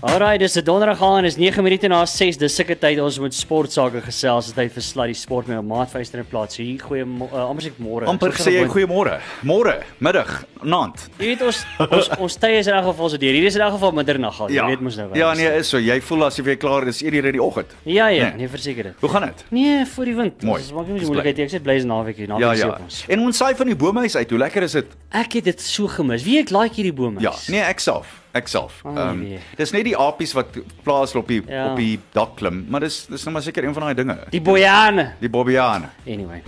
Alraai, 0.00 0.38
dis 0.38 0.54
'n 0.56 0.64
donderdag 0.64 1.02
aan, 1.02 1.24
is 1.24 1.36
9 1.36 1.62
minute 1.62 1.86
na 1.88 2.06
6. 2.06 2.36
Dis 2.38 2.54
sulke 2.56 2.74
tyd 2.78 2.98
ons 3.00 3.18
moet 3.18 3.34
sport 3.34 3.70
sake 3.72 4.00
gesels, 4.00 4.46
dis 4.46 4.54
tyd 4.54 4.72
vir 4.72 4.82
Sluddy 4.82 5.12
Sport 5.12 5.46
met 5.46 5.62
Maat 5.62 5.90
Vyster 5.90 6.18
in 6.20 6.24
plaas. 6.24 6.56
Hier 6.56 6.78
goeie 6.80 7.04
uh, 7.04 7.48
amper 7.50 7.62
sê 7.66 7.70
môre. 7.78 8.06
amper 8.08 8.32
sê 8.32 8.50
jy 8.54 8.64
goeiemôre. 8.64 9.20
Môre, 9.44 9.82
middag, 10.00 10.46
aand. 10.64 10.96
Jy 11.18 11.26
weet 11.26 11.42
ons 11.42 11.66
ons 11.90 12.08
ons 12.18 12.36
tye 12.36 12.56
is 12.58 12.66
in 12.66 12.72
elk 12.74 12.86
geval 12.86 13.10
so 13.10 13.18
deur. 13.18 13.32
Hier 13.34 13.44
is 13.46 13.54
in 13.56 13.60
elk 13.60 13.72
geval 13.76 13.92
middernag 13.92 14.40
al. 14.40 14.48
Jy 14.48 14.64
weet 14.70 14.80
mos 14.80 14.96
nou 14.96 15.08
wel. 15.10 15.18
Ja, 15.18 15.34
nee, 15.34 15.52
is 15.58 15.68
so. 15.68 15.76
Jy 15.78 16.00
voel 16.00 16.24
asof 16.24 16.46
jy 16.46 16.56
klaar 16.56 16.88
is 16.88 17.02
eerder 17.02 17.26
in 17.26 17.32
die 17.32 17.42
oggend. 17.42 17.66
Ja, 17.84 18.06
ja, 18.08 18.28
Nee. 18.30 18.36
nee, 18.38 18.48
verseker 18.48 18.82
dit. 18.84 18.94
Hoe 19.00 19.08
gaan 19.10 19.22
dit? 19.28 19.44
Nee, 19.50 19.84
vir 19.84 20.04
die 20.06 20.14
wind. 20.16 20.42
Mooi. 20.42 20.60
Ons 20.62 20.72
maak 20.72 20.86
nie 20.88 20.98
Dis 20.98 21.08
moeilikheid 21.08 21.36
nie. 21.36 21.44
Ek 21.44 21.50
sê 21.52 21.60
bly 21.62 21.76
is 21.76 21.84
naweek 21.84 22.16
hier, 22.16 22.28
naweek 22.28 22.40
Ja, 22.40 22.52
is 22.52 22.60
ja. 22.60 22.78
ons. 22.82 23.04
En 23.08 23.20
ons 23.20 23.36
saai 23.36 23.54
van 23.54 23.66
die 23.66 23.76
bomehuis 23.76 24.16
uit. 24.16 24.30
Hoe 24.30 24.38
lekker 24.38 24.62
is 24.62 24.72
dit? 24.72 24.86
Ek 25.12 25.32
het 25.34 25.44
dit 25.44 25.60
so 25.60 25.86
gemis. 25.88 26.24
Wie 26.24 26.38
ek 26.40 26.50
like 26.50 26.74
hierdie 26.74 26.94
bome. 26.96 27.20
Ja, 27.20 27.34
nee, 27.48 27.60
ek 27.60 27.80
self. 27.80 28.19
Ek 28.32 28.46
self. 28.48 28.80
Oh, 28.84 28.90
Ehm 28.96 29.08
um, 29.08 29.20
nee. 29.22 29.38
dis 29.58 29.72
net 29.72 29.84
die 29.84 29.96
apies 29.98 30.32
wat 30.32 30.46
plaas 30.84 31.14
op 31.18 31.26
die 31.28 31.42
Ja. 31.48 31.70
op 31.72 31.76
die 31.76 31.98
dak 32.14 32.36
klim, 32.36 32.64
maar 32.68 32.80
dis 32.80 33.06
dis 33.06 33.24
nou 33.24 33.32
maar 33.32 33.42
seker 33.42 33.64
een 33.64 33.74
van 33.74 33.82
daai 33.82 33.94
dinge. 33.94 34.16
Die 34.30 34.40
bojane. 34.40 35.12
Die 35.20 35.28
bobbiane. 35.28 35.88
Anyway. 36.06 36.42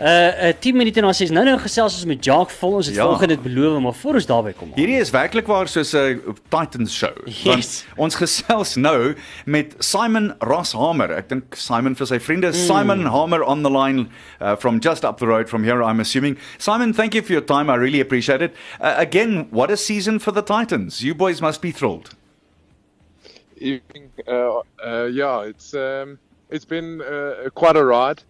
Uh, 0.00 0.48
uh 0.48 0.52
10 0.60 0.76
minute 0.76 1.00
na 1.00 1.12
6. 1.12 1.30
Nou 1.30 1.44
nou 1.44 1.58
gesels 1.58 1.94
ons 1.94 2.04
met 2.08 2.24
Jacques 2.24 2.56
vol. 2.58 2.72
Ons 2.80 2.86
het 2.86 2.96
Ja. 2.96 3.04
volgende 3.04 3.34
dit 3.36 3.42
beloof, 3.42 3.80
maar 3.82 3.92
voor 3.94 4.14
ons 4.14 4.26
daarby 4.26 4.52
kom. 4.52 4.72
Hierdie 4.74 4.98
is 5.00 5.10
werklik 5.10 5.46
waar 5.46 5.68
soos 5.68 5.92
'n 5.94 6.20
Titans 6.48 6.94
show. 6.96 7.12
Want 7.44 7.56
Yes. 7.64 7.84
ons 7.96 8.14
gesels 8.14 8.76
nou 8.76 9.14
met 9.44 9.74
Simon 9.78 10.34
Ross 10.40 10.72
Hamer. 10.72 11.10
Ek 11.10 11.28
dink 11.28 11.54
Simon 11.54 11.94
vir 11.96 12.06
sy 12.06 12.18
vriende 12.18 12.52
Simon 12.54 13.04
Hamer 13.06 13.42
on 13.44 13.62
the 13.62 13.70
line 13.70 14.08
uh, 14.40 14.56
from 14.56 14.78
just 14.80 15.04
up 15.04 15.18
the 15.18 15.26
road 15.26 15.48
from 15.48 15.64
here 15.64 15.82
I'm 15.82 16.00
assuming. 16.00 16.38
Simon, 16.58 16.94
thank 16.94 17.14
you 17.14 17.22
for 17.22 17.32
your 17.32 17.44
time. 17.44 17.68
I 17.70 17.76
really 17.76 18.00
appreciate 18.00 18.40
it. 18.42 18.54
Uh, 18.80 18.94
again, 18.96 19.46
what 19.50 19.70
a 19.70 19.76
season 19.76 20.18
for 20.18 20.32
the 20.32 20.42
Titans. 20.42 21.00
You 21.02 21.09
boys 21.14 21.40
must 21.40 21.62
be 21.62 21.70
thrilled. 21.72 22.14
evening. 23.56 24.10
Uh, 24.26 24.60
uh, 24.84 25.04
yeah, 25.12 25.42
it's 25.42 25.74
um, 25.74 26.18
it's 26.48 26.64
been 26.64 27.00
uh, 27.02 27.48
quite 27.54 27.76
a 27.76 27.84
ride. 27.84 28.22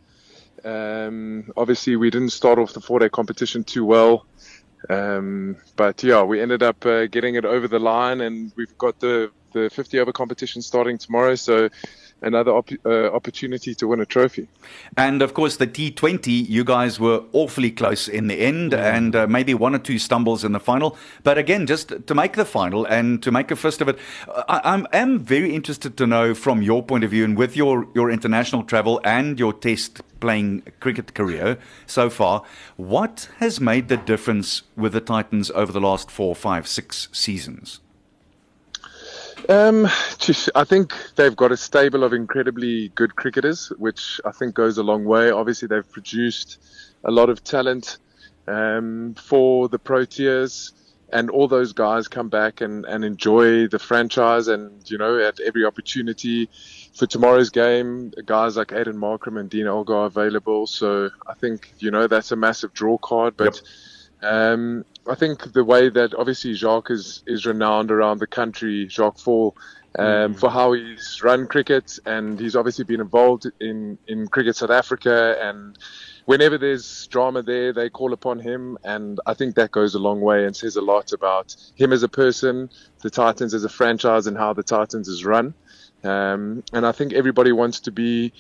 Um, 0.65 1.51
obviously, 1.57 1.97
we 1.97 2.11
didn't 2.11 2.31
start 2.31 2.59
off 2.59 2.73
the 2.75 2.81
four-day 2.81 3.09
competition 3.09 3.65
too 3.65 3.85
well, 3.85 4.27
um, 4.91 5.57
but 5.77 6.03
yeah, 6.03 6.23
we 6.23 6.41
ended 6.41 6.63
up 6.63 6.85
uh, 6.85 7.07
getting 7.07 7.35
it 7.35 7.45
over 7.45 7.67
the 7.69 7.79
line, 7.79 8.21
and 8.21 8.53
we've 8.57 8.77
got 8.79 9.01
the 9.01 9.31
the 9.53 9.69
50 9.71 9.99
over 9.99 10.13
competition 10.13 10.63
starting 10.63 10.99
tomorrow. 10.99 11.35
So 11.35 11.69
another 12.23 12.53
op- 12.53 12.85
uh, 12.85 13.07
opportunity 13.13 13.75
to 13.75 13.89
win 13.89 14.01
a 14.01 14.07
trophy. 14.07 14.49
And 14.97 15.23
of 15.23 15.35
course, 15.35 15.57
the 15.57 15.67
T20, 15.67 16.49
you 16.49 16.65
guys 16.65 17.01
were 17.01 17.23
awfully 17.33 17.71
close 17.71 18.09
in 18.09 18.27
the 18.29 18.41
end, 18.41 18.75
and 18.75 19.17
uh, 19.17 19.27
maybe 19.27 19.55
one 19.55 19.75
or 19.75 19.79
two 19.79 19.99
stumbles 19.99 20.45
in 20.45 20.53
the 20.53 20.61
final. 20.61 20.97
But 21.23 21.39
again, 21.39 21.67
just 21.67 22.07
to 22.07 22.15
make 22.15 22.35
the 22.35 22.45
final 22.45 22.85
and 22.85 23.23
to 23.23 23.31
make 23.31 23.51
a 23.51 23.57
fist 23.57 23.81
of 23.81 23.89
it, 23.89 23.99
I, 24.49 24.61
I'm 24.65 24.87
am 24.93 25.19
very 25.19 25.55
interested 25.55 25.97
to 25.97 26.07
know 26.07 26.35
from 26.35 26.63
your 26.63 26.83
point 26.83 27.05
of 27.05 27.11
view 27.11 27.25
and 27.25 27.37
with 27.37 27.57
your, 27.57 27.87
your 27.95 28.11
international 28.11 28.65
travel 28.65 29.01
and 29.05 29.39
your 29.39 29.53
test 29.53 30.01
playing 30.21 30.63
cricket 30.81 31.15
career 31.15 31.59
so 31.87 32.11
far, 32.11 32.43
what 32.77 33.29
has 33.39 33.61
made 33.61 33.89
the 33.89 33.97
difference 33.97 34.63
with 34.77 34.93
the 34.93 35.01
Titans 35.01 35.51
over 35.53 35.73
the 35.73 35.81
last 35.81 36.11
four, 36.11 36.35
five, 36.35 36.67
six 36.69 37.09
seasons? 37.13 37.81
Um, 39.51 39.87
I 40.55 40.63
think 40.63 40.95
they've 41.17 41.35
got 41.35 41.51
a 41.51 41.57
stable 41.57 42.05
of 42.05 42.13
incredibly 42.13 42.91
good 42.91 43.17
cricketers, 43.17 43.73
which 43.79 44.21
I 44.25 44.31
think 44.31 44.55
goes 44.55 44.79
a 44.79 44.85
long 44.85 45.05
way. 45.05 45.33
Obviously, 45.33 45.67
they've 45.67 45.91
produced 45.91 46.59
a 47.03 47.11
lot 47.11 47.31
of 47.31 47.43
talent 47.43 47.99
um, 48.47 49.15
for 49.15 49.69
the 49.69 49.81
Proteas, 49.81 50.71
and 51.13 51.31
all 51.31 51.49
those 51.49 51.73
guys 51.73 52.07
come 52.07 52.29
back 52.29 52.61
and, 52.61 52.85
and 52.85 53.05
enjoy 53.05 53.67
the 53.67 53.81
franchise. 53.81 54.47
And 54.47 54.89
you 54.89 54.99
know, 54.99 55.19
at 55.19 55.41
every 55.41 55.65
opportunity 55.65 56.49
for 56.95 57.07
tomorrow's 57.07 57.51
game, 57.51 58.13
guys 58.27 58.57
like 58.57 58.69
Aiden 58.69 58.95
Markram 58.95 59.41
and 59.41 59.51
Dean 59.51 59.67
Olga 59.67 59.95
are 59.95 60.07
available. 60.07 60.69
So 60.69 61.11
I 61.27 61.35
think 61.35 61.75
you 61.81 61.91
know 61.91 62.07
that's 62.07 62.31
a 62.31 62.37
massive 62.37 62.73
draw 62.73 62.99
card, 62.99 63.37
but. 63.37 63.61
Um, 64.23 64.85
I 65.11 65.17
think 65.17 65.53
the 65.53 65.65
way 65.65 65.89
that 65.89 66.15
obviously 66.15 66.55
Jacques 66.55 66.91
is, 66.91 67.25
is 67.27 67.45
renowned 67.45 67.91
around 67.91 68.19
the 68.19 68.29
country, 68.29 68.87
Jacques 68.87 69.19
Fall, 69.19 69.57
um, 69.99 70.35
for 70.35 70.49
how 70.49 70.73
he's 70.73 71.21
run 71.25 71.49
cricket, 71.49 71.99
and 72.07 72.39
he's 72.39 72.55
obviously 72.55 72.85
been 72.85 73.01
involved 73.01 73.51
in, 73.61 73.99
in 74.07 74.29
Cricket 74.29 74.55
South 74.55 74.71
Africa. 74.71 75.37
And 75.43 75.77
whenever 76.27 76.59
there's 76.59 77.09
drama 77.09 77.43
there, 77.43 77.73
they 77.73 77.91
call 77.91 78.13
upon 78.13 78.39
him, 78.39 78.79
and 78.85 79.19
I 79.27 79.35
think 79.35 79.57
that 79.57 79.73
goes 79.73 79.97
a 79.97 79.99
long 79.99 80.21
way 80.21 80.45
and 80.45 80.55
says 80.55 80.77
a 80.77 80.81
lot 80.81 81.13
about 81.13 81.57
him 81.75 81.93
as 81.93 82.05
a 82.05 82.09
person, 82.09 82.71
the 83.03 83.11
Titans 83.11 83.53
as 83.53 83.65
a 83.65 83.69
franchise, 83.69 84.29
and 84.29 84.37
how 84.37 84.53
the 84.53 84.63
Titans 84.63 85.09
is 85.09 85.25
run. 85.25 85.55
Um, 86.05 86.63
and 86.73 86.87
I 86.87 86.93
think 86.93 87.13
everybody 87.13 87.51
wants 87.51 87.81
to 87.81 87.91
be 87.91 88.33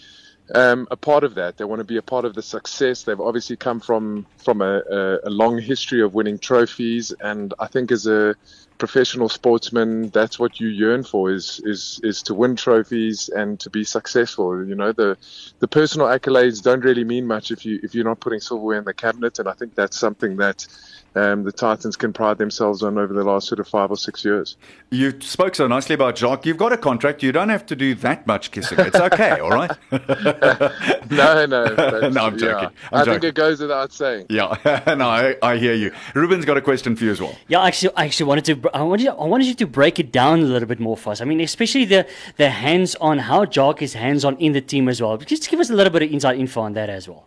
um, 0.55 0.88
a 0.91 0.97
part 0.97 1.25
of 1.25 1.34
that. 1.37 1.56
They 1.56 1.65
want 1.65 1.81
to 1.81 1.84
be 1.84 1.97
a 1.97 2.03
part 2.03 2.25
of 2.25 2.34
the 2.34 2.43
success. 2.43 3.03
They've 3.03 3.21
obviously 3.21 3.56
come 3.56 3.81
from 3.81 4.27
from 4.38 4.62
a, 4.62 4.83
a, 4.91 5.19
a 5.25 5.31
long 5.31 5.59
history 5.59 6.03
of 6.03 6.15
winning 6.15 6.38
trophies, 6.38 7.12
and 7.21 7.55
I 7.59 7.66
think 7.66 7.93
as 7.93 8.06
a 8.06 8.34
professional 8.80 9.28
sportsman, 9.28 10.08
that's 10.08 10.38
what 10.41 10.58
you 10.58 10.66
yearn 10.68 11.04
for 11.04 11.30
is 11.30 11.60
is 11.64 12.00
is 12.02 12.22
to 12.24 12.34
win 12.34 12.56
trophies 12.56 13.28
and 13.28 13.60
to 13.60 13.70
be 13.70 13.84
successful. 13.84 14.66
You 14.66 14.74
know, 14.74 14.91
the 14.91 15.16
the 15.60 15.68
personal 15.68 16.08
accolades 16.08 16.60
don't 16.62 16.82
really 16.82 17.04
mean 17.04 17.26
much 17.26 17.52
if 17.52 17.64
you 17.64 17.78
if 17.84 17.94
you're 17.94 18.04
not 18.12 18.18
putting 18.18 18.41
silverware 18.41 18.78
in 18.78 18.84
the 18.84 18.94
cabinet, 18.94 19.38
and 19.38 19.48
I 19.48 19.52
think 19.52 19.76
that's 19.76 19.96
something 20.00 20.38
that. 20.38 20.66
Um, 21.12 21.42
the 21.42 21.50
Titans 21.50 21.96
can 21.96 22.12
pride 22.12 22.38
themselves 22.38 22.84
on 22.84 22.96
over 22.96 23.12
the 23.12 23.24
last 23.24 23.48
sort 23.48 23.58
of 23.58 23.66
five 23.66 23.91
or 23.91 23.96
six 23.96 24.24
years. 24.24 24.56
You 24.92 25.20
spoke 25.20 25.56
so 25.56 25.66
nicely 25.66 25.97
about 25.97 26.16
Jacques. 26.16 26.47
You've 26.47 26.56
got 26.56 26.72
a 26.72 26.76
contract. 26.76 27.24
You 27.24 27.32
don't 27.32 27.48
have 27.48 27.66
to 27.66 27.74
do 27.74 27.97
that 27.97 28.28
much 28.28 28.52
kissing. 28.52 28.78
It's 28.78 28.94
okay, 28.94 29.41
all 29.41 29.50
right? 29.50 29.72
No, 31.10 31.47
no, 31.47 31.74
but, 31.74 32.12
No, 32.12 32.26
I'm 32.26 32.38
joking. 32.38 32.70
yeah. 32.70 32.88
I'm 32.92 33.00
I 33.00 33.04
think 33.12 33.24
it 33.24 33.34
goes 33.34 33.60
without 33.60 33.92
saying. 33.92 34.26
Yeah, 34.30 34.56
no, 34.97 35.08
I, 35.08 35.34
I 35.42 35.56
hear 35.56 35.74
you. 35.74 35.91
Ruben's 36.14 36.44
got 36.44 36.56
a 36.56 36.60
question 36.60 36.94
for 36.94 37.02
you 37.04 37.10
as 37.10 37.20
well. 37.20 37.36
Yeah, 37.48 37.64
actually, 37.64 37.92
I 37.97 38.04
actually 38.04 38.26
wanted 38.26 38.44
to. 38.62 38.69
I 38.72 38.82
wanted, 38.82 39.08
I 39.08 39.25
wanted 39.25 39.47
you 39.47 39.54
to 39.54 39.66
break 39.66 39.98
it 39.98 40.12
down 40.12 40.41
a 40.41 40.44
little 40.44 40.69
bit 40.69 40.81
more 40.81 40.97
for 40.97 41.10
us. 41.10 41.20
I 41.20 41.25
mean, 41.25 41.41
especially 41.41 41.84
the 41.84 42.06
the 42.36 42.50
hands-on, 42.50 43.19
how 43.19 43.44
Jock 43.44 43.82
is 43.82 43.94
hands-on 43.94 44.36
in 44.38 44.53
the 44.53 44.60
team 44.60 44.88
as 44.88 45.00
well. 45.00 45.16
Just 45.16 45.48
give 45.50 45.60
us 45.60 45.70
a 45.70 45.75
little 45.75 45.92
bit 45.92 46.03
of 46.03 46.12
inside 46.12 46.38
info 46.38 46.60
on 46.62 46.72
that 46.75 46.91
as 46.91 47.09
well. 47.09 47.26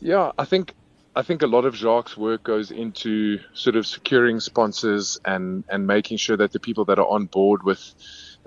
Yeah, 0.00 0.32
I 0.38 0.44
think 0.44 0.74
I 1.16 1.22
think 1.22 1.42
a 1.42 1.46
lot 1.46 1.64
of 1.64 1.74
Jacques' 1.74 2.16
work 2.16 2.44
goes 2.44 2.70
into 2.70 3.40
sort 3.52 3.76
of 3.76 3.86
securing 3.86 4.40
sponsors 4.40 5.18
and 5.24 5.64
and 5.68 5.86
making 5.86 6.18
sure 6.18 6.36
that 6.36 6.52
the 6.52 6.60
people 6.60 6.84
that 6.86 6.98
are 6.98 7.08
on 7.08 7.26
board 7.26 7.62
with 7.64 7.94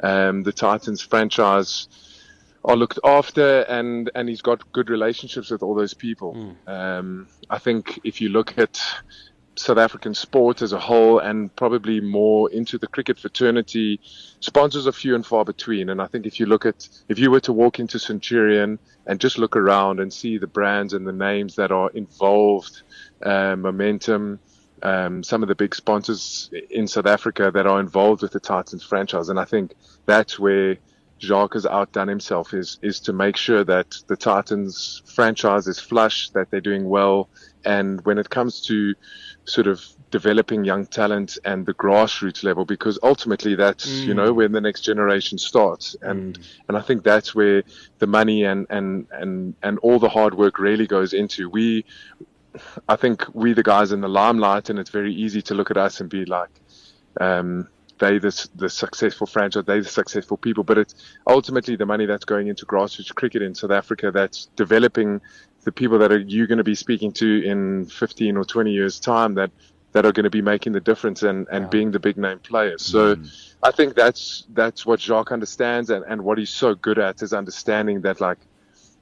um, 0.04 0.44
the 0.44 0.54
Titans 0.54 1.02
franchise 1.02 1.90
are 2.64 2.76
looked 2.76 3.00
after, 3.04 3.62
and 3.62 4.10
and 4.16 4.30
he's 4.30 4.42
got 4.42 4.72
good 4.72 4.90
relationships 4.90 5.50
with 5.50 5.64
all 5.64 5.76
those 5.76 5.94
people. 5.94 6.56
Um, 6.68 7.28
I 7.50 7.58
think 7.58 8.00
if 8.04 8.22
you 8.22 8.30
look 8.30 8.58
at 8.58 8.80
South 9.56 9.78
African 9.78 10.14
sport 10.14 10.62
as 10.62 10.74
a 10.74 10.80
whole, 10.80 11.20
and 11.20 11.54
probably 11.56 12.00
more 12.00 12.50
into 12.52 12.78
the 12.78 12.88
cricket 12.88 13.20
fraternity, 13.20 14.00
sponsors 14.40 14.88
are 14.88 14.92
few 14.92 15.14
and 15.16 15.26
far 15.26 15.44
between. 15.44 15.90
And 15.90 16.02
I 16.02 16.08
think 16.08 16.26
if 16.26 16.40
you 16.40 16.46
look 16.46 16.66
at, 16.66 16.88
if 17.10 17.20
you 17.20 17.30
were 17.32 17.42
to 17.42 17.54
walk 17.54 17.80
into 17.80 18.00
Centurion 18.00 18.80
and 19.06 19.20
just 19.20 19.38
look 19.38 19.56
around 19.56 20.00
and 20.00 20.12
see 20.12 20.38
the 20.38 20.48
brands 20.48 20.94
and 20.94 21.06
the 21.06 21.14
names 21.14 21.56
that 21.56 21.72
are 21.72 21.90
involved, 21.90 22.84
uh, 23.24 23.56
Momentum, 23.56 24.40
um, 24.84 25.22
some 25.22 25.44
of 25.44 25.50
the 25.50 25.56
big 25.56 25.76
sponsors 25.76 26.50
in 26.70 26.88
South 26.88 27.06
Africa 27.06 27.52
that 27.54 27.68
are 27.68 27.80
involved 27.80 28.22
with 28.22 28.32
the 28.32 28.40
Titans 28.40 28.84
franchise, 28.84 29.30
and 29.30 29.40
I 29.40 29.46
think 29.46 29.76
that's 30.06 30.40
where 30.40 30.78
Jacques 31.20 31.54
has 31.54 31.68
outdone 31.68 32.08
himself 32.08 32.54
is 32.54 32.80
is 32.82 33.00
to 33.02 33.14
make 33.14 33.38
sure 33.38 33.64
that 33.64 33.96
the 34.08 34.16
Titans 34.16 35.04
franchise 35.06 35.68
is 35.68 35.80
flush, 35.80 36.32
that 36.32 36.50
they're 36.50 36.62
doing 36.62 36.90
well, 36.90 37.30
and 37.64 38.04
when 38.06 38.18
it 38.18 38.30
comes 38.30 38.62
to 38.62 38.96
sort 39.46 39.68
of 39.68 39.84
developing 40.12 40.64
young 40.64 40.86
talent 40.86 41.38
and 41.46 41.66
the 41.66 41.74
grassroots 41.74 42.44
level, 42.44 42.66
because 42.66 43.00
ultimately 43.02 43.56
that's 43.56 43.88
you 43.88 44.14
know 44.14 44.34
where 44.34 44.48
the 44.48 44.62
next 44.62 44.82
generation 44.82 45.38
starts, 45.38 45.96
and 46.02 46.38
and 46.68 46.78
I 46.78 46.82
think 46.82 47.04
that's 47.04 47.34
where 47.34 47.64
the 48.00 48.08
money 48.08 48.44
and 48.44 48.68
and 48.70 49.08
and 49.12 49.56
and 49.64 49.80
all 49.80 50.00
the 50.00 50.10
hard 50.10 50.36
work 50.36 50.60
really 50.60 50.88
goes 50.88 51.14
into. 51.14 51.50
We 51.50 51.86
I 52.88 52.96
think 52.96 53.26
we 53.34 53.54
the 53.54 53.64
guys 53.64 53.92
in 53.92 54.02
the 54.02 54.10
limelight, 54.10 54.70
and 54.70 54.80
it's 54.80 54.90
very 54.90 55.14
easy 55.14 55.42
to 55.44 55.54
look 55.54 55.72
at 55.72 55.78
us 55.78 56.02
and 56.02 56.10
be 56.10 56.26
like, 56.26 56.50
um, 57.20 57.68
they 58.00 58.20
the 58.20 58.50
the 58.56 58.70
successful 58.70 59.28
franchise, 59.28 59.64
they 59.66 59.80
the 59.80 59.88
successful 59.88 60.38
people. 60.38 60.64
But 60.64 60.78
it's 60.78 60.96
ultimately 61.28 61.76
the 61.76 61.86
money 61.86 62.06
that's 62.06 62.26
going 62.26 62.48
into 62.48 62.66
grassroots 62.66 63.14
cricket 63.16 63.42
in 63.42 63.56
South 63.56 63.72
Africa 63.72 64.12
that's 64.12 64.48
developing 64.56 65.22
the 65.64 65.72
people 65.72 66.00
that 66.00 66.12
are 66.12 66.20
you 66.20 66.48
going 66.48 66.58
to 66.58 66.64
be 66.64 66.76
speaking 66.76 67.12
to 67.14 67.44
in 67.44 67.86
15 67.86 68.38
or 68.38 68.44
20 68.46 68.72
years 68.72 69.00
time 69.00 69.36
that 69.36 69.52
that 69.94 70.06
are 70.06 70.12
going 70.14 70.24
to 70.24 70.30
be 70.30 70.42
making 70.42 70.72
the 70.72 70.80
difference 70.80 71.22
and, 71.22 71.48
and 71.52 71.70
being 71.70 71.92
the 71.92 72.00
big 72.00 72.16
name 72.16 72.40
players. 72.40 72.82
So 72.82 73.16
mm-hmm. 73.16 73.26
I 73.62 73.72
think 73.72 73.94
that's 73.94 74.46
that's 74.54 74.86
what 74.86 75.02
Jacques 75.02 75.32
understands 75.32 75.90
and, 75.90 76.06
and 76.06 76.24
what 76.24 76.38
he's 76.38 76.50
so 76.50 76.76
good 76.76 76.98
at 76.98 77.22
is 77.22 77.34
understanding 77.34 78.02
that 78.02 78.22
like 78.22 78.38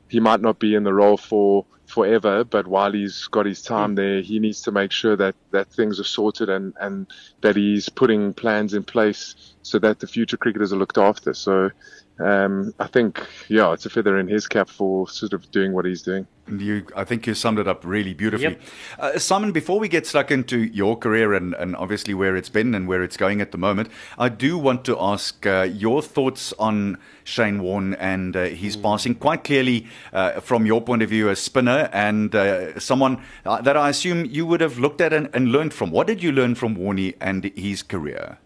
he 0.08 0.20
might 0.20 0.42
not 0.42 0.58
be 0.58 0.74
in 0.74 0.84
the 0.84 0.94
role 0.94 1.18
for 1.18 1.66
forever, 1.86 2.44
but 2.44 2.68
while 2.68 2.92
he's 2.92 3.28
got 3.28 3.46
his 3.46 3.62
time 3.62 3.94
mm. 3.94 3.98
there, 3.98 4.22
he 4.22 4.40
needs 4.40 4.62
to 4.62 4.72
make 4.72 4.92
sure 4.92 5.16
that, 5.16 5.36
that 5.52 5.72
things 5.72 6.00
are 6.00 6.06
sorted 6.06 6.50
and, 6.50 6.74
and 6.80 7.08
that 7.42 7.56
he's 7.56 7.90
putting 7.90 8.34
plans 8.34 8.74
in 8.74 8.84
place 8.84 9.56
so 9.64 9.80
that 9.80 10.00
the 10.00 10.08
future 10.08 10.38
cricketers 10.38 10.72
are 10.72 10.78
looked 10.78 10.98
after. 10.98 11.34
So 11.34 11.72
um, 12.20 12.74
I 12.80 12.88
think, 12.88 13.20
yeah, 13.48 13.72
it's 13.74 13.86
a 13.86 13.90
feather 13.90 14.18
in 14.18 14.28
his 14.28 14.48
cap 14.48 14.70
for 14.70 15.08
sort 15.08 15.34
of 15.34 15.50
doing 15.52 15.74
what 15.74 15.86
he's 15.86 16.02
doing. 16.02 16.28
You, 16.48 16.88
I 16.96 17.04
think 17.04 17.28
you 17.28 17.36
summed 17.36 17.60
it 17.60 17.68
up 17.68 17.86
really 17.86 18.16
beautifully. 18.16 18.58
Yep. 18.58 18.62
Uh, 18.98 19.20
Simon, 19.20 19.52
before 19.52 19.80
we 19.80 19.88
get 19.88 20.08
stuck 20.08 20.32
into 20.32 20.58
your 20.58 20.98
career 20.98 21.34
and, 21.36 21.54
and 21.54 21.76
obviously 21.76 22.16
where 22.16 22.36
it's 22.36 22.50
been 22.50 22.74
and 22.74 22.88
where 22.88 23.04
it's 23.04 23.18
going 23.18 23.40
at 23.40 23.52
the 23.52 23.60
moment, 23.60 23.90
I 24.18 24.30
do 24.30 24.58
want 24.58 24.84
to 24.86 24.98
ask 25.00 25.46
uh, 25.46 25.68
your 25.72 26.02
thoughts 26.02 26.52
on 26.58 26.98
Shane 27.24 27.62
Warne 27.62 27.94
and 27.94 28.36
uh, 28.36 28.46
his 28.46 28.76
Hmm. 28.76 28.82
passing. 28.82 29.16
Quite 29.16 29.44
clearly, 29.44 29.86
uh, 30.12 30.40
from 30.40 30.66
your 30.66 30.82
point 30.82 31.04
of 31.04 31.10
view, 31.10 31.30
a 31.30 31.36
spinner 31.36 31.88
and 31.94 32.34
uh, 32.34 32.80
someone 32.80 33.22
uh, 33.46 33.62
that 33.62 33.78
I 33.78 33.90
assume 33.90 34.26
you 34.26 34.48
would 34.48 34.62
have 34.62 34.80
looked 34.80 35.02
at 35.02 35.14
and, 35.14 35.30
and 35.34 35.52
learned 35.52 35.74
from. 35.76 35.92
What 35.92 36.08
did 36.08 36.24
you 36.24 36.32
learn 36.32 36.56
from 36.56 36.76
Warney 36.76 37.14
and 37.22 37.44
his 37.56 37.84
career? 37.84 38.40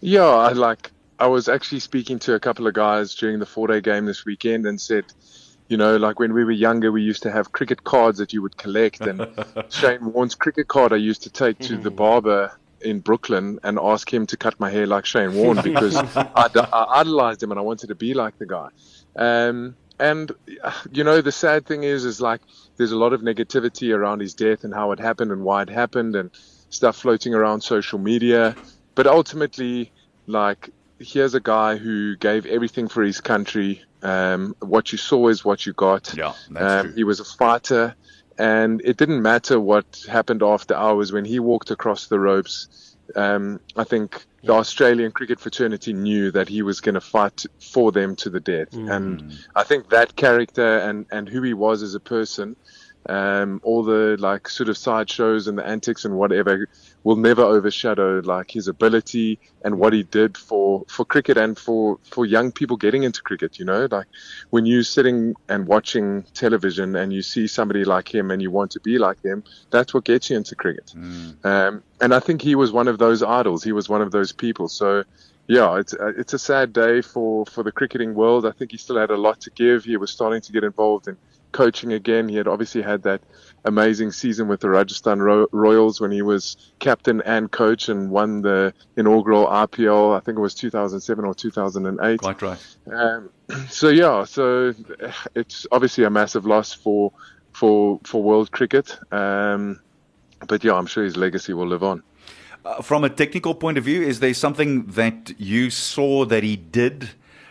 Yeah, 0.00 0.26
I 0.26 0.52
like. 0.52 0.92
I 1.18 1.26
was 1.28 1.48
actually 1.48 1.80
speaking 1.80 2.18
to 2.20 2.34
a 2.34 2.40
couple 2.40 2.66
of 2.66 2.74
guys 2.74 3.14
during 3.14 3.38
the 3.38 3.46
four-day 3.46 3.80
game 3.80 4.04
this 4.04 4.24
weekend 4.24 4.66
and 4.66 4.80
said, 4.80 5.04
you 5.68 5.76
know, 5.76 5.96
like 5.96 6.20
when 6.20 6.32
we 6.32 6.44
were 6.44 6.50
younger, 6.50 6.92
we 6.92 7.02
used 7.02 7.22
to 7.22 7.32
have 7.32 7.52
cricket 7.52 7.84
cards 7.84 8.18
that 8.18 8.32
you 8.32 8.42
would 8.42 8.56
collect, 8.56 9.00
and 9.00 9.26
Shane 9.68 10.12
Warne's 10.12 10.34
cricket 10.34 10.68
card 10.68 10.92
I 10.92 10.96
used 10.96 11.22
to 11.22 11.30
take 11.30 11.58
to 11.60 11.76
the 11.76 11.90
barber 11.90 12.52
in 12.82 13.00
Brooklyn 13.00 13.58
and 13.62 13.78
ask 13.80 14.12
him 14.12 14.26
to 14.26 14.36
cut 14.36 14.60
my 14.60 14.70
hair 14.70 14.86
like 14.86 15.06
Shane 15.06 15.34
Warne 15.34 15.60
because 15.62 15.96
I, 15.96 16.48
I 16.54 17.00
idolized 17.00 17.42
him 17.42 17.50
and 17.50 17.58
I 17.58 17.62
wanted 17.62 17.88
to 17.88 17.94
be 17.94 18.14
like 18.14 18.38
the 18.38 18.46
guy. 18.46 18.68
Um, 19.16 19.76
and 19.98 20.30
you 20.92 21.02
know, 21.02 21.22
the 21.22 21.32
sad 21.32 21.66
thing 21.66 21.82
is, 21.82 22.04
is 22.04 22.20
like 22.20 22.42
there's 22.76 22.92
a 22.92 22.96
lot 22.96 23.12
of 23.12 23.22
negativity 23.22 23.94
around 23.94 24.20
his 24.20 24.34
death 24.34 24.64
and 24.64 24.74
how 24.74 24.92
it 24.92 25.00
happened 25.00 25.32
and 25.32 25.42
why 25.42 25.62
it 25.62 25.70
happened 25.70 26.14
and 26.14 26.30
stuff 26.68 26.96
floating 26.96 27.34
around 27.34 27.62
social 27.62 27.98
media. 27.98 28.54
But 28.94 29.06
ultimately, 29.06 29.92
like 30.26 30.70
here's 30.98 31.34
a 31.34 31.40
guy 31.40 31.76
who 31.76 32.16
gave 32.16 32.46
everything 32.46 32.88
for 32.88 33.02
his 33.02 33.20
country. 33.20 33.82
Um, 34.02 34.54
what 34.60 34.92
you 34.92 34.98
saw 34.98 35.28
is 35.28 35.44
what 35.44 35.66
you 35.66 35.72
got. 35.72 36.14
Yeah, 36.14 36.34
that's 36.50 36.82
true. 36.82 36.90
Um, 36.90 36.96
he 36.96 37.04
was 37.04 37.20
a 37.20 37.24
fighter, 37.24 37.96
and 38.38 38.80
it 38.84 38.96
didn't 38.96 39.22
matter 39.22 39.58
what 39.60 39.86
happened 40.08 40.42
after 40.42 40.74
hours 40.74 41.12
when 41.12 41.24
he 41.24 41.38
walked 41.38 41.70
across 41.70 42.06
the 42.06 42.18
ropes. 42.18 42.96
Um, 43.14 43.60
I 43.76 43.84
think 43.84 44.26
the 44.42 44.52
Australian 44.52 45.12
cricket 45.12 45.38
fraternity 45.38 45.92
knew 45.92 46.30
that 46.32 46.48
he 46.48 46.62
was 46.62 46.80
going 46.80 46.96
to 46.96 47.00
fight 47.00 47.44
for 47.72 47.92
them 47.92 48.16
to 48.16 48.30
the 48.30 48.40
death, 48.40 48.68
and 48.72 49.32
I 49.54 49.62
think 49.62 49.90
that 49.90 50.16
character 50.16 50.78
and 50.78 51.06
and 51.12 51.28
who 51.28 51.42
he 51.42 51.54
was 51.54 51.82
as 51.82 51.94
a 51.94 52.00
person, 52.00 52.56
um, 53.08 53.60
all 53.62 53.82
the 53.82 54.16
like 54.18 54.48
sort 54.48 54.68
of 54.68 54.76
side 54.76 55.10
shows 55.10 55.48
and 55.48 55.58
the 55.58 55.66
antics 55.66 56.04
and 56.04 56.16
whatever 56.16 56.68
will 57.04 57.16
never 57.16 57.42
overshadow 57.42 58.20
like 58.24 58.50
his 58.50 58.68
ability 58.68 59.38
and 59.64 59.78
what 59.78 59.92
he 59.92 60.02
did 60.02 60.36
for 60.36 60.84
for 60.88 61.04
cricket 61.04 61.36
and 61.36 61.58
for 61.58 61.98
for 62.02 62.26
young 62.26 62.52
people 62.52 62.76
getting 62.76 63.02
into 63.02 63.22
cricket 63.22 63.58
you 63.58 63.64
know? 63.64 63.86
Like 63.90 64.06
when 64.50 64.66
you're 64.66 64.82
sitting 64.82 65.34
and 65.48 65.66
watching 65.66 66.24
television 66.34 66.96
and 66.96 67.12
you 67.12 67.22
see 67.22 67.46
somebody 67.46 67.84
like 67.84 68.12
him 68.12 68.30
and 68.30 68.42
you 68.42 68.50
want 68.50 68.70
to 68.72 68.80
be 68.80 68.98
like 68.98 69.20
them 69.22 69.44
that's 69.70 69.94
what 69.94 70.04
gets 70.04 70.30
you 70.30 70.36
into 70.36 70.54
cricket. 70.54 70.92
Um, 71.44 71.82
and 72.00 72.14
I 72.14 72.20
think 72.20 72.42
he 72.42 72.54
was 72.54 72.72
one 72.72 72.88
of 72.88 72.98
those 72.98 73.22
idols. 73.22 73.64
He 73.64 73.72
was 73.72 73.88
one 73.88 74.02
of 74.02 74.10
those 74.10 74.32
people. 74.32 74.68
So 74.68 75.04
yeah, 75.48 75.78
it's 75.78 75.94
uh, 75.94 76.12
it's 76.16 76.32
a 76.32 76.38
sad 76.38 76.72
day 76.72 77.02
for, 77.02 77.46
for 77.46 77.62
the 77.62 77.72
cricketing 77.72 78.14
world. 78.14 78.46
I 78.46 78.50
think 78.50 78.72
he 78.72 78.78
still 78.78 78.98
had 78.98 79.10
a 79.10 79.16
lot 79.16 79.40
to 79.42 79.50
give. 79.50 79.84
He 79.84 79.96
was 79.96 80.10
starting 80.10 80.40
to 80.40 80.52
get 80.52 80.64
involved 80.64 81.08
in 81.08 81.16
coaching 81.52 81.92
again. 81.92 82.28
He 82.28 82.36
had 82.36 82.48
obviously 82.48 82.82
had 82.82 83.02
that 83.02 83.22
amazing 83.64 84.12
season 84.12 84.48
with 84.48 84.60
the 84.60 84.70
Rajasthan 84.70 85.20
Ro- 85.20 85.48
Royals 85.52 86.00
when 86.00 86.10
he 86.10 86.22
was 86.22 86.56
captain 86.78 87.20
and 87.22 87.50
coach 87.50 87.88
and 87.88 88.10
won 88.10 88.42
the 88.42 88.72
inaugural 88.96 89.46
IPL. 89.46 90.16
I 90.16 90.20
think 90.20 90.38
it 90.38 90.40
was 90.40 90.54
2007 90.54 91.24
or 91.24 91.34
2008. 91.34 92.20
Quite 92.20 92.42
right. 92.42 92.76
Um, 92.92 93.30
so 93.68 93.88
yeah, 93.88 94.24
so 94.24 94.74
uh, 95.02 95.12
it's 95.34 95.66
obviously 95.72 96.04
a 96.04 96.10
massive 96.10 96.46
loss 96.46 96.72
for 96.72 97.12
for 97.52 98.00
for 98.04 98.22
world 98.22 98.52
cricket. 98.52 98.96
Um, 99.12 99.80
but 100.46 100.62
yeah, 100.62 100.74
I'm 100.74 100.86
sure 100.86 101.04
his 101.04 101.16
legacy 101.16 101.52
will 101.52 101.66
live 101.66 101.82
on. 101.82 102.02
Uh, 102.64 102.82
from 102.82 103.04
a 103.04 103.08
technical 103.08 103.54
point 103.54 103.78
of 103.78 103.84
view, 103.84 104.02
is 104.02 104.20
there 104.20 104.34
something 104.34 104.86
that 104.86 105.32
you 105.38 105.70
saw 105.70 106.24
that 106.24 106.42
he 106.42 106.56
did 106.56 107.10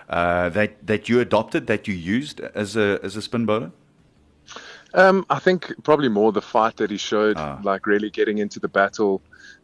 uh, 0.09 0.49
that 0.49 0.85
that 0.85 1.09
you 1.09 1.19
adopted 1.19 1.67
that 1.67 1.87
you 1.87 1.93
used 1.93 2.39
as 2.53 2.75
a 2.75 2.99
as 3.01 3.15
a 3.15 3.21
spin 3.21 3.45
bowler? 3.45 3.71
Um, 4.95 5.25
I 5.29 5.39
think 5.39 5.73
probably 5.83 6.09
more 6.09 6.31
the 6.31 6.41
fight 6.41 6.77
that 6.77 6.89
he 6.89 6.97
showed, 6.97 7.37
Ah. 7.37 7.59
like 7.63 7.85
really 7.85 8.09
getting 8.09 8.37
into 8.39 8.59
the 8.59 8.69
battle. 8.69 9.21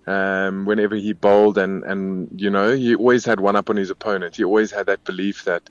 Um, 0.07 0.66
whenever 0.66 0.95
he 0.95 1.13
bowled, 1.13 1.57
and 1.57 1.83
and 1.83 2.30
you 2.36 2.50
know, 2.50 2.72
he 2.75 2.95
always 2.95 3.24
had 3.24 3.39
one 3.39 3.56
up 3.56 3.69
on 3.69 3.78
his 3.78 3.89
opponent. 3.92 4.36
He 4.36 4.44
always 4.44 4.72
had 4.72 4.88
that 4.88 5.04
belief 5.04 5.44
that 5.45 5.63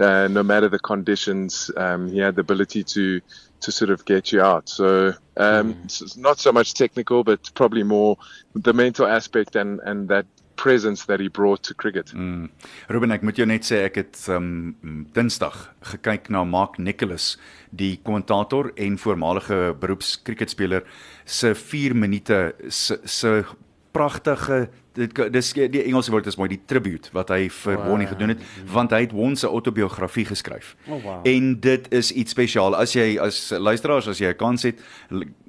uh, 0.00 0.26
no 0.28 0.42
matter 0.42 0.68
the 0.68 0.78
conditions, 0.78 1.70
um, 1.76 2.08
he 2.10 2.18
had 2.18 2.34
the 2.34 2.40
ability 2.40 2.82
to 2.84 3.20
to 3.60 3.72
sort 3.72 3.90
of 3.90 4.04
get 4.04 4.32
you 4.32 4.40
out. 4.40 4.68
So 4.68 5.12
um, 5.36 5.76
it's 5.84 6.00
it's 6.00 6.16
not 6.16 6.38
so 6.38 6.50
much 6.50 6.74
technical, 6.74 7.24
but 7.24 7.40
probably 7.54 7.82
more 7.82 8.16
the 8.54 8.72
mental 8.72 9.06
aspect 9.06 9.54
and 9.54 9.80
and 9.84 10.08
that 10.08 10.26
presence 10.56 11.06
that 11.06 11.20
he 11.20 11.28
brought 11.28 11.62
to 11.62 11.74
cricket. 11.74 12.12
Mm. 12.14 12.48
Ruben, 12.88 13.14
ek 13.14 13.24
moet 13.26 13.38
jou 13.40 13.46
net 13.48 13.66
sê 13.66 13.84
ek 13.88 13.98
het 14.00 14.20
um 14.32 14.74
Dinsdag 15.16 15.56
gekyk 15.94 16.30
na 16.34 16.44
Mark 16.48 16.78
Nicholas, 16.78 17.34
die 17.70 17.98
kommentator 18.06 18.70
en 18.76 18.98
voormalige 19.00 19.74
beroepskriketspeler 19.80 20.86
se 21.24 21.54
4 21.54 21.96
minute 21.96 22.40
se 22.68 23.36
pragtige 23.94 24.68
dit 24.94 25.32
dis 25.32 25.52
die 25.52 25.82
Engelse 25.82 26.12
woord 26.14 26.26
is 26.30 26.36
mooi 26.38 26.48
die 26.52 26.60
tribute 26.70 27.10
wat 27.16 27.32
hy 27.34 27.48
vir 27.50 27.76
wow. 27.76 27.88
Wonnie 27.90 28.08
gedoen 28.10 28.34
het 28.34 28.42
want 28.70 28.94
hy 28.94 29.04
het 29.06 29.14
Won 29.14 29.36
se 29.36 29.46
autobiografie 29.46 30.24
geskryf. 30.26 30.74
Oh, 30.86 30.98
wow. 31.02 31.20
En 31.28 31.60
dit 31.60 31.86
is 31.94 32.10
iets 32.12 32.34
spesiaal. 32.34 32.76
As 32.76 32.94
jy 32.96 33.14
as 33.22 33.50
luisteraars 33.50 34.08
as 34.10 34.18
jy 34.18 34.32
'n 34.32 34.38
kans 34.38 34.62
het, 34.62 34.80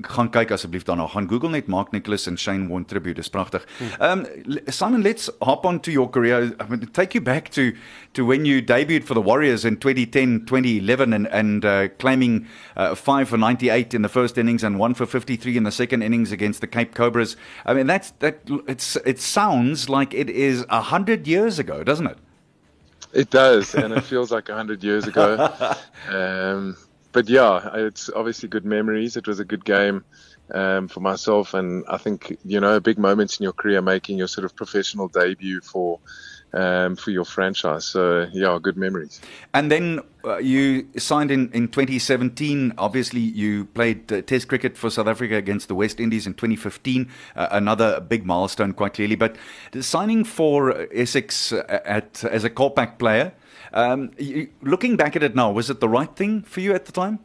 gaan 0.01 0.29
kyk 0.29 0.51
asseblief 0.51 0.83
daarna. 0.83 1.07
Gaan 1.07 1.29
Google 1.29 1.49
net 1.49 1.67
Mark 1.67 1.91
Nicholas 1.91 2.27
en 2.27 2.37
Shane 2.37 2.67
Warne 2.67 2.85
tribute. 2.85 3.15
Dis 3.15 3.29
pragtig. 3.29 3.65
Um 3.99 4.25
Simon, 4.67 5.01
let's 5.01 5.29
hop 5.41 5.65
on 5.65 5.79
to 5.79 5.91
your 5.91 6.09
career. 6.09 6.55
I 6.59 6.69
mean, 6.69 6.87
take 6.91 7.13
you 7.13 7.23
back 7.23 7.49
to 7.49 7.71
to 8.13 8.25
when 8.25 8.45
you 8.45 8.61
debuted 8.61 9.05
for 9.05 9.13
the 9.13 9.21
Warriors 9.21 9.65
in 9.65 9.77
2010, 9.77 10.45
2011 10.45 11.13
and 11.13 11.27
and 11.27 11.65
uh, 11.65 11.87
claiming 11.99 12.47
uh, 12.75 12.95
5 12.95 13.29
for 13.29 13.37
98 13.37 13.93
in 13.93 14.01
the 14.01 14.09
first 14.09 14.37
innings 14.37 14.63
and 14.63 14.79
1 14.79 14.93
for 14.93 15.05
53 15.05 15.57
in 15.57 15.63
the 15.63 15.71
second 15.71 16.01
innings 16.01 16.31
against 16.31 16.61
the 16.61 16.67
Cape 16.67 16.93
Cobras. 16.93 17.35
I 17.65 17.73
mean, 17.73 17.87
that's 17.87 18.11
that 18.19 18.39
it's 18.67 18.95
it 19.05 19.19
sounds 19.35 19.89
like 19.89 20.13
it 20.13 20.29
is 20.29 20.61
a 20.69 20.79
100 20.79 21.27
years 21.27 21.59
ago, 21.59 21.83
doesn't 21.83 22.07
it? 22.07 22.17
It 23.13 23.29
does, 23.29 23.75
and 23.75 23.93
it 23.93 24.03
feels 24.03 24.31
like 24.31 24.49
a 24.49 24.55
hundred 24.55 24.83
years 24.83 25.07
ago. 25.07 25.31
Um, 26.09 26.77
but 27.13 27.27
yeah, 27.27 27.69
it's 27.73 28.11
obviously 28.15 28.47
good 28.47 28.65
memories. 28.65 29.17
It 29.17 29.25
was 29.25 29.39
a 29.39 29.45
good 29.45 29.65
game 29.65 30.03
um, 30.53 30.87
for 30.87 30.99
myself, 30.99 31.55
and 31.55 31.83
I 31.87 31.97
think 31.97 32.37
you 32.45 32.59
know 32.59 32.79
big 32.79 32.99
moments 32.99 33.39
in 33.39 33.43
your 33.43 33.53
career, 33.53 33.81
making 33.81 34.17
your 34.19 34.27
sort 34.27 34.45
of 34.45 34.55
professional 34.55 35.07
debut 35.07 35.61
for 35.61 35.99
um, 36.55 36.95
for 36.95 37.11
your 37.11 37.25
franchise. 37.25 37.85
So 37.85 38.27
yeah, 38.31 38.57
good 38.61 38.77
memories. 38.77 39.21
And 39.53 39.69
then 39.69 39.99
uh, 40.23 40.37
you 40.37 40.87
signed 40.97 41.29
in, 41.29 41.51
in 41.51 41.67
2017. 41.67 42.73
Obviously, 42.77 43.19
you 43.19 43.65
played 43.65 44.11
uh, 44.11 44.21
Test 44.21 44.47
cricket 44.47 44.77
for 44.77 44.89
South 44.89 45.07
Africa 45.07 45.35
against 45.35 45.67
the 45.67 45.75
West 45.75 45.99
Indies 45.99 46.25
in 46.25 46.33
2015. 46.33 47.09
Uh, 47.35 47.47
another 47.51 47.99
big 47.99 48.25
milestone, 48.25 48.73
quite 48.73 48.93
clearly. 48.93 49.15
But 49.15 49.35
the 49.71 49.83
signing 49.83 50.23
for 50.23 50.87
Essex 50.93 51.51
uh, 51.51 51.81
at 51.85 52.23
as 52.23 52.43
a 52.43 52.49
Colpack 52.49 52.97
player. 52.97 53.33
Um, 53.73 54.11
you, 54.17 54.49
looking 54.61 54.95
back 54.95 55.17
at 55.17 55.23
it 55.23 55.35
now, 55.35 55.51
was 55.51 55.69
it 55.69 55.81
the 55.81 55.89
right 55.89 56.15
thing 56.15 56.43
for 56.43 56.61
you 56.61 56.73
at 56.73 56.85
the 56.85 56.93
time? 56.93 57.19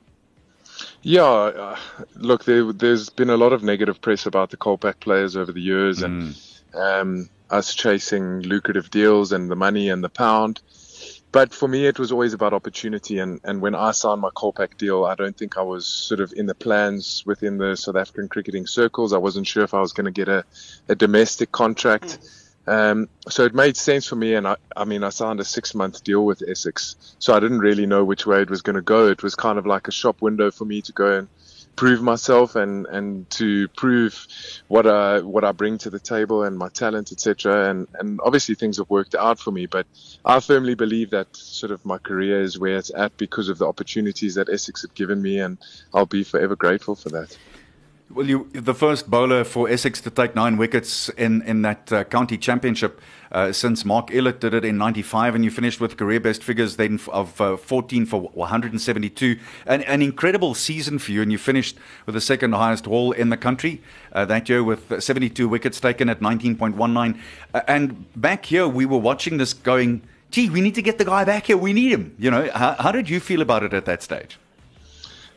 Yeah, 1.02 1.22
uh, 1.22 1.78
look, 2.16 2.44
there, 2.44 2.72
there's 2.72 3.08
been 3.08 3.30
a 3.30 3.36
lot 3.36 3.52
of 3.52 3.62
negative 3.62 4.00
press 4.00 4.26
about 4.26 4.50
the 4.50 4.56
Colpack 4.56 4.98
players 4.98 5.36
over 5.36 5.52
the 5.52 5.60
years, 5.60 6.02
and 6.02 6.36
um, 6.74 7.28
us 7.50 7.74
chasing 7.74 8.40
lucrative 8.40 8.90
deals 8.90 9.32
and 9.32 9.50
the 9.50 9.56
money 9.56 9.88
and 9.88 10.02
the 10.02 10.08
pound. 10.08 10.60
But 11.32 11.54
for 11.54 11.68
me, 11.68 11.86
it 11.86 11.98
was 11.98 12.10
always 12.10 12.32
about 12.32 12.52
opportunity. 12.52 13.20
And, 13.20 13.40
and 13.44 13.60
when 13.60 13.74
I 13.74 13.92
signed 13.92 14.20
my 14.20 14.30
Colpack 14.30 14.76
deal, 14.76 15.04
I 15.04 15.14
don't 15.14 15.36
think 15.36 15.56
I 15.56 15.62
was 15.62 15.86
sort 15.86 16.20
of 16.20 16.32
in 16.34 16.46
the 16.46 16.54
plans 16.54 17.22
within 17.24 17.56
the 17.56 17.76
South 17.76 17.96
African 17.96 18.28
cricketing 18.28 18.66
circles. 18.66 19.12
I 19.12 19.18
wasn't 19.18 19.46
sure 19.46 19.62
if 19.62 19.72
I 19.72 19.80
was 19.80 19.92
going 19.92 20.06
to 20.06 20.10
get 20.10 20.28
a, 20.28 20.44
a 20.88 20.96
domestic 20.96 21.52
contract. 21.52 22.18
Um, 22.66 23.08
so 23.28 23.44
it 23.44 23.54
made 23.54 23.76
sense 23.76 24.06
for 24.06 24.16
me. 24.16 24.34
And 24.34 24.46
I, 24.46 24.56
I 24.76 24.84
mean, 24.84 25.04
I 25.04 25.10
signed 25.10 25.38
a 25.38 25.44
six 25.44 25.72
month 25.72 26.02
deal 26.02 26.24
with 26.24 26.42
Essex. 26.46 26.96
So 27.20 27.32
I 27.32 27.38
didn't 27.38 27.60
really 27.60 27.86
know 27.86 28.04
which 28.04 28.26
way 28.26 28.42
it 28.42 28.50
was 28.50 28.62
going 28.62 28.76
to 28.76 28.82
go. 28.82 29.06
It 29.06 29.22
was 29.22 29.36
kind 29.36 29.58
of 29.58 29.66
like 29.66 29.86
a 29.86 29.92
shop 29.92 30.20
window 30.20 30.50
for 30.50 30.64
me 30.64 30.82
to 30.82 30.92
go 30.92 31.18
and 31.18 31.28
prove 31.76 32.02
myself 32.02 32.56
and 32.56 32.86
and 32.86 33.28
to 33.30 33.68
prove 33.68 34.26
what 34.68 34.86
I 34.86 35.20
what 35.20 35.44
I 35.44 35.52
bring 35.52 35.78
to 35.78 35.90
the 35.90 35.98
table 35.98 36.44
and 36.44 36.58
my 36.58 36.68
talent, 36.68 37.12
etc. 37.12 37.70
And 37.70 37.88
and 37.94 38.20
obviously 38.22 38.54
things 38.54 38.78
have 38.78 38.90
worked 38.90 39.14
out 39.14 39.38
for 39.38 39.50
me, 39.50 39.66
but 39.66 39.86
I 40.24 40.40
firmly 40.40 40.74
believe 40.74 41.10
that 41.10 41.34
sort 41.36 41.72
of 41.72 41.84
my 41.84 41.98
career 41.98 42.42
is 42.42 42.58
where 42.58 42.76
it's 42.76 42.92
at 42.94 43.16
because 43.16 43.48
of 43.48 43.58
the 43.58 43.66
opportunities 43.66 44.34
that 44.34 44.48
Essex 44.48 44.82
have 44.82 44.94
given 44.94 45.22
me, 45.22 45.40
and 45.40 45.58
I'll 45.94 46.06
be 46.06 46.24
forever 46.24 46.56
grateful 46.56 46.94
for 46.94 47.10
that. 47.10 47.36
Well, 48.12 48.26
you 48.26 48.48
the 48.52 48.74
first 48.74 49.08
bowler 49.08 49.44
for 49.44 49.68
Essex 49.68 50.00
to 50.00 50.10
take 50.10 50.34
nine 50.34 50.56
wickets 50.56 51.10
in 51.10 51.42
in 51.42 51.62
that 51.62 51.92
uh, 51.92 52.02
county 52.02 52.36
championship 52.36 53.00
uh, 53.30 53.52
since 53.52 53.84
Mark 53.84 54.10
Illett 54.10 54.40
did 54.40 54.52
it 54.52 54.64
in 54.64 54.78
'95, 54.78 55.36
and 55.36 55.44
you 55.44 55.50
finished 55.52 55.80
with 55.80 55.96
career 55.96 56.18
best 56.18 56.42
figures 56.42 56.74
then 56.74 56.98
of 57.12 57.40
uh, 57.40 57.56
14 57.56 58.06
for 58.06 58.22
172. 58.22 59.38
An, 59.64 59.82
an 59.82 60.02
incredible 60.02 60.54
season 60.54 60.98
for 60.98 61.12
you, 61.12 61.22
and 61.22 61.30
you 61.30 61.38
finished 61.38 61.76
with 62.04 62.16
the 62.16 62.20
second 62.20 62.52
highest 62.52 62.86
haul 62.86 63.12
in 63.12 63.28
the 63.28 63.36
country 63.36 63.80
uh, 64.12 64.24
that 64.24 64.48
year 64.48 64.64
with 64.64 65.00
72 65.00 65.48
wickets 65.48 65.78
taken 65.78 66.08
at 66.08 66.18
19.19. 66.18 67.16
Uh, 67.54 67.60
and 67.68 68.06
back 68.20 68.46
here, 68.46 68.66
we 68.66 68.86
were 68.86 68.98
watching 68.98 69.36
this 69.36 69.52
going. 69.52 70.02
Gee, 70.32 70.50
we 70.50 70.60
need 70.60 70.74
to 70.74 70.82
get 70.82 70.98
the 70.98 71.04
guy 71.04 71.24
back 71.24 71.46
here. 71.46 71.56
We 71.56 71.72
need 71.72 71.92
him. 71.92 72.16
You 72.18 72.32
know, 72.32 72.50
how, 72.52 72.74
how 72.74 72.90
did 72.90 73.08
you 73.08 73.20
feel 73.20 73.40
about 73.40 73.62
it 73.62 73.72
at 73.72 73.84
that 73.84 74.02
stage? 74.02 74.36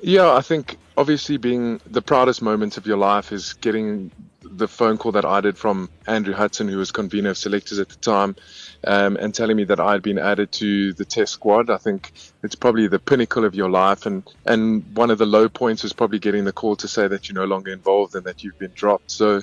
Yeah, 0.02 0.34
I 0.34 0.42
think 0.42 0.78
obviously 0.98 1.38
being 1.38 1.82
the 1.86 2.02
proudest 2.02 2.42
moment 2.42 2.78
of 2.78 2.86
your 2.86 2.98
life 2.98 3.32
is 3.32 3.54
getting 3.54 4.12
the 4.42 4.68
phone 4.68 4.98
call 4.98 5.14
that 5.14 5.26
I 5.26 5.42
did 5.42 5.58
from 5.58 5.90
Andrew 6.06 6.34
Hudson, 6.34 6.68
who 6.68 6.78
was 6.78 6.92
convener 6.92 7.32
of 7.32 7.38
selectors 7.38 7.80
at 7.80 7.90
the 7.90 7.96
time, 7.96 8.36
um, 8.84 9.16
and 9.16 9.34
telling 9.34 9.58
me 9.58 9.64
that 9.66 9.80
I 9.80 9.94
had 9.94 10.04
been 10.04 10.20
added 10.20 10.52
to 10.54 10.94
the 10.94 11.06
test 11.06 11.34
squad. 11.34 11.70
I 11.70 11.78
think 11.78 12.12
it's 12.44 12.56
probably 12.56 12.88
the 12.88 13.00
pinnacle 13.00 13.46
of 13.46 13.56
your 13.56 13.70
life, 13.70 14.06
and 14.06 14.24
and 14.46 14.96
one 14.96 15.12
of 15.12 15.18
the 15.18 15.26
low 15.26 15.50
points 15.50 15.84
was 15.84 15.94
probably 15.94 16.20
getting 16.20 16.46
the 16.46 16.54
call 16.54 16.76
to 16.78 16.88
say 16.88 17.08
that 17.08 17.28
you're 17.28 17.36
no 17.36 17.46
longer 17.46 17.72
involved 17.72 18.16
and 18.16 18.26
that 18.26 18.44
you've 18.44 18.60
been 18.60 18.74
dropped. 18.74 19.12
So 19.12 19.42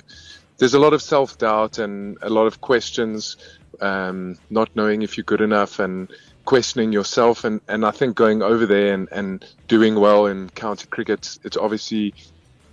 there's 0.57 0.75
a 0.75 0.79
lot 0.79 0.93
of 0.93 1.01
self 1.01 1.37
doubt 1.37 1.79
and 1.79 2.17
a 2.21 2.29
lot 2.29 2.45
of 2.45 2.61
questions, 2.61 3.37
um, 3.81 4.37
not 4.49 4.69
knowing 4.75 5.01
if 5.01 5.17
you're 5.17 5.23
good 5.23 5.41
enough 5.41 5.79
and 5.79 6.09
questioning 6.45 6.91
yourself 6.91 7.43
and, 7.43 7.61
and 7.67 7.85
I 7.85 7.91
think 7.91 8.15
going 8.15 8.41
over 8.41 8.65
there 8.65 8.93
and, 8.93 9.07
and 9.11 9.45
doing 9.67 9.95
well 9.99 10.25
in 10.25 10.49
county 10.49 10.87
cricket, 10.87 11.37
it's 11.43 11.57
obviously 11.57 12.13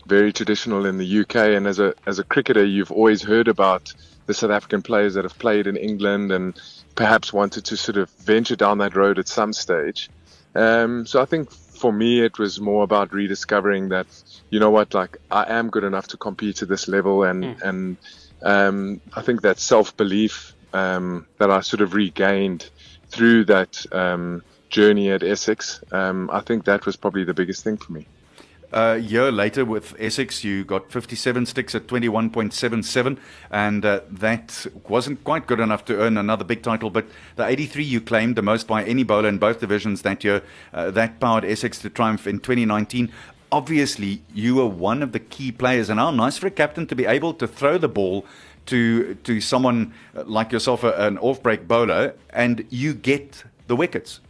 very 0.06 0.32
traditional 0.32 0.86
in 0.86 0.98
the 0.98 1.20
UK. 1.20 1.36
And 1.36 1.66
as 1.66 1.78
a 1.78 1.94
as 2.06 2.18
a 2.18 2.24
cricketer, 2.24 2.64
you've 2.64 2.90
always 2.90 3.22
heard 3.22 3.48
about 3.48 3.92
the 4.26 4.34
South 4.34 4.50
African 4.50 4.82
players 4.82 5.14
that 5.14 5.24
have 5.24 5.38
played 5.38 5.66
in 5.66 5.76
England 5.76 6.32
and 6.32 6.60
perhaps 6.94 7.32
wanted 7.32 7.64
to 7.66 7.76
sort 7.76 7.96
of 7.96 8.10
venture 8.10 8.56
down 8.56 8.78
that 8.78 8.96
road 8.96 9.18
at 9.18 9.28
some 9.28 9.52
stage. 9.52 10.10
Um, 10.54 11.06
so 11.06 11.22
I 11.22 11.24
think 11.24 11.50
for 11.50 11.92
me, 11.92 12.20
it 12.20 12.38
was 12.38 12.60
more 12.60 12.82
about 12.82 13.12
rediscovering 13.12 13.90
that 13.90 14.06
you 14.50 14.58
know 14.58 14.70
what, 14.70 14.94
like 14.94 15.18
I 15.30 15.44
am 15.52 15.70
good 15.70 15.84
enough 15.84 16.08
to 16.08 16.16
compete 16.16 16.62
at 16.62 16.68
this 16.68 16.88
level, 16.88 17.22
and 17.22 17.44
mm. 17.44 17.62
and 17.62 17.96
um, 18.42 19.00
I 19.14 19.22
think 19.22 19.42
that 19.42 19.58
self 19.58 19.96
belief 19.96 20.54
um, 20.72 21.26
that 21.38 21.50
I 21.50 21.60
sort 21.60 21.80
of 21.80 21.94
regained 21.94 22.68
through 23.18 23.44
that 23.44 23.84
um, 23.90 24.44
journey 24.68 25.10
at 25.10 25.24
Essex, 25.24 25.82
um, 25.90 26.30
I 26.32 26.38
think 26.38 26.66
that 26.66 26.86
was 26.86 26.94
probably 26.94 27.24
the 27.24 27.34
biggest 27.34 27.64
thing 27.64 27.76
for 27.76 27.92
me. 27.92 28.06
A 28.72 28.98
year 28.98 29.32
later 29.32 29.64
with 29.64 29.96
Essex, 29.98 30.44
you 30.44 30.62
got 30.62 30.92
57 30.92 31.46
sticks 31.46 31.74
at 31.74 31.88
21.77, 31.88 33.18
and 33.50 33.84
uh, 33.84 34.02
that 34.08 34.66
wasn't 34.88 35.24
quite 35.24 35.48
good 35.48 35.58
enough 35.58 35.84
to 35.86 35.98
earn 35.98 36.16
another 36.16 36.44
big 36.44 36.62
title. 36.62 36.90
But 36.90 37.06
the 37.34 37.44
83 37.44 37.82
you 37.82 38.00
claimed, 38.00 38.36
the 38.36 38.42
most 38.42 38.68
by 38.68 38.84
any 38.84 39.02
bowler 39.02 39.30
in 39.30 39.38
both 39.38 39.58
divisions 39.58 40.02
that 40.02 40.22
year, 40.22 40.42
uh, 40.72 40.92
that 40.92 41.18
powered 41.18 41.44
Essex 41.44 41.80
to 41.80 41.90
triumph 41.90 42.24
in 42.28 42.38
2019. 42.38 43.10
Obviously, 43.50 44.22
you 44.32 44.56
were 44.56 44.66
one 44.66 45.02
of 45.02 45.10
the 45.10 45.18
key 45.18 45.50
players, 45.50 45.90
and 45.90 45.98
how 45.98 46.12
nice 46.12 46.38
for 46.38 46.46
a 46.46 46.52
captain 46.52 46.86
to 46.86 46.94
be 46.94 47.06
able 47.06 47.34
to 47.34 47.48
throw 47.48 47.78
the 47.78 47.88
ball 47.88 48.24
to 48.68 49.14
to 49.14 49.40
someone 49.40 49.92
like 50.14 50.52
yourself, 50.52 50.84
an 50.84 51.18
off-break 51.18 51.68
bowler, 51.68 52.14
and 52.30 52.64
you 52.70 52.94
get 52.94 53.44
the 53.66 53.76
wickets. 53.76 54.20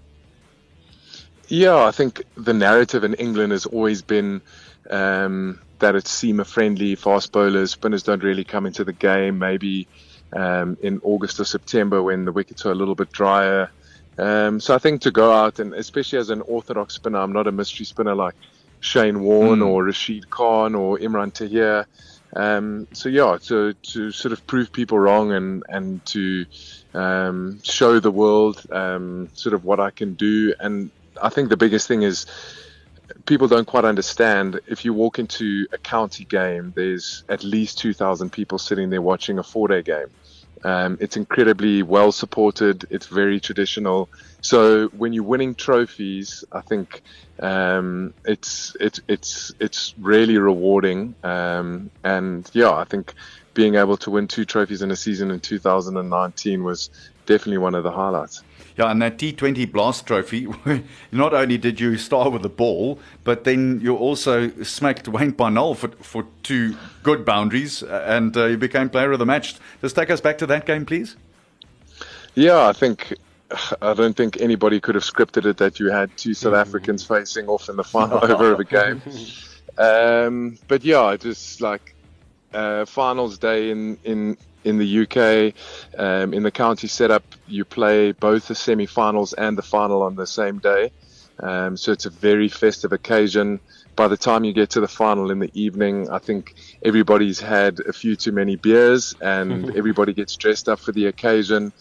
Yeah, 1.49 1.85
I 1.85 1.93
think 1.93 2.23
the 2.37 2.53
narrative 2.53 3.05
in 3.05 3.15
England 3.15 3.53
has 3.53 3.67
always 3.67 4.03
been 4.03 4.43
um, 4.91 5.61
that 5.79 5.95
it's 5.95 6.11
seamer 6.11 6.47
friendly, 6.47 6.95
fast 6.95 7.33
bowlers, 7.33 7.71
spinners 7.71 8.03
don't 8.03 8.23
really 8.23 8.45
come 8.45 8.67
into 8.67 8.85
the 8.85 8.93
game. 8.93 9.39
Maybe 9.39 9.87
um, 10.33 10.77
in 10.83 11.01
August 11.03 11.41
or 11.41 11.45
September 11.45 12.03
when 12.03 12.25
the 12.25 12.33
wickets 12.33 12.67
are 12.67 12.73
a 12.73 12.75
little 12.75 12.95
bit 12.95 13.13
drier. 13.13 13.71
Um, 14.19 14.61
so 14.61 14.75
I 14.75 14.79
think 14.79 15.01
to 15.03 15.11
go 15.11 15.33
out 15.33 15.61
and 15.61 15.73
especially 15.75 16.19
as 16.19 16.31
an 16.31 16.43
orthodox 16.43 16.95
spinner, 16.95 17.19
I'm 17.19 17.33
not 17.33 17.47
a 17.47 17.53
mystery 17.53 17.87
spinner 17.87 18.15
like 18.15 18.35
Shane 18.81 19.21
Warne 19.21 19.61
mm. 19.61 19.67
or 19.67 19.85
Rashid 19.85 20.29
Khan 20.31 20.75
or 20.75 20.99
Imran 20.99 21.33
Tahir. 21.33 21.87
Um, 22.37 22.87
so 22.93 23.09
yeah, 23.09 23.39
to 23.45 23.73
to 23.73 24.11
sort 24.11 24.33
of 24.33 24.47
prove 24.47 24.71
people 24.71 24.99
wrong 24.99 25.33
and 25.33 25.63
and 25.69 26.05
to 26.07 26.45
um, 26.95 27.61
show 27.63 28.01
the 28.01 28.11
world 28.11 28.63
um, 28.71 29.29
sort 29.35 29.55
of 29.55 29.65
what 29.65 29.81
I 29.81 29.91
can 29.91 30.15
do. 30.15 30.55
And 30.61 30.91
I 31.23 31.31
think 31.31 31.49
the 31.49 31.57
biggest 31.57 31.89
thing 31.89 32.03
is 32.03 32.27
people 33.25 33.49
don't 33.49 33.67
quite 33.67 33.87
understand. 33.87 34.61
If 34.67 34.85
you 34.85 34.93
walk 34.93 35.19
into 35.19 35.67
a 35.73 35.79
county 35.79 36.25
game, 36.25 36.73
there's 36.77 37.25
at 37.29 37.45
least 37.45 37.79
two 37.79 37.95
thousand 37.95 38.31
people 38.31 38.59
sitting 38.59 38.91
there 38.91 39.03
watching 39.03 39.39
a 39.39 39.43
four-day 39.43 39.83
game. 39.83 40.11
Um, 40.65 40.99
it's 41.01 41.17
incredibly 41.17 41.83
well 41.83 42.13
supported. 42.13 42.87
It's 42.91 43.07
very 43.07 43.41
traditional. 43.41 44.09
So 44.41 44.89
when 44.89 45.13
you're 45.13 45.25
winning 45.25 45.55
trophies, 45.55 46.45
I 46.53 46.61
think 46.61 47.03
um, 47.41 48.15
it's 48.25 48.77
it's 48.81 49.01
it's 49.09 49.53
it's 49.59 49.95
really 49.99 50.39
rewarding. 50.39 51.15
Um, 51.25 51.91
and 52.05 52.49
yeah, 52.53 52.71
I 52.71 52.85
think 52.85 53.15
being 53.55 53.75
able 53.75 53.97
to 53.99 54.11
win 54.11 54.29
two 54.29 54.45
trophies 54.45 54.83
in 54.83 54.91
a 54.91 54.97
season 54.97 55.31
in 55.31 55.41
2019 55.41 56.63
was 56.63 56.91
definitely 57.27 57.59
one 57.59 57.75
of 57.75 57.83
the 57.83 57.91
highlights. 57.91 58.43
Yeah, 58.77 58.93
and 58.93 59.03
that 59.03 59.19
T20 59.19 59.73
Blast 59.73 60.07
Trophy, 60.07 60.47
not 61.13 61.35
only 61.35 61.59
did 61.59 61.81
you 61.81 61.99
start 61.99 62.31
with 62.33 62.43
the 62.43 62.49
ball, 62.49 63.01
but 63.25 63.43
then 63.43 63.81
you 63.83 63.97
also 63.97 64.51
smacked 64.63 65.09
Wayne 65.09 65.33
Parnell 65.33 65.75
for, 65.75 65.89
for 65.89 66.25
two 66.45 66.77
good 67.03 67.25
boundaries, 67.25 67.83
uh, 67.83 68.05
and 68.07 68.37
uh, 68.37 68.45
you 68.45 68.57
became 68.57 68.89
player 68.89 69.11
of 69.11 69.19
the 69.19 69.27
match. 69.27 69.57
Just 69.81 69.97
take 69.97 70.11
us 70.11 70.21
back 70.21 70.39
to 70.39 70.47
that 70.47 70.65
game, 70.65 70.87
please. 70.87 71.17
Yeah, 72.37 72.69
I 72.69 72.73
think 72.73 73.15
I 73.81 73.95
don't 73.95 74.17
think 74.17 74.41
anybody 74.41 74.81
could 74.81 74.95
have 74.95 75.05
scripted 75.05 75.47
it 75.47 75.57
that 75.57 75.81
you 75.81 75.91
had 75.91 76.15
two 76.17 76.35
South 76.35 76.53
mm-hmm. 76.53 76.61
Africans 76.61 77.05
facing 77.05 77.49
off 77.49 77.69
in 77.69 77.77
the 77.77 77.85
final 77.85 78.19
over 78.23 78.53
of 78.53 78.61
a 78.61 78.65
game. 78.65 79.03
Um, 79.79 80.59
but 80.67 80.83
yeah, 80.83 81.17
just 81.17 81.61
like 81.61 81.95
uh, 82.53 82.85
finals 82.85 83.39
day 83.39 83.71
in 83.71 83.97
in 84.03 84.37
in 84.65 84.79
the 84.79 85.03
UK. 85.03 85.55
Um, 85.99 86.35
in 86.35 86.43
the 86.43 86.51
county 86.51 86.89
setup, 86.89 87.23
you 87.47 87.65
play 87.65 88.13
both 88.13 88.49
the 88.49 88.55
semi-finals 88.55 89.33
and 89.35 89.57
the 89.57 89.63
final 89.63 90.03
on 90.03 90.17
the 90.17 90.27
same 90.27 90.59
day. 90.59 90.91
Um, 91.41 91.77
so 91.77 91.93
it's 91.93 92.07
a 92.07 92.11
very 92.11 92.49
festive 92.49 92.93
occasion. 92.93 93.61
By 93.95 94.09
the 94.09 94.17
time 94.17 94.45
you 94.45 94.53
get 94.53 94.71
to 94.71 94.81
the 94.81 94.89
final 94.89 95.31
in 95.31 95.39
the 95.39 95.51
evening, 95.55 96.11
I 96.11 96.19
think 96.19 96.55
everybody's 96.85 97.41
had 97.41 97.81
a 97.81 97.93
few 97.93 98.17
too 98.17 98.33
many 98.33 98.57
beers 98.57 99.15
and 99.21 99.77
everybody 99.77 100.13
gets 100.13 100.37
dressed 100.37 100.69
up 100.69 100.81
for 100.81 100.93
the 100.93 101.07
occasion. 101.07 101.73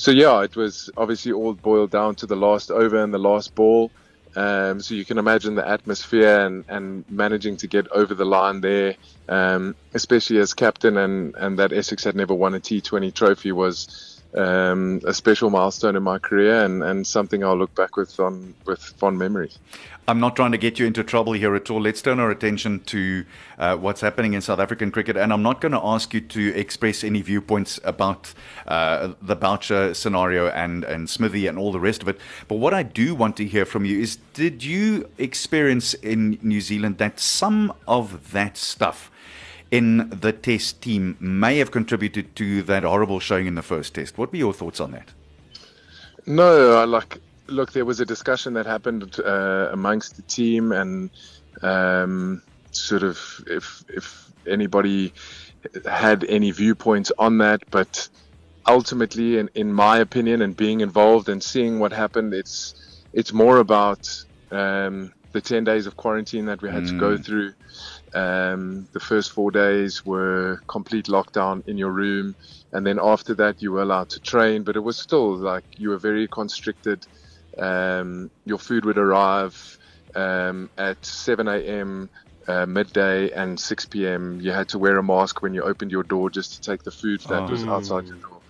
So 0.00 0.12
yeah, 0.12 0.40
it 0.44 0.56
was 0.56 0.88
obviously 0.96 1.32
all 1.32 1.52
boiled 1.52 1.90
down 1.90 2.14
to 2.16 2.26
the 2.26 2.34
last 2.34 2.70
over 2.70 2.96
and 3.02 3.12
the 3.12 3.18
last 3.18 3.54
ball. 3.54 3.90
Um, 4.34 4.80
so 4.80 4.94
you 4.94 5.04
can 5.04 5.18
imagine 5.18 5.56
the 5.56 5.68
atmosphere 5.68 6.40
and, 6.40 6.64
and 6.68 7.04
managing 7.10 7.58
to 7.58 7.66
get 7.66 7.86
over 7.92 8.14
the 8.14 8.24
line 8.24 8.62
there, 8.62 8.94
um, 9.28 9.76
especially 9.92 10.38
as 10.38 10.54
captain 10.54 10.96
and, 10.96 11.34
and 11.34 11.58
that 11.58 11.74
Essex 11.74 12.02
had 12.02 12.16
never 12.16 12.32
won 12.32 12.54
a 12.54 12.60
T20 12.60 13.12
trophy 13.12 13.52
was 13.52 14.22
um, 14.34 15.02
a 15.04 15.12
special 15.12 15.50
milestone 15.50 15.96
in 15.96 16.02
my 16.02 16.18
career 16.18 16.64
and, 16.64 16.82
and 16.82 17.06
something 17.06 17.44
I'll 17.44 17.58
look 17.58 17.74
back 17.74 17.98
with 17.98 18.18
on 18.18 18.54
with 18.64 18.80
fond 18.80 19.18
memories. 19.18 19.58
I'm 20.10 20.18
not 20.18 20.34
trying 20.34 20.50
to 20.50 20.58
get 20.58 20.80
you 20.80 20.86
into 20.86 21.04
trouble 21.04 21.34
here 21.34 21.54
at 21.54 21.70
all. 21.70 21.80
Let's 21.80 22.02
turn 22.02 22.18
our 22.18 22.32
attention 22.32 22.80
to 22.86 23.24
uh, 23.60 23.76
what's 23.76 24.00
happening 24.00 24.32
in 24.32 24.40
South 24.40 24.58
African 24.58 24.90
cricket, 24.90 25.16
and 25.16 25.32
I'm 25.32 25.44
not 25.44 25.60
going 25.60 25.70
to 25.70 25.80
ask 25.80 26.12
you 26.12 26.20
to 26.20 26.52
express 26.56 27.04
any 27.04 27.22
viewpoints 27.22 27.78
about 27.84 28.34
uh, 28.66 29.12
the 29.22 29.36
Boucher 29.36 29.94
scenario 29.94 30.48
and 30.48 30.82
and 30.82 31.08
Smithy 31.08 31.46
and 31.46 31.56
all 31.56 31.70
the 31.70 31.78
rest 31.78 32.02
of 32.02 32.08
it. 32.08 32.18
But 32.48 32.56
what 32.56 32.74
I 32.74 32.82
do 32.82 33.14
want 33.14 33.36
to 33.36 33.44
hear 33.44 33.64
from 33.64 33.84
you 33.84 34.00
is: 34.00 34.16
Did 34.34 34.64
you 34.64 35.08
experience 35.16 35.94
in 35.94 36.40
New 36.42 36.60
Zealand 36.60 36.98
that 36.98 37.20
some 37.20 37.72
of 37.86 38.32
that 38.32 38.56
stuff? 38.56 39.12
in 39.70 40.10
the 40.10 40.32
test 40.32 40.82
team 40.82 41.16
may 41.20 41.58
have 41.58 41.70
contributed 41.70 42.34
to 42.34 42.60
that 42.62 42.82
horrible 42.82 43.20
showing 43.20 43.46
in 43.46 43.54
the 43.54 43.62
first 43.62 43.94
test. 43.94 44.18
What 44.18 44.32
were 44.32 44.38
your 44.38 44.52
thoughts 44.52 44.80
on 44.80 44.90
that? 44.90 45.12
No, 46.26 46.76
I 46.76 46.86
like 46.86 47.20
look, 47.50 47.72
there 47.72 47.84
was 47.84 48.00
a 48.00 48.06
discussion 48.06 48.54
that 48.54 48.66
happened 48.66 49.18
uh, 49.20 49.68
amongst 49.72 50.16
the 50.16 50.22
team, 50.22 50.72
and 50.72 51.10
um, 51.62 52.42
sort 52.72 53.02
of 53.02 53.18
if 53.46 53.84
if 53.88 54.32
anybody 54.46 55.12
had 55.86 56.24
any 56.24 56.50
viewpoints 56.50 57.12
on 57.18 57.38
that, 57.38 57.60
but 57.70 58.08
ultimately, 58.66 59.38
in, 59.38 59.50
in 59.54 59.72
my 59.72 59.98
opinion, 59.98 60.42
and 60.42 60.56
being 60.56 60.80
involved 60.80 61.28
and 61.28 61.42
seeing 61.42 61.78
what 61.78 61.92
happened, 61.92 62.34
it's 62.34 63.04
it's 63.12 63.32
more 63.32 63.58
about 63.58 64.08
um, 64.50 65.12
the 65.32 65.40
10 65.40 65.64
days 65.64 65.86
of 65.86 65.96
quarantine 65.96 66.46
that 66.46 66.62
we 66.62 66.70
had 66.70 66.86
to 66.86 66.98
go 66.98 67.16
through. 67.16 67.52
Um, 68.14 68.88
the 68.92 69.00
first 69.00 69.32
four 69.32 69.50
days 69.50 70.04
were 70.04 70.60
complete 70.68 71.06
lockdown 71.06 71.62
in 71.68 71.78
your 71.78 71.92
room, 71.92 72.34
and 72.72 72.86
then 72.86 72.98
after 73.00 73.34
that 73.36 73.62
you 73.62 73.72
were 73.72 73.82
allowed 73.82 74.08
to 74.10 74.20
train, 74.20 74.64
but 74.64 74.76
it 74.76 74.80
was 74.80 74.98
still 74.98 75.36
like 75.36 75.64
you 75.76 75.90
were 75.90 75.98
very 75.98 76.26
constricted. 76.28 77.04
Um, 77.60 78.30
your 78.44 78.58
food 78.58 78.84
would 78.86 78.98
arrive 78.98 79.78
um, 80.14 80.70
at 80.78 81.04
7 81.04 81.46
a.m. 81.48 82.10
Uh, 82.48 82.66
midday 82.66 83.30
and 83.30 83.60
6 83.60 83.86
p.m. 83.86 84.40
You 84.40 84.50
had 84.50 84.68
to 84.70 84.78
wear 84.78 84.96
a 84.98 85.02
mask 85.02 85.42
when 85.42 85.54
you 85.54 85.62
opened 85.62 85.92
your 85.92 86.02
door 86.04 86.30
just 86.30 86.54
to 86.54 86.70
take 86.70 86.82
the 86.82 86.90
food 86.90 87.20
that 87.28 87.48
was 87.48 87.64
outside 87.68 88.08
your 88.08 88.18
door. 88.18 88.42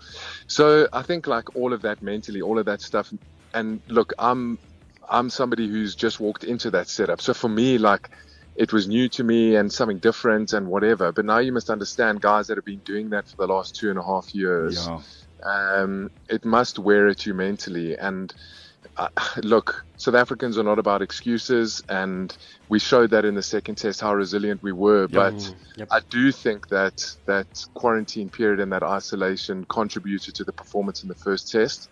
So 0.47 0.89
I 0.93 1.03
think 1.03 1.27
like 1.27 1.55
all 1.57 1.73
of 1.73 1.83
that 1.83 2.01
mentally, 2.03 2.41
all 2.41 2.59
of 2.59 2.67
that 2.67 2.81
stuff, 2.81 3.13
and 3.53 3.83
look, 3.89 4.13
I'm 4.19 4.59
I'm 5.09 5.29
somebody 5.29 5.69
who's 5.69 5.97
just 5.97 6.21
walked 6.21 6.45
into 6.45 6.71
that 6.71 6.89
setup. 6.89 7.21
So 7.21 7.35
for 7.35 7.49
me, 7.49 7.79
like 7.79 8.09
it 8.55 8.73
was 8.73 8.89
new 8.89 9.09
to 9.11 9.25
me 9.25 9.57
and 9.57 9.73
something 9.73 9.99
different 9.99 10.53
and 10.53 10.69
whatever. 10.69 11.13
But 11.13 11.25
now 11.25 11.39
you 11.39 11.53
must 11.53 11.71
understand, 11.71 12.21
guys 12.21 12.47
that 12.47 12.59
have 12.59 12.65
been 12.65 12.83
doing 12.85 13.11
that 13.11 13.29
for 13.29 13.37
the 13.47 13.53
last 13.53 13.75
two 13.75 13.91
and 13.91 13.99
a 13.99 14.05
half 14.05 14.35
years. 14.35 14.87
Ja. 14.87 15.01
Um, 15.43 16.11
it 16.29 16.45
must 16.45 16.79
wear 16.79 17.09
at 17.09 17.27
you 17.27 17.35
mentally. 17.35 17.97
And 17.97 18.33
uh, 18.97 19.09
look, 19.43 19.85
South 19.97 20.15
Africans 20.15 20.59
are 20.59 20.63
not 20.63 20.79
about 20.79 21.03
excuses, 21.03 21.83
and 21.89 22.37
we 22.69 22.79
showed 22.79 23.11
that 23.11 23.25
in 23.25 23.35
the 23.35 23.43
second 23.43 23.77
test 23.77 24.01
how 24.01 24.15
resilient 24.15 24.63
we 24.63 24.73
were. 24.73 25.07
But 25.09 25.55
Yep. 25.77 25.89
I 25.91 26.01
do 26.11 26.33
think 26.33 26.69
that 26.69 27.15
that 27.27 27.65
quarantine 27.75 28.29
period 28.31 28.61
and 28.61 28.73
that 28.73 28.83
isolation 28.83 29.65
contributed 29.67 30.35
to 30.37 30.45
the 30.45 30.53
performance 30.53 31.03
in 31.03 31.09
the 31.09 31.15
first 31.15 31.51
test. 31.51 31.89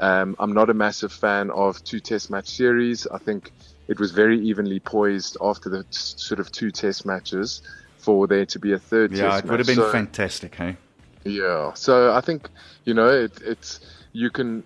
Um, 0.00 0.36
I'm 0.38 0.52
not 0.52 0.70
a 0.70 0.74
massive 0.74 1.12
fan 1.12 1.50
of 1.50 1.82
two 1.84 1.98
test 2.00 2.30
match 2.30 2.48
series. 2.48 3.06
I 3.08 3.18
think 3.18 3.52
it 3.88 3.98
was 3.98 4.12
very 4.12 4.38
evenly 4.40 4.78
poised 4.80 5.36
after 5.40 5.68
the 5.68 5.82
t- 5.82 5.88
sort 5.90 6.38
of 6.40 6.52
two 6.52 6.70
test 6.70 7.04
matches 7.04 7.62
for 7.98 8.26
there 8.28 8.46
to 8.46 8.58
be 8.60 8.72
a 8.72 8.78
third 8.78 9.12
Yeah, 9.12 9.28
test 9.30 9.44
it 9.44 9.50
would 9.50 9.58
have 9.58 9.66
been 9.66 9.76
So- 9.76 9.90
fantastic, 9.90 10.54
hey. 10.54 10.76
yeah. 11.24 11.72
So 11.74 12.12
I 12.14 12.20
think 12.20 12.48
you 12.84 12.94
know 12.94 13.08
it, 13.08 13.32
it's 13.42 13.80
you 14.12 14.30
can 14.30 14.62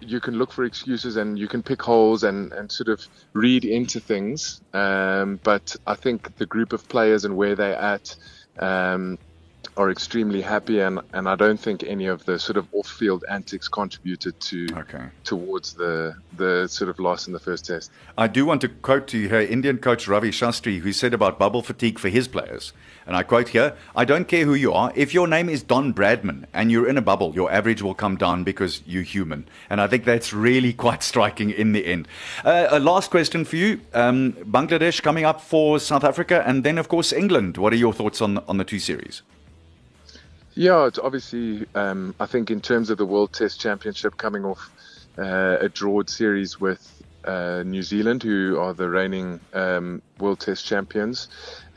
you 0.00 0.20
can 0.20 0.38
look 0.38 0.52
for 0.52 0.64
excuses 0.64 1.16
and 1.16 1.38
you 1.38 1.48
can 1.48 1.62
pick 1.62 1.82
holes 1.82 2.22
and 2.22 2.52
and 2.52 2.70
sort 2.70 2.88
of 2.88 3.06
read 3.32 3.64
into 3.64 4.00
things. 4.00 4.60
Um, 4.72 5.40
but 5.42 5.74
I 5.86 5.94
think 5.94 6.36
the 6.36 6.46
group 6.46 6.72
of 6.72 6.88
players 6.88 7.24
and 7.24 7.36
where 7.36 7.54
they're 7.54 7.76
at. 7.76 8.16
Um, 8.58 9.18
are 9.78 9.90
extremely 9.92 10.42
happy 10.42 10.80
and, 10.80 10.98
and 11.12 11.28
I 11.28 11.36
don't 11.36 11.58
think 11.58 11.84
any 11.84 12.06
of 12.06 12.24
the 12.24 12.36
sort 12.38 12.56
of 12.56 12.66
off-field 12.72 13.24
antics 13.30 13.68
contributed 13.68 14.38
to 14.40 14.66
Okay. 14.76 15.04
towards 15.22 15.74
the 15.74 16.16
the 16.36 16.66
sort 16.68 16.90
of 16.90 16.98
loss 16.98 17.26
in 17.28 17.32
the 17.32 17.38
first 17.38 17.66
test. 17.66 17.90
I 18.16 18.26
do 18.26 18.44
want 18.44 18.60
to 18.62 18.68
quote 18.68 19.06
to 19.08 19.28
her 19.28 19.40
Indian 19.40 19.78
coach 19.78 20.08
Ravi 20.08 20.30
Shastri, 20.30 20.80
who 20.80 20.92
said 20.92 21.14
about 21.14 21.38
bubble 21.38 21.62
fatigue 21.62 21.98
for 21.98 22.08
his 22.08 22.26
players, 22.28 22.72
and 23.06 23.16
I 23.16 23.22
quote 23.22 23.48
here: 23.50 23.74
"I 23.94 24.04
don't 24.04 24.26
care 24.26 24.44
who 24.44 24.54
you 24.54 24.72
are. 24.72 24.92
If 24.94 25.14
your 25.14 25.28
name 25.28 25.48
is 25.48 25.62
Don 25.62 25.94
Bradman 25.94 26.46
and 26.52 26.70
you're 26.72 26.88
in 26.88 26.98
a 26.98 27.02
bubble, 27.02 27.32
your 27.34 27.50
average 27.52 27.82
will 27.82 27.94
come 27.94 28.16
down 28.16 28.44
because 28.44 28.82
you're 28.86 29.02
human." 29.16 29.46
And 29.70 29.80
I 29.80 29.86
think 29.86 30.04
that's 30.04 30.32
really 30.32 30.72
quite 30.72 31.02
striking 31.02 31.50
in 31.50 31.72
the 31.72 31.86
end. 31.86 32.08
Uh, 32.44 32.66
a 32.70 32.80
last 32.80 33.10
question 33.10 33.44
for 33.44 33.56
you: 33.56 33.80
um, 33.94 34.32
Bangladesh 34.44 35.02
coming 35.02 35.24
up 35.24 35.40
for 35.40 35.78
South 35.78 36.04
Africa, 36.04 36.42
and 36.46 36.64
then 36.64 36.78
of 36.78 36.88
course 36.88 37.12
England. 37.12 37.56
What 37.56 37.72
are 37.72 37.80
your 37.86 37.92
thoughts 37.92 38.20
on 38.20 38.38
on 38.48 38.58
the 38.58 38.64
two 38.64 38.80
series? 38.80 39.22
Yeah, 40.58 40.88
it's 40.88 40.98
obviously, 40.98 41.66
um, 41.76 42.16
I 42.18 42.26
think 42.26 42.50
in 42.50 42.60
terms 42.60 42.90
of 42.90 42.98
the 42.98 43.06
World 43.06 43.32
Test 43.32 43.60
Championship 43.60 44.16
coming 44.16 44.44
off 44.44 44.68
uh, 45.16 45.58
a 45.60 45.68
drawed 45.68 46.10
series 46.10 46.58
with 46.58 47.00
uh, 47.24 47.62
New 47.64 47.84
Zealand, 47.84 48.24
who 48.24 48.58
are 48.58 48.74
the 48.74 48.88
reigning 48.88 49.38
um, 49.54 50.02
World 50.18 50.40
Test 50.40 50.66
champions. 50.66 51.28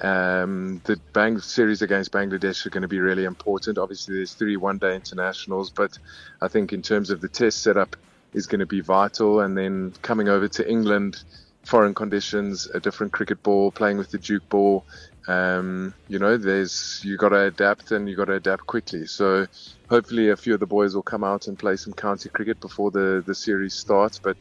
Um, 0.01 0.81
the 0.85 0.99
Bang 1.13 1.37
series 1.37 1.83
against 1.83 2.11
Bangladesh 2.11 2.65
are 2.65 2.71
going 2.71 2.81
to 2.81 2.87
be 2.87 2.99
really 2.99 3.25
important. 3.25 3.77
Obviously, 3.77 4.15
there's 4.15 4.33
three 4.33 4.57
one-day 4.57 4.95
internationals, 4.95 5.69
but 5.69 5.99
I 6.41 6.47
think 6.47 6.73
in 6.73 6.81
terms 6.81 7.11
of 7.11 7.21
the 7.21 7.29
test 7.29 7.61
setup 7.61 7.95
is 8.33 8.47
going 8.47 8.61
to 8.61 8.65
be 8.65 8.81
vital. 8.81 9.41
And 9.41 9.55
then 9.55 9.93
coming 10.01 10.27
over 10.27 10.47
to 10.47 10.67
England, 10.67 11.23
foreign 11.65 11.93
conditions, 11.93 12.65
a 12.73 12.79
different 12.79 13.13
cricket 13.13 13.43
ball, 13.43 13.69
playing 13.69 13.99
with 13.99 14.09
the 14.09 14.17
Duke 14.17 14.49
ball. 14.49 14.85
Um, 15.27 15.93
you 16.07 16.19
know, 16.19 16.37
there's 16.37 17.01
you 17.03 17.17
got 17.17 17.29
to 17.29 17.41
adapt 17.41 17.91
and 17.91 18.09
you 18.09 18.15
got 18.15 18.25
to 18.25 18.33
adapt 18.33 18.65
quickly. 18.65 19.05
So 19.05 19.45
hopefully, 19.89 20.29
a 20.29 20.35
few 20.37 20.53
of 20.55 20.59
the 20.59 20.65
boys 20.67 20.95
will 20.95 21.03
come 21.03 21.23
out 21.23 21.47
and 21.47 21.57
play 21.57 21.75
some 21.75 21.93
county 21.93 22.29
cricket 22.29 22.59
before 22.59 22.91
the 22.91 23.23
the 23.25 23.35
series 23.35 23.75
starts. 23.75 24.19
But 24.19 24.37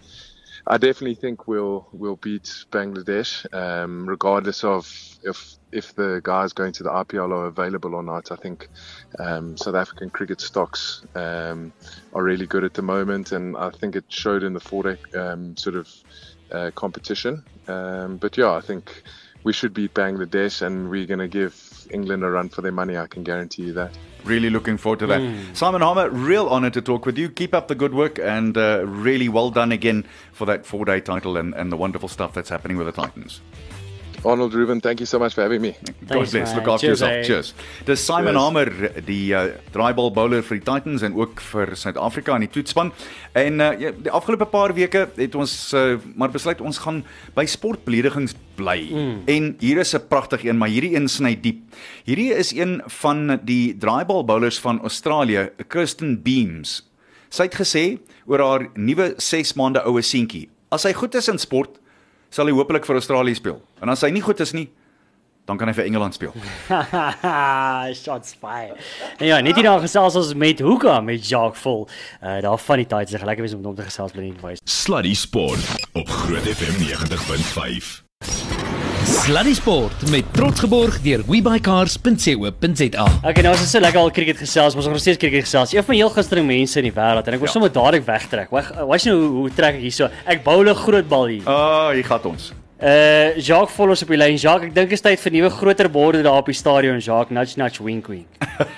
I 0.66 0.78
definitely 0.78 1.16
think 1.16 1.46
we'll 1.46 1.88
we'll 1.92 2.16
beat 2.16 2.50
Bangladesh, 2.72 3.46
um, 3.54 4.08
regardless 4.08 4.64
of 4.64 4.90
if 5.22 5.56
if 5.72 5.94
the 5.94 6.20
guys 6.22 6.52
going 6.52 6.72
to 6.74 6.82
the 6.82 6.90
IPL 6.90 7.32
are 7.32 7.46
available 7.46 7.94
or 7.94 8.02
not. 8.02 8.32
I 8.32 8.36
think 8.36 8.68
um, 9.18 9.56
South 9.56 9.74
African 9.74 10.10
cricket 10.10 10.40
stocks 10.40 11.04
um, 11.14 11.72
are 12.12 12.22
really 12.22 12.46
good 12.46 12.64
at 12.64 12.74
the 12.74 12.82
moment, 12.82 13.32
and 13.32 13.56
I 13.56 13.70
think 13.70 13.96
it 13.96 14.04
showed 14.08 14.42
in 14.42 14.52
the 14.52 14.60
four 14.60 14.82
day 14.82 15.18
um, 15.18 15.56
sort 15.56 15.76
of 15.76 15.88
uh, 16.50 16.70
competition. 16.74 17.44
Um, 17.68 18.18
but 18.18 18.36
yeah, 18.36 18.52
I 18.52 18.60
think 18.60 19.02
we 19.44 19.52
should 19.52 19.72
beat 19.74 19.94
Bangladesh, 19.94 20.62
and 20.62 20.90
we're 20.90 21.06
going 21.06 21.20
to 21.20 21.28
give 21.28 21.86
England 21.90 22.22
a 22.24 22.30
run 22.30 22.48
for 22.48 22.62
their 22.62 22.72
money. 22.72 22.96
I 22.96 23.06
can 23.06 23.22
guarantee 23.22 23.64
you 23.64 23.72
that. 23.74 23.96
Really 24.24 24.50
looking 24.50 24.76
forward 24.76 24.98
to 25.00 25.06
that. 25.06 25.56
Simon 25.56 25.80
Harmer, 25.80 26.10
real 26.10 26.46
honor 26.48 26.70
to 26.70 26.82
talk 26.82 27.06
with 27.06 27.16
you. 27.16 27.30
Keep 27.30 27.54
up 27.54 27.68
the 27.68 27.74
good 27.74 27.94
work 27.94 28.18
and 28.18 28.56
uh, 28.56 28.84
really 28.86 29.28
well 29.28 29.50
done 29.50 29.72
again 29.72 30.06
for 30.32 30.44
that 30.44 30.66
four 30.66 30.84
day 30.84 31.00
title 31.00 31.36
and, 31.38 31.54
and 31.54 31.72
the 31.72 31.76
wonderful 31.76 32.08
stuff 32.08 32.34
that's 32.34 32.50
happening 32.50 32.76
with 32.76 32.86
the 32.86 32.92
Titans. 32.92 33.40
Arnold 34.24 34.52
Ruben, 34.54 34.80
thank 34.80 35.00
you 35.00 35.06
so 35.06 35.18
much 35.18 35.32
for 35.34 35.42
having 35.42 35.62
me. 35.62 35.72
God 35.80 36.08
Thanks, 36.08 36.30
bless. 36.32 36.48
man. 36.52 36.56
Look 36.58 36.68
after 36.68 36.86
Cheers, 36.86 37.00
yourself. 37.00 37.12
eh. 37.12 37.22
Cheers. 37.26 37.54
Dis 37.86 38.04
Simon 38.04 38.34
Cheers. 38.34 38.44
Hamer, 38.44 38.70
die 39.06 39.32
uh, 39.32 39.46
draaibal 39.72 40.10
bowler 40.12 40.42
vir 40.42 40.58
die 40.58 40.64
Titans 40.66 41.02
en 41.02 41.14
ook 41.16 41.40
vir 41.40 41.72
Suid-Afrika 41.76 42.34
in 42.36 42.44
die 42.44 42.50
toetsspan. 42.52 42.92
En 43.32 43.60
uh, 43.60 43.70
die 43.78 44.10
afgelope 44.12 44.44
paar 44.52 44.74
weke 44.76 45.06
het 45.16 45.34
ons 45.34 45.54
uh, 45.74 45.96
maar 46.16 46.28
besluit 46.34 46.60
ons 46.60 46.78
gaan 46.84 47.00
by 47.34 47.46
sportbeledigings 47.48 48.36
bly. 48.60 48.78
Mm. 48.92 49.16
En 49.26 49.56
hier 49.60 49.78
is 49.80 49.94
'n 49.96 50.04
pragtige 50.08 50.48
een, 50.48 50.58
maar 50.58 50.68
hierdie 50.68 50.94
een 50.96 51.08
sny 51.08 51.34
diep. 51.40 51.62
Hierdie 52.04 52.34
is 52.34 52.52
een 52.52 52.82
van 53.00 53.40
die 53.42 53.72
draaibal 53.78 54.24
bowlers 54.24 54.58
van 54.60 54.80
Australië, 54.82 55.48
Kirsten 55.68 56.20
Beams. 56.22 56.82
Sy 57.30 57.42
het 57.48 57.54
gesê 57.54 57.98
oor 58.26 58.38
haar 58.38 58.68
nuwe 58.74 59.14
6 59.16 59.54
maande 59.54 59.80
oue 59.86 60.02
seentjie. 60.02 60.48
As 60.70 60.82
hy 60.84 60.92
goed 60.92 61.14
is 61.14 61.28
in 61.28 61.38
sport, 61.38 61.78
sal 62.30 62.50
hy 62.50 62.54
hopelik 62.56 62.86
vir 62.88 63.00
Australië 63.00 63.38
speel. 63.38 63.58
En 63.82 63.92
as 63.92 64.02
hy 64.06 64.10
nie 64.14 64.22
goed 64.24 64.40
is 64.40 64.54
nie, 64.56 64.68
dan 65.50 65.58
kan 65.58 65.70
hy 65.70 65.74
vir 65.74 65.88
Engeland 65.88 66.14
speel. 66.14 66.34
Shots 68.02 68.36
fired. 68.38 68.78
En 69.18 69.26
ja, 69.26 69.40
net 69.42 69.58
hier 69.58 69.66
daar 69.66 69.82
gesels 69.82 70.18
ons 70.20 70.34
met 70.38 70.60
Hoeka 70.62 71.00
met 71.04 71.26
Jacques 71.26 71.62
Vol. 71.64 71.88
Uh 72.22 72.38
daar 72.44 72.60
van 72.66 72.84
die 72.84 72.86
tyd 72.90 73.10
is 73.10 73.26
lekker 73.26 73.46
wees 73.46 73.56
om 73.56 73.64
hom 73.66 73.74
te 73.78 73.88
gesels 73.88 74.14
by 74.14 74.28
die 74.28 74.36
Voice. 74.38 74.62
Sluddy 74.64 75.16
Sport 75.18 75.88
op 75.98 76.08
Groot 76.22 76.46
FM 76.54 76.78
90.5. 76.86 78.09
Sluddy 79.10 79.54
Sport 79.56 80.04
met 80.12 80.26
trots 80.32 80.60
geborg 80.62 81.00
deur 81.02 81.22
webycars.co.za. 81.26 83.06
Okay, 83.26 83.42
nou 83.42 83.52
as 83.56 83.62
ons 83.64 83.72
so 83.74 83.80
lekker 83.82 83.98
al 84.00 84.12
cricket 84.14 84.38
gesels, 84.38 84.76
ons 84.78 84.86
gaan 84.86 84.94
nog 84.94 85.02
steeds 85.02 85.18
cricket 85.20 85.42
gesels. 85.48 85.72
Een 85.74 85.82
van 85.86 85.96
die 85.96 86.00
heel 86.02 86.12
gunsteling 86.14 86.46
mense 86.46 86.78
in 86.78 86.86
die 86.86 86.94
wêreld 86.94 87.26
en 87.26 87.34
ek 87.36 87.42
wil 87.42 87.48
Ja. 87.50 87.52
sommer 87.56 87.72
dadelik 87.74 88.04
wegtrek. 88.06 88.50
Wag, 88.54 88.70
wat 88.86 89.02
jy 89.02 89.10
nou 89.10 89.18
hoe, 89.20 89.30
hoe 89.40 89.50
trek 89.56 89.74
ek 89.74 89.80
hierso? 89.82 90.08
Ek 90.26 90.44
bowl 90.44 90.62
'n 90.68 90.74
groot 90.74 91.08
bal 91.08 91.26
hier. 91.26 91.42
Ah, 91.44 91.88
uh, 91.90 91.94
hier 91.94 92.04
gaan 92.04 92.24
ons. 92.24 92.52
Uh 92.80 93.36
Jacques 93.36 93.74
Vol 93.76 93.88
ons 93.90 94.02
op 94.02 94.08
die 94.08 94.16
lyn. 94.16 94.36
Jacques, 94.36 94.68
ek 94.68 94.74
dink 94.74 94.88
dit 94.88 94.92
is 94.98 95.00
tyd 95.02 95.20
vir 95.20 95.32
nuwe 95.32 95.50
groter 95.50 95.88
borde 95.90 96.22
daar 96.22 96.38
op 96.38 96.46
die 96.46 96.54
stadion. 96.54 96.98
Jacques, 97.00 97.30
nudge 97.34 97.56
nudge 97.58 97.82
wink 97.82 98.06
wink. 98.06 98.26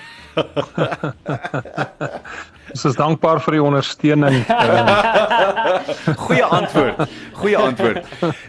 Ons 2.73 2.85
is 2.89 2.95
dankbaar 2.97 3.41
vir 3.45 3.57
die 3.57 3.63
ondersteuning. 3.63 4.39
Uh, 4.49 5.83
Goeie 6.25 6.45
antwoord. 6.45 7.03
Goeie 7.37 7.59
antwoord. 7.59 8.07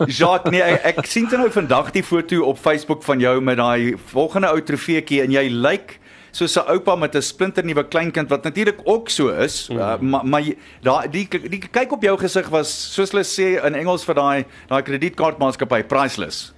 Jacques, 0.08 0.52
nee, 0.54 0.62
ek, 0.64 1.02
ek 1.02 1.10
sien 1.10 1.28
dit 1.28 1.38
nou 1.40 1.50
vandag 1.52 1.90
die 1.96 2.04
foto 2.06 2.40
op 2.48 2.58
Facebook 2.60 3.04
van 3.04 3.20
jou 3.20 3.36
met 3.44 3.60
daai 3.60 3.98
volgende 4.14 4.48
ou 4.54 4.60
trofeetjie 4.64 5.20
en 5.26 5.34
jy 5.34 5.44
lyk 5.52 5.98
soos 6.34 6.56
'n 6.58 6.66
oupa 6.72 6.96
met 6.96 7.14
'n 7.14 7.22
splinternuwe 7.22 7.84
kleinkind 7.88 8.28
wat 8.28 8.42
natuurlik 8.44 8.80
ook 8.84 9.08
so 9.08 9.28
is, 9.28 9.68
mm. 9.68 9.78
uh, 9.78 9.98
maar 10.00 10.26
maar 10.26 10.42
daai 10.82 11.08
die, 11.08 11.28
die 11.28 11.62
kyk 11.70 11.92
op 11.92 12.02
jou 12.02 12.16
gesig 12.18 12.48
was 12.48 12.94
soos 12.94 13.10
hulle 13.12 13.24
sê 13.24 13.64
in 13.64 13.74
Engels 13.74 14.04
vir 14.04 14.14
daai 14.14 14.44
daai 14.68 14.82
kredietkaartmaatskappy 14.82 15.82
priceless. 15.82 16.52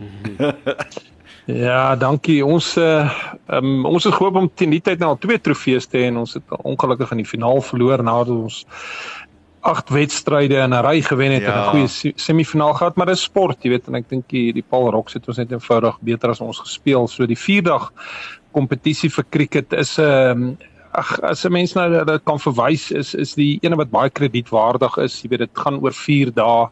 Ja, 1.46 1.96
dankie. 1.96 2.40
Ons 2.44 2.76
uh, 2.76 3.06
um, 3.48 3.84
ons 3.86 4.04
het 4.04 4.14
gehoop 4.14 4.34
om 4.36 4.50
teen 4.54 4.70
die 4.74 4.80
tyd 4.80 4.98
nou 5.02 5.10
al 5.14 5.18
twee 5.22 5.38
trofees 5.38 5.86
te 5.86 5.98
hê 5.98 6.08
en 6.10 6.16
ons 6.24 6.34
het 6.34 6.42
ongelukkig 6.62 7.12
in 7.14 7.22
die 7.22 7.28
finaal 7.28 7.60
verloor 7.62 8.02
nadat 8.02 8.34
ons 8.34 8.64
agt 9.66 9.88
wedstryde 9.90 10.58
in 10.62 10.74
'n 10.74 10.82
ry 10.86 11.00
gewen 11.02 11.32
het 11.32 11.42
Ja. 11.42 11.52
en 11.52 11.58
'n 11.62 11.70
goeie 11.70 11.88
se- 11.88 12.12
semifinaal 12.16 12.74
gehad, 12.74 12.96
maar 12.96 13.06
dis 13.06 13.22
sport, 13.22 13.58
jy 13.62 13.70
weet, 13.70 13.88
en 13.88 13.94
ek 13.94 14.08
dink 14.08 14.28
die 14.28 14.52
die 14.52 14.62
Paul 14.62 14.90
Rocks 14.90 15.14
het 15.14 15.28
ons 15.28 15.36
net 15.38 15.50
eenvoudig 15.52 15.98
beter 16.00 16.30
as 16.30 16.40
ons 16.40 16.58
gespeel. 16.58 17.08
So 17.08 17.26
die 17.26 17.38
vierdag 17.38 17.92
kompetisie 18.52 19.10
vir 19.10 19.24
cricket 19.30 19.72
is 19.72 19.98
'n 19.98 20.02
um, 20.02 20.58
ag 20.96 21.20
as 21.22 21.44
'n 21.44 21.52
mens 21.52 21.74
nou 21.74 22.04
dit 22.04 22.24
kan 22.24 22.38
verwys 22.40 22.90
is 22.90 23.14
is 23.14 23.34
die 23.34 23.58
ene 23.62 23.76
wat 23.76 23.90
baie 23.90 24.10
kredietwaardig 24.10 24.96
is. 24.98 25.22
Jy 25.22 25.28
weet 25.30 25.44
dit 25.44 25.58
gaan 25.62 25.80
oor 25.82 25.92
4 25.92 26.32
dae. 26.34 26.68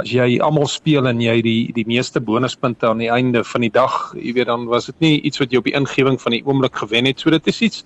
As 0.00 0.10
jy 0.12 0.38
almal 0.40 0.66
speel 0.66 1.06
en 1.08 1.20
jy 1.20 1.40
die 1.42 1.72
die 1.72 1.86
meeste 1.86 2.20
bonuspunte 2.20 2.86
aan 2.86 2.98
die 2.98 3.10
einde 3.10 3.44
van 3.44 3.60
die 3.60 3.70
dag, 3.70 4.14
jy 4.14 4.32
weet 4.34 4.46
dan 4.46 4.66
was 4.66 4.86
dit 4.86 5.00
nie 5.00 5.20
iets 5.22 5.38
wat 5.38 5.52
jy 5.52 5.58
op 5.58 5.64
die 5.64 5.76
ingewing 5.76 6.20
van 6.20 6.32
die 6.32 6.42
oomblik 6.44 6.76
gewen 6.76 7.06
het. 7.06 7.20
So 7.20 7.30
dit 7.30 7.46
is 7.46 7.60
iets 7.60 7.84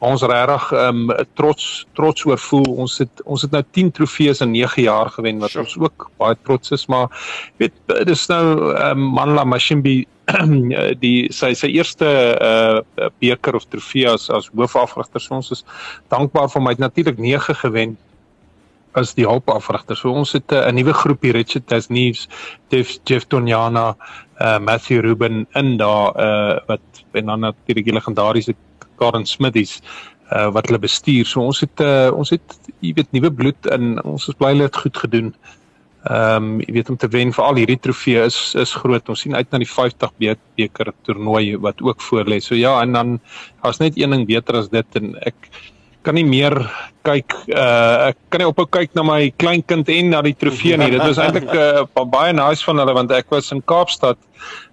waar 0.00 0.10
ons 0.10 0.22
regtig 0.22 0.72
ehm 0.72 1.10
um, 1.10 1.26
trots 1.34 1.86
trots 1.94 2.24
oor 2.24 2.38
voel. 2.38 2.68
Ons 2.84 2.98
het 2.98 3.22
ons 3.24 3.42
het 3.42 3.50
nou 3.50 3.62
10 3.70 3.90
trofees 3.90 4.40
in 4.40 4.52
9 4.52 4.82
jaar 4.82 5.10
gewen 5.10 5.38
wat 5.38 5.50
sure. 5.50 5.64
ons 5.64 5.78
ook 5.78 6.10
baie 6.18 6.36
trots 6.44 6.70
is, 6.70 6.86
maar 6.86 7.08
weet 7.58 7.72
dis 8.06 8.26
nou 8.28 8.74
ehm 8.74 8.98
um, 8.98 9.12
Manla 9.12 9.44
Mashimbi 9.44 10.06
die 11.04 11.28
sy 11.34 11.52
sy 11.58 11.68
eerste 11.74 12.08
uh 12.38 13.08
beker 13.20 13.58
of 13.58 13.66
trofee 13.66 14.06
as 14.06 14.28
as 14.30 14.50
hoofafrigter. 14.54 15.20
So 15.20 15.34
ons 15.40 15.50
is 15.50 15.64
dankbaar 16.14 16.48
vir 16.48 16.60
hom. 16.60 16.70
Hy 16.70 16.76
het 16.76 16.84
natuurlik 16.86 17.18
9 17.18 17.58
gewen 17.64 17.96
as 18.98 19.14
die 19.16 19.26
hulpafrigter. 19.26 19.96
So 19.96 20.12
ons 20.12 20.34
het 20.36 20.52
uh, 20.52 20.68
'n 20.68 20.76
nuwe 20.76 20.92
groepie 20.92 21.32
Richard 21.32 21.66
Tasneves, 21.66 22.28
Jeff 22.70 22.98
Jeff 23.04 23.26
Tonyana, 23.26 23.96
uh 24.40 24.58
Matthew 24.58 25.00
Ruben 25.00 25.46
in 25.54 25.76
daar 25.76 26.12
uh 26.16 26.60
wat 26.66 27.04
en 27.12 27.26
dan 27.26 27.40
natuurlik 27.40 27.84
die 27.84 27.94
legendariese 27.94 28.54
Karen 28.96 29.26
Smithies 29.26 29.80
uh 30.32 30.50
wat 30.52 30.66
hulle 30.66 30.78
bestuur. 30.78 31.26
So 31.26 31.40
ons 31.40 31.60
het 31.60 31.80
uh 31.80 32.10
ons 32.14 32.30
het 32.30 32.58
jy 32.80 32.92
weet 32.94 33.12
nuwe 33.12 33.30
bloed 33.30 33.66
in 33.66 34.02
ons 34.02 34.28
is 34.28 34.38
bly 34.38 34.52
hulle 34.54 34.68
het 34.68 34.76
goed 34.76 34.96
gedoen. 34.96 35.34
Ehm 36.02 36.36
um, 36.36 36.54
jy 36.64 36.72
weet 36.74 36.88
om 36.90 36.96
te 36.98 37.06
wen 37.06 37.30
vir 37.30 37.44
al 37.44 37.58
hierdie 37.60 37.78
trofee 37.78 38.24
is 38.26 38.36
is 38.58 38.72
groot. 38.74 39.08
Ons 39.12 39.20
sien 39.22 39.36
uit 39.38 39.52
na 39.52 39.60
die 39.62 39.68
50 39.70 40.10
beker 40.18 40.90
toernooi 41.06 41.56
wat 41.62 41.82
ook 41.82 42.02
voor 42.02 42.26
lê. 42.26 42.40
So 42.42 42.58
ja, 42.58 42.80
en 42.82 42.92
dan 42.92 43.20
daar's 43.62 43.78
net 43.78 43.94
een 43.96 44.10
ding 44.10 44.26
beter 44.26 44.58
as 44.58 44.70
dit 44.72 44.98
en 44.98 45.14
ek 45.22 45.52
kan 46.02 46.18
nie 46.18 46.26
meer 46.26 46.56
kyk 47.06 47.36
uh 47.54 48.10
ek 48.10 48.18
kan 48.30 48.42
nie 48.42 48.50
ophou 48.50 48.66
kyk 48.66 48.98
na 48.98 49.06
my 49.06 49.30
kleinkind 49.38 49.88
en 49.94 50.10
na 50.10 50.22
die 50.26 50.34
trofee 50.34 50.76
nie. 50.76 50.90
Dit 50.90 51.04
was 51.06 51.22
eintlik 51.22 51.50
uh, 51.54 51.86
baie 52.02 52.34
nice 52.34 52.66
van 52.66 52.82
hulle 52.82 52.98
want 52.98 53.14
ek 53.14 53.30
was 53.30 53.52
in 53.54 53.62
Kaapstad. 53.62 54.18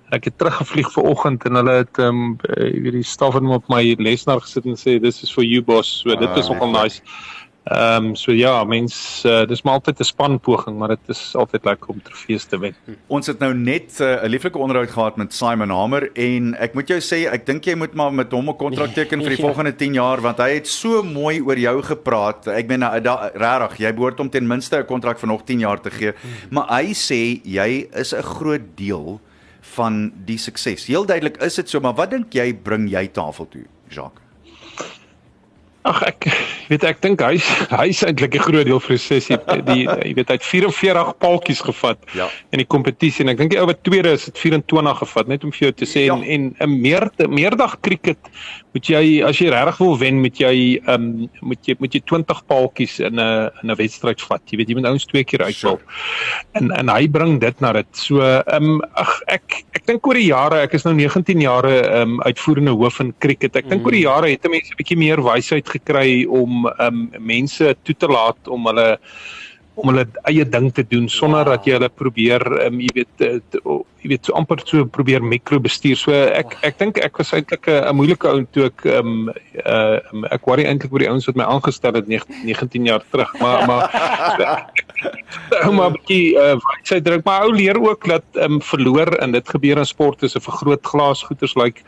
Ek 0.10 0.26
het 0.26 0.40
teruggevlieg 0.42 0.90
ver 0.96 1.12
oggend 1.12 1.46
en 1.46 1.62
hulle 1.62 1.82
het 1.84 2.02
ehm 2.02 2.24
um, 2.26 2.38
jy 2.58 2.86
weet 2.88 3.04
die 3.04 3.06
staf 3.06 3.38
het 3.38 3.46
op 3.46 3.70
my 3.70 3.84
lesenaar 4.02 4.42
gesit 4.42 4.66
en 4.66 4.82
sê 4.82 4.98
this 4.98 5.22
is 5.22 5.30
for 5.30 5.46
you 5.46 5.62
boss. 5.62 6.00
So 6.02 6.18
dit 6.18 6.42
is 6.42 6.50
nogal 6.50 6.74
nice. 6.74 7.06
Ehm 7.70 8.06
um, 8.06 8.16
so 8.16 8.32
ja, 8.34 8.64
mens 8.66 9.22
uh, 9.26 9.44
dis 9.46 9.62
maar 9.62 9.74
altyd 9.78 10.00
'n 10.00 10.04
spanpoging, 10.04 10.78
maar 10.78 10.88
dit 10.88 11.10
is 11.14 11.36
altyd 11.36 11.66
lekker 11.66 11.90
om 11.90 12.02
trofees 12.02 12.46
te 12.46 12.58
wen. 12.60 12.76
Ons 13.08 13.28
het 13.28 13.40
nou 13.40 13.54
net 13.54 14.00
eh, 14.00 14.08
'n 14.08 14.26
uh, 14.26 14.30
lieflike 14.30 14.58
onderhoud 14.58 14.90
gehad 14.90 15.18
met 15.18 15.34
Simon 15.34 15.70
Hamer 15.70 16.10
en 16.14 16.56
ek 16.56 16.74
moet 16.74 16.88
jou 16.88 17.00
sê, 17.00 17.30
ek 17.30 17.46
dink 17.46 17.66
jy 17.66 17.76
moet 17.76 17.94
maar 17.94 18.14
met 18.14 18.32
hom 18.32 18.50
'n 18.50 18.56
kontrak 18.56 18.94
teken 18.94 19.22
vir 19.22 19.30
die 19.30 19.38
ja. 19.38 19.46
volgende 19.46 19.76
10 19.76 19.94
jaar 19.94 20.22
want 20.22 20.38
hy 20.38 20.50
het 20.50 20.68
so 20.68 21.04
mooi 21.04 21.42
oor 21.42 21.58
jou 21.58 21.82
gepraat. 21.82 22.48
Ek 22.48 22.68
meen 22.68 22.80
nou 22.80 22.92
regtig, 23.34 23.78
jy 23.78 23.94
behoort 23.94 24.18
hom 24.18 24.30
ten 24.30 24.48
minste 24.48 24.78
'n 24.78 24.86
kontrak 24.86 25.20
vir 25.20 25.28
nog 25.28 25.46
10 25.46 25.60
jaar 25.60 25.82
te 25.82 25.92
gee. 25.92 26.14
Maar 26.50 26.68
hy 26.70 26.94
sê 26.94 27.42
jy 27.44 27.88
is 27.94 28.14
'n 28.14 28.24
groot 28.24 28.66
deel 28.76 29.22
van 29.62 30.12
die 30.26 30.38
sukses. 30.38 30.88
Heel 30.88 31.06
duidelik 31.06 31.38
is 31.38 31.56
dit 31.56 31.70
so, 31.70 31.80
maar 31.80 31.94
wat 31.94 32.10
dink 32.10 32.34
jy 32.34 32.54
bring 32.54 32.90
jy 32.90 33.08
tafel 33.08 33.48
toe, 33.48 33.66
Jacques? 33.90 34.29
Ag 35.88 36.02
ek 36.04 36.26
weet 36.68 36.84
ek 36.84 36.98
dink 37.02 37.22
hy's 37.24 37.46
hy's 37.72 38.02
eintlik 38.04 38.36
'n 38.36 38.44
groot 38.44 38.68
deel 38.68 38.82
vir 38.84 38.96
die 38.98 39.02
sessie 39.02 39.38
die 39.64 39.86
jy 39.88 40.12
weet 40.18 40.28
hy 40.28 40.36
het 40.36 40.44
44 40.44 41.14
paltjies 41.24 41.62
gevat 41.64 42.00
ja. 42.14 42.28
in 42.52 42.60
die 42.60 42.68
kompetisie 42.68 43.24
en 43.24 43.32
ek 43.32 43.40
dink 43.40 43.54
die 43.56 43.60
ou 43.62 43.66
wat 43.70 43.80
tweede 43.88 44.12
is 44.12 44.28
het 44.28 44.38
24 44.38 45.00
gevat 45.06 45.32
net 45.32 45.46
om 45.48 45.54
vir 45.56 45.70
jou 45.70 45.72
te 45.80 45.88
sê 45.88 46.06
ja. 46.10 46.18
en 46.18 46.24
en 46.28 46.52
'n 46.68 46.82
meer 46.82 47.08
meerdag 47.32 47.80
cricket 47.80 48.20
moet 48.76 48.86
jy 48.86 49.24
as 49.26 49.40
jy 49.40 49.48
regtig 49.50 49.80
wil 49.82 49.96
wen 49.98 50.20
moet 50.22 50.38
jy 50.38 50.78
ehm 50.84 50.94
um, 50.94 51.30
moet 51.42 51.64
jy 51.66 51.76
moet 51.80 51.96
jy 51.96 52.02
20 52.06 52.44
paltjies 52.52 53.00
in 53.00 53.16
'n 53.16 53.50
in 53.64 53.72
'n 53.72 53.80
wedstryd 53.80 54.22
vat 54.22 54.44
jy 54.52 54.60
weet 54.60 54.70
jy 54.70 54.76
moet 54.76 54.90
ouens 54.92 55.08
twee 55.08 55.24
keer 55.24 55.42
uitval 55.48 55.80
sure. 55.80 56.44
en 56.60 56.72
en 56.76 56.90
hy 56.90 57.08
bring 57.08 57.40
dit 57.40 57.62
na 57.62 57.72
dit 57.74 57.90
so 57.94 58.20
ehm 58.22 58.76
um, 58.76 58.82
ag 58.94 59.16
ek 59.28 59.64
ek 59.74 59.88
dink 59.88 60.06
oor 60.06 60.20
die 60.20 60.30
jare 60.30 60.62
ek 60.68 60.74
is 60.74 60.86
nou 60.86 60.94
19 60.94 61.42
jare 61.42 61.74
ehm 61.88 62.20
um, 62.20 62.22
uitvoerende 62.28 62.76
hoof 62.76 63.00
in 63.00 63.14
cricket 63.20 63.56
ek 63.56 63.70
dink 63.70 63.82
mm. 63.82 63.86
oor 63.86 63.96
die 63.98 64.06
jare 64.06 64.30
het 64.30 64.44
mense 64.50 64.74
'n 64.74 64.78
bietjie 64.78 64.98
meer 64.98 65.24
wysheid 65.24 65.69
gekry 65.74 66.26
om 66.26 66.66
um, 66.80 67.06
mense 67.20 67.76
toe 67.84 67.96
te 67.96 68.08
laat 68.08 68.48
om 68.48 68.66
hulle 68.72 68.90
om 69.80 69.92
hulle 69.92 70.06
eie 70.28 70.46
ding 70.48 70.68
te 70.76 70.84
doen 70.88 71.08
sonder 71.12 71.46
ja. 71.46 71.56
dat 71.56 71.68
jy 71.68 71.78
hulle 71.78 71.90
probeer 72.02 72.44
um, 72.66 72.82
jy 72.84 72.90
weet 72.98 73.10
te, 73.22 73.30
te, 73.54 73.62
jy 74.04 74.12
weet 74.14 74.28
so 74.28 74.36
amper 74.40 74.62
so 74.68 74.86
probeer 74.98 75.24
mikro 75.24 75.60
bestuur. 75.64 75.98
So 76.00 76.16
ek 76.16 76.56
ek 76.68 76.80
dink 76.82 77.00
ek 77.04 77.20
was 77.22 77.32
eintlik 77.36 77.68
'n 77.72 77.96
moeilike 77.96 78.28
ou 78.28 78.44
toe 78.56 78.68
ek 78.70 78.86
um, 78.98 79.30
uh, 79.64 80.00
ek 80.36 80.48
worry 80.50 80.68
eintlik 80.68 80.94
oor 80.94 81.04
die 81.04 81.12
ouens 81.12 81.28
wat 81.30 81.40
my 81.40 81.48
aangestel 81.48 82.00
het 82.00 82.08
19 82.12 82.92
jaar 82.92 83.04
terug. 83.12 83.34
Maar 83.40 83.66
maar 83.68 83.84
hou 85.64 85.74
maar 85.74 85.92
'n 85.92 85.98
bietjie 86.00 86.36
uh, 86.36 86.58
sy 86.84 87.00
druk 87.00 87.26
maar 87.26 87.48
ou 87.48 87.54
leer 87.56 87.80
ook 87.80 88.08
dat 88.08 88.26
um, 88.36 88.62
verloor 88.62 89.16
en 89.24 89.32
dit 89.32 89.56
gebeur 89.56 89.78
in 89.78 89.86
sport 89.86 90.24
is 90.24 90.36
'n 90.36 90.44
vergrootglas 90.44 91.24
goeters 91.24 91.56
like 91.56 91.84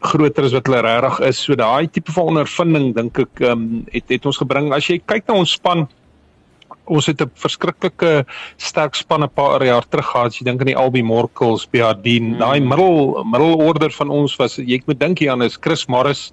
groter 0.00 0.46
as 0.48 0.54
wat 0.56 0.68
hulle 0.68 0.82
regtig 0.84 1.20
is. 1.28 1.40
So 1.44 1.56
daai 1.58 1.88
tipe 1.92 2.12
van 2.12 2.32
ondervinding 2.34 2.92
dink 2.96 3.18
ek 3.26 3.42
ehm 3.44 3.52
um, 3.52 3.64
het 3.92 4.08
het 4.08 4.26
ons 4.26 4.40
gebring. 4.40 4.72
As 4.76 4.88
jy 4.88 5.00
kyk 5.04 5.28
na 5.28 5.40
ons 5.42 5.56
span 5.58 5.86
ons 6.84 7.06
het 7.06 7.20
'n 7.20 7.30
verskriklike 7.34 8.24
sterk 8.56 8.94
span 8.94 9.22
'n 9.22 9.30
paar 9.34 9.64
jaar 9.64 9.84
terug 9.88 10.06
gehad. 10.06 10.34
Jy 10.34 10.44
dink 10.44 10.60
aan 10.60 10.66
die 10.66 10.76
Albi 10.76 11.02
Morkels, 11.02 11.66
Beardien, 11.70 12.34
mm. 12.34 12.38
daai 12.38 12.60
middel 12.60 13.24
middelorde 13.24 13.90
van 13.90 14.08
ons 14.08 14.36
was 14.36 14.56
jy 14.56 14.82
moet 14.86 15.00
dink 15.00 15.18
hier 15.18 15.30
aan 15.30 15.42
is 15.42 15.56
Chris 15.60 15.86
Morris, 15.86 16.32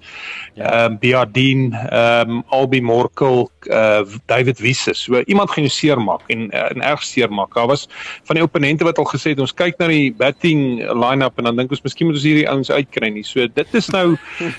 ja. 0.54 0.64
ehm 0.64 0.72
ja. 0.72 0.84
um, 0.84 0.98
Beardien, 0.98 1.72
ehm 1.72 2.30
um, 2.30 2.44
Albi 2.48 2.80
Morkel, 2.80 3.50
uh, 3.66 4.02
David 4.26 4.58
Wiese. 4.58 4.94
So 4.94 5.22
iemand 5.26 5.50
gaan 5.50 5.64
jou 5.64 5.74
seermaak 5.74 6.22
en 6.26 6.50
uh, 6.54 6.70
en 6.70 6.82
erg 6.82 7.02
seermaak. 7.02 7.54
Daar 7.54 7.66
was 7.66 7.88
van 8.24 8.36
die 8.36 8.44
opponente 8.44 8.84
wat 8.84 8.98
al 8.98 9.04
gesê 9.04 9.30
het 9.30 9.40
ons 9.40 9.54
kyk 9.54 9.78
na 9.78 9.86
die 9.86 10.12
batting 10.12 10.82
line-up 10.92 11.38
en 11.38 11.44
dan 11.44 11.56
dink 11.56 11.70
ons 11.70 11.82
miskien 11.82 12.06
moet 12.06 12.16
ons 12.16 12.24
hierdie 12.24 12.48
ouens 12.48 12.70
uitkry 12.70 13.08
nie. 13.08 13.24
So 13.26 13.46
dit 13.46 13.74
is 13.74 13.88
nou 13.88 14.16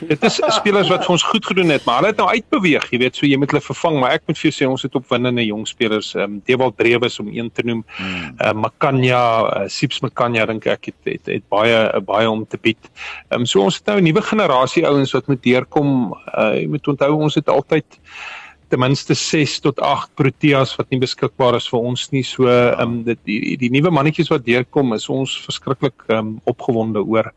dit 0.08 0.24
is 0.24 0.42
spelers 0.60 0.90
wat 0.90 1.06
vir 1.06 1.16
ons 1.16 1.24
goed 1.24 1.46
gedoen 1.46 1.70
het, 1.74 1.86
maar 1.86 2.02
hulle 2.02 2.14
het 2.14 2.22
nou 2.22 2.30
uitbeweeg, 2.30 2.90
jy 2.92 3.02
weet, 3.04 3.20
so 3.20 3.28
jy 3.28 3.38
moet 3.40 3.54
hulle 3.54 3.64
vervang, 3.64 4.00
maar 4.02 4.18
ek 4.18 4.26
moet 4.28 4.40
vir 4.40 4.50
jou 4.50 4.56
sê 4.56 4.70
ons 4.70 4.86
het 4.86 4.96
opwindende 4.96 5.46
jong 5.46 5.66
spelers 5.80 6.14
ehm 6.16 6.24
um, 6.24 6.42
Dewald 6.46 6.76
Brewes 6.76 7.20
om 7.20 7.30
een 7.32 7.52
te 7.52 7.64
noem. 7.64 7.84
Hmm. 7.88 8.34
Ehm 8.38 8.56
mm. 8.56 8.58
uh, 8.58 8.62
Makanya, 8.68 9.22
uh, 9.42 9.68
Sips 9.68 10.02
Makanya 10.04 10.46
dink 10.50 10.68
ek 10.68 10.92
het, 10.92 11.00
het 11.08 11.32
het 11.32 11.48
baie 11.50 11.78
uh, 11.88 12.02
baie 12.04 12.30
om 12.30 12.46
te 12.48 12.60
bied. 12.60 12.92
Ehm 13.30 13.42
um, 13.42 13.46
so 13.46 13.64
ons 13.64 13.80
het 13.80 13.86
nou 13.88 14.00
'n 14.00 14.04
nuwe 14.04 14.22
generasie 14.22 14.86
ouens 14.88 15.14
wat 15.16 15.28
moet 15.28 15.44
deurkom. 15.44 16.14
Uh, 16.36 16.60
jy 16.60 16.68
moet 16.68 16.88
onthou 16.88 17.14
ons 17.16 17.36
het 17.36 17.50
altyd 17.50 18.00
ten 18.70 18.80
minste 18.80 19.14
6 19.14 19.60
tot 19.60 19.80
8 19.80 20.14
proteas 20.16 20.76
wat 20.78 20.90
nie 20.90 21.00
beskikbaar 21.00 21.56
is 21.56 21.70
vir 21.70 21.80
ons 21.80 22.10
nie. 22.12 22.24
So 22.24 22.48
ehm 22.48 22.82
um, 22.82 23.04
dit 23.04 23.20
die, 23.24 23.58
die 23.58 23.72
nuwe 23.72 23.92
mannetjies 23.92 24.30
wat 24.30 24.46
deurkom 24.46 24.94
is 24.94 25.10
ons 25.10 25.40
verskriklik 25.46 26.06
ehm 26.10 26.20
um, 26.20 26.42
opgewonde 26.44 27.04
oor. 27.06 27.32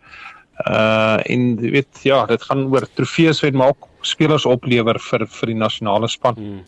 Uh 0.66 1.18
en 1.32 1.56
jy 1.58 1.70
weet 1.70 2.04
ja, 2.04 2.26
dit 2.26 2.42
gaan 2.42 2.68
oor 2.70 2.86
trofees 2.94 3.40
wen 3.40 3.56
maar 3.56 3.72
ook 3.72 3.88
spelers 4.06 4.46
oplewer 4.48 4.98
vir 5.02 5.24
vir 5.26 5.52
die 5.52 5.56
nasionale 5.58 6.08
span. 6.10 6.36
Hmm. 6.38 6.60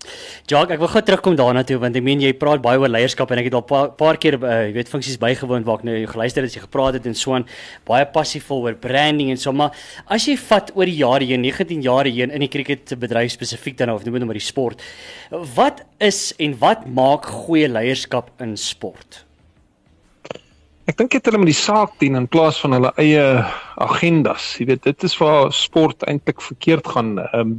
Jacques, 0.50 0.74
ek 0.74 0.82
wil 0.82 0.90
gou 0.92 1.02
terugkom 1.02 1.38
daarna 1.38 1.64
toe 1.66 1.78
want 1.82 1.96
ek 1.96 2.06
meen 2.06 2.22
jy 2.22 2.32
praat 2.38 2.62
baie 2.64 2.80
oor 2.80 2.92
leierskap 2.92 3.32
en 3.34 3.42
ek 3.42 3.50
het 3.50 3.58
al 3.58 3.64
paar 3.68 3.92
paar 3.98 4.18
keer 4.20 4.38
uh, 4.40 4.60
jy 4.68 4.74
weet 4.76 4.92
funksies 4.92 5.20
bygewoon 5.22 5.66
waar 5.66 5.82
ek 5.82 5.88
nou 5.88 5.96
geluister 6.14 6.44
het 6.44 6.52
as 6.52 6.58
jy 6.58 6.64
gepraat 6.64 6.98
het 6.98 7.08
en 7.10 7.18
so 7.18 7.34
aan 7.36 7.48
baie 7.88 8.06
passievol 8.14 8.64
oor 8.68 8.78
branding 8.78 9.32
en 9.34 9.40
so 9.40 9.52
maar 9.52 9.74
as 10.06 10.28
jy 10.28 10.36
vat 10.46 10.72
oor 10.74 10.90
die 10.90 10.98
jare 11.00 11.28
heen 11.28 11.44
19 11.44 11.84
jare 11.84 12.12
heen 12.14 12.34
in 12.34 12.46
die 12.46 12.52
cricket 12.52 12.94
bedryf 13.00 13.34
spesifiek 13.34 13.78
dan 13.80 13.94
of 13.94 14.04
noem 14.06 14.20
dit 14.20 14.28
maar 14.30 14.40
die 14.40 14.48
sport. 14.48 14.82
Wat 15.56 15.84
is 16.02 16.32
en 16.38 16.58
wat 16.62 16.86
maak 16.86 17.28
goeie 17.44 17.68
leierskap 17.70 18.30
in 18.44 18.56
sport? 18.60 19.24
Ek 20.84 20.98
dink 21.00 21.14
dit 21.16 21.28
hulle 21.30 21.38
met 21.40 21.48
die 21.48 21.56
saak 21.56 21.94
dien 22.02 22.18
in 22.18 22.26
plaas 22.28 22.58
van 22.60 22.76
hulle 22.76 22.90
eie 23.00 23.20
agendas. 23.80 24.50
Jy 24.60 24.66
weet, 24.68 24.82
dit 24.84 25.06
is 25.08 25.14
waar 25.16 25.48
sport 25.56 26.04
eintlik 26.04 26.44
verkeerd 26.44 26.90
gaan. 26.92 27.16
Ehm 27.22 27.40
um, 27.40 27.54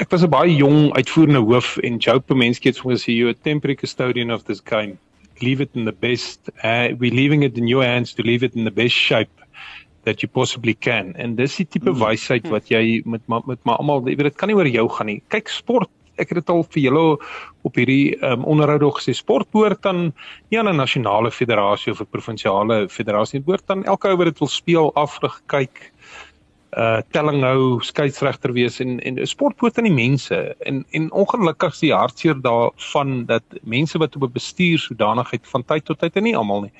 ek 0.00 0.08
was 0.14 0.24
'n 0.24 0.32
baie 0.32 0.54
jong 0.56 0.94
uitvoerende 0.96 1.42
hoof 1.44 1.76
en 1.84 1.98
Joe 2.00 2.20
Pomenski 2.20 2.70
het 2.70 2.80
gesê 2.80 3.12
you 3.12 3.28
a 3.28 3.34
temporary 3.34 3.76
custodian 3.76 4.32
of 4.32 4.44
this 4.44 4.62
game. 4.64 4.96
Leave 5.44 5.60
it 5.60 5.76
in 5.76 5.84
the 5.84 5.92
best. 5.92 6.48
Uh, 6.64 6.96
we 6.96 7.10
leaving 7.10 7.44
it 7.44 7.58
in 7.58 7.68
your 7.68 7.84
hands 7.84 8.14
to 8.14 8.22
leave 8.22 8.42
it 8.42 8.56
in 8.56 8.64
the 8.64 8.72
best 8.72 8.96
shape 8.96 9.36
that 10.04 10.22
you 10.22 10.28
possibly 10.32 10.72
can. 10.72 11.14
En 11.16 11.36
dis 11.36 11.56
die 11.56 11.68
tipe 11.68 11.92
mm. 11.92 12.00
wysheid 12.00 12.48
wat 12.48 12.72
jy 12.72 13.02
met 13.04 13.20
met 13.28 13.60
maar 13.64 13.76
almal, 13.76 14.00
jy 14.08 14.16
weet 14.16 14.32
dit 14.32 14.40
kan 14.40 14.48
nie 14.48 14.56
oor 14.56 14.68
jou 14.68 14.88
gaan 14.88 15.12
nie. 15.12 15.22
Kyk 15.28 15.48
sport 15.48 15.90
ek 16.20 16.32
het 16.32 16.40
dit 16.42 16.52
al 16.52 16.64
vir 16.64 16.82
julle 16.82 17.04
op 17.66 17.76
hierdie 17.76 18.16
um, 18.24 18.44
onderhoud 18.44 18.82
ook 18.86 19.00
gesê. 19.00 19.14
Sport 19.16 19.50
behoort 19.52 19.82
dan 19.82 20.12
nie 20.50 20.58
aan 20.60 20.68
'n 20.68 20.76
nasionale 20.76 21.30
federasie 21.30 21.92
of 21.92 22.00
'n 22.00 22.10
provinsiale 22.10 22.88
federasie 22.88 23.38
dit 23.38 23.46
behoort 23.46 23.66
dan 23.66 23.84
elke 23.84 24.08
ou 24.08 24.16
wat 24.16 24.26
dit 24.26 24.38
wil 24.38 24.48
speel 24.48 24.94
afrig 24.94 25.40
kyk 25.46 25.92
uh 26.78 27.02
telling 27.10 27.42
hou 27.42 27.80
skeieregter 27.82 28.52
wees 28.54 28.78
en 28.80 29.00
en 29.00 29.18
sport 29.26 29.56
behoort 29.56 29.78
aan 29.78 29.88
die 29.88 30.04
mense. 30.06 30.54
En 30.60 30.84
en 30.90 31.10
ongelukkig 31.12 31.72
is 31.72 31.80
die 31.80 31.94
hartseer 31.94 32.38
daarvan 32.40 33.26
dat 33.26 33.42
mense 33.62 33.98
wat 33.98 34.16
op 34.16 34.22
'n 34.22 34.32
bestuur 34.32 34.78
sodanigheid 34.78 35.48
van 35.48 35.64
tyd 35.64 35.84
tot 35.84 35.98
tyd 35.98 36.16
en 36.16 36.22
nie 36.22 36.36
almal 36.36 36.62
nie 36.62 36.72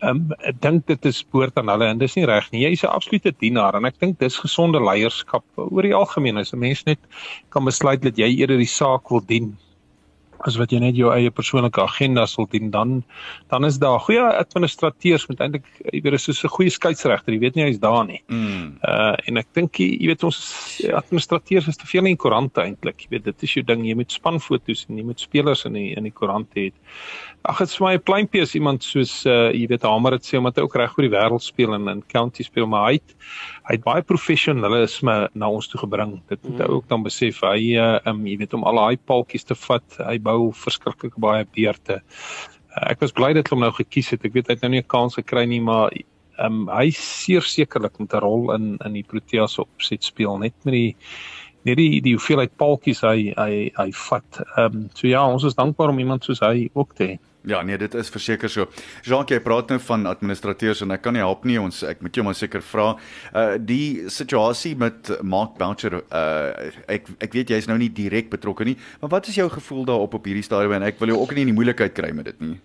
Um, 0.00 0.28
dink 0.62 0.86
dit 0.86 1.06
is 1.10 1.24
behoort 1.32 1.56
aan 1.58 1.70
hulle 1.72 1.86
en 1.90 1.98
dis 1.98 2.14
nie 2.14 2.26
reg 2.28 2.46
nie. 2.52 2.60
Jy 2.62 2.70
is 2.76 2.84
'n 2.84 2.94
absolute 2.94 3.32
dienaar 3.42 3.74
en 3.74 3.84
ek 3.84 3.98
dink 3.98 4.18
dis 4.18 4.36
gesonde 4.38 4.78
leierskap 4.78 5.44
oor 5.56 5.82
die 5.82 5.94
algemeen 5.94 6.38
as 6.38 6.52
'n 6.52 6.58
mens 6.58 6.84
net 6.86 6.98
kan 7.50 7.64
besluit 7.64 8.02
dat 8.02 8.16
jy 8.16 8.28
eerder 8.38 8.58
die 8.58 8.74
saak 8.78 9.10
wil 9.10 9.20
dien 9.20 9.56
as 10.46 10.56
wat 10.60 10.72
jy 10.72 10.80
net 10.82 10.96
jou 10.98 11.10
eie 11.14 11.30
persoonlike 11.34 11.80
agenda 11.82 12.26
sal 12.26 12.46
dien 12.50 12.70
dan 12.70 13.02
dan 13.50 13.64
is 13.64 13.78
daar 13.82 13.98
goeie 14.00 14.22
administrateurs 14.22 15.26
met 15.30 15.40
eintlik 15.40 15.66
jy 15.92 16.02
weet 16.04 16.20
soos 16.20 16.44
'n 16.44 16.54
goeie 16.56 16.70
skeieregter 16.70 17.34
jy 17.34 17.40
weet 17.40 17.56
nie 17.56 17.64
hy's 17.64 17.80
daar 17.80 18.04
nie. 18.06 18.22
Mm. 18.28 18.78
Uh 18.82 19.16
en 19.26 19.36
ek 19.36 19.48
dink 19.54 19.78
jy 19.78 20.06
weet 20.06 20.24
ons 20.24 20.38
administrateurs 20.94 21.68
is 21.68 21.76
te 21.76 21.86
veel 21.86 22.06
in 22.06 22.16
die 22.16 22.22
koerante 22.22 22.62
eintlik. 22.62 23.02
Jy 23.02 23.10
weet 23.10 23.24
dit 23.24 23.42
is 23.42 23.54
jou 23.54 23.64
ding 23.64 23.84
jy 23.86 23.94
moet 23.94 24.12
spanfoto's 24.12 24.86
en 24.88 24.98
jy 24.98 25.04
moet 25.04 25.20
spelers 25.20 25.64
in 25.64 25.72
die 25.72 25.96
in 25.96 26.04
die 26.04 26.14
koerante 26.14 26.54
hê. 26.60 26.72
Ag 27.44 27.58
dit 27.58 27.68
is 27.68 27.76
vir 27.78 27.86
my 27.86 27.94
'n 27.94 28.02
pleintjie 28.02 28.42
as 28.42 28.54
iemand 28.54 28.82
soos 28.82 29.26
uh 29.26 29.50
jy 29.50 29.66
weet 29.68 29.82
Hamer 29.82 30.12
het 30.12 30.26
sê 30.26 30.38
omdat 30.38 30.56
hy 30.56 30.62
ook 30.62 30.76
reg 30.76 30.98
oor 30.98 31.06
die 31.08 31.16
wêreld 31.16 31.42
speel 31.42 31.74
en 31.74 31.88
in 31.88 32.02
county 32.06 32.42
speel 32.42 32.66
maar 32.66 32.88
hy 32.88 32.94
het, 32.98 33.14
hy 33.68 33.74
het 33.76 33.84
baie 33.84 34.02
professionalisme 34.02 35.28
na 35.34 35.48
ons 35.48 35.68
toe 35.68 35.80
gebring. 35.80 36.20
Dit 36.28 36.42
moet 36.44 36.60
hy 36.60 36.68
ook 36.68 36.88
dan 36.88 37.02
besef 37.02 37.40
hy 37.42 37.76
uh 37.76 37.98
um, 38.06 38.26
jy 38.26 38.36
weet 38.38 38.54
om 38.54 38.64
al 38.64 38.76
daai 38.76 38.96
paltjies 38.96 39.44
te 39.44 39.54
vat. 39.54 39.98
Hy 39.98 40.18
bou 40.28 40.52
verskriklik 40.64 41.16
baie 41.20 41.48
beurte. 41.56 42.02
Uh, 42.74 42.84
ek 42.92 43.02
was 43.04 43.16
bly 43.16 43.32
dat 43.36 43.48
hulle 43.48 43.58
hom 43.58 43.66
nou 43.66 43.74
gekies 43.80 44.12
het. 44.14 44.24
Ek 44.28 44.36
weet 44.36 44.50
hy 44.50 44.58
het 44.58 44.64
nou 44.66 44.72
nie 44.76 44.84
'n 44.84 44.92
kans 44.94 45.18
gekry 45.20 45.46
nie, 45.48 45.60
maar 45.60 45.90
ehm 46.38 46.68
um, 46.68 46.68
hy 46.70 46.90
seer 46.94 47.42
sekerlik 47.42 47.98
met 47.98 48.14
'n 48.14 48.22
rol 48.22 48.52
in 48.54 48.76
in 48.86 48.92
die 48.92 49.06
Proteas 49.06 49.54
se 49.54 49.62
opset 49.62 50.04
speel 50.04 50.38
net 50.38 50.54
met 50.64 50.74
die 50.74 50.96
net 51.64 51.76
die 51.76 52.00
die 52.00 52.14
hoeveelheid 52.14 52.56
paltjies 52.56 53.02
hy 53.02 53.32
hy 53.36 53.70
hy 53.76 53.90
vat. 54.08 54.40
Ehm 54.56 54.76
um, 54.76 54.88
so 54.94 55.08
ja, 55.08 55.24
ons 55.26 55.44
is 55.44 55.58
dankbaar 55.58 55.90
om 55.90 55.98
iemand 55.98 56.24
soos 56.24 56.40
hy 56.40 56.70
ook 56.74 56.94
te 56.94 57.04
hê. 57.04 57.18
Ja, 57.48 57.62
nee, 57.64 57.78
dit 57.80 57.94
is 57.96 58.10
verseker 58.12 58.50
so. 58.52 58.66
Jacques, 59.06 59.32
jy 59.32 59.40
praat 59.40 59.70
nou 59.72 59.78
van 59.80 60.04
administrateurs 60.10 60.82
en 60.84 60.92
ek 60.92 61.00
kan 61.06 61.16
nie 61.16 61.24
help 61.24 61.46
nie. 61.48 61.56
Ons 61.60 61.80
ek 61.88 62.02
moet 62.04 62.18
jou 62.18 62.24
maar 62.26 62.36
seker 62.36 62.60
vra. 62.60 62.90
Uh 63.32 63.56
die 63.68 64.08
situasie 64.12 64.74
met 64.78 65.08
Mark 65.24 65.56
Boucher, 65.60 66.02
uh 66.04 66.68
ek 66.92 67.08
ek 67.24 67.38
weet 67.38 67.54
jy's 67.56 67.68
nou 67.70 67.78
nie 67.80 67.88
direk 67.88 68.28
betrokke 68.34 68.68
nie, 68.68 68.76
maar 69.00 69.16
wat 69.16 69.30
is 69.32 69.40
jou 69.40 69.48
gevoel 69.52 69.86
daarop 69.88 70.18
op 70.20 70.28
hierdie 70.28 70.44
stadium 70.44 70.76
en 70.76 70.90
ek 70.90 71.00
wil 71.00 71.14
jou 71.14 71.22
ook 71.22 71.32
nie 71.34 71.46
in 71.46 71.54
die 71.54 71.56
moeilikheid 71.56 71.96
kry 71.96 72.12
met 72.12 72.28
dit 72.32 72.44
nie. 72.44 72.58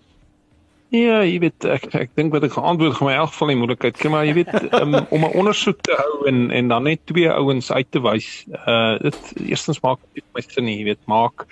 Ja, 0.92 1.22
jy 1.24 1.38
weet 1.42 1.64
ek 1.66 1.86
ek 1.96 2.10
dink 2.14 2.34
wat 2.34 2.44
ek 2.46 2.52
geantwoord 2.54 2.94
gaan 2.98 3.08
my 3.08 3.14
in 3.14 3.20
elk 3.22 3.30
geval 3.32 3.50
die 3.50 3.56
moeilikheid 3.58 3.96
kry, 3.98 4.10
maar 4.12 4.26
jy 4.28 4.34
weet 4.36 4.50
um, 4.78 4.94
om 5.16 5.24
'n 5.24 5.36
ondersoek 5.40 5.80
te 5.82 5.96
hou 5.96 6.28
en 6.28 6.50
en 6.54 6.68
dan 6.68 6.84
net 6.84 7.00
twee 7.10 7.30
ouens 7.30 7.72
uit 7.72 7.88
te 7.90 8.02
wys. 8.04 8.28
Uh 8.52 9.00
dit 9.02 9.32
eerstens 9.48 9.80
maak 9.80 9.98
dit 10.14 10.24
my 10.36 10.44
sin 10.44 10.68
nie, 10.68 10.76
jy 10.78 10.84
weet, 10.92 11.00
maak 11.10 11.46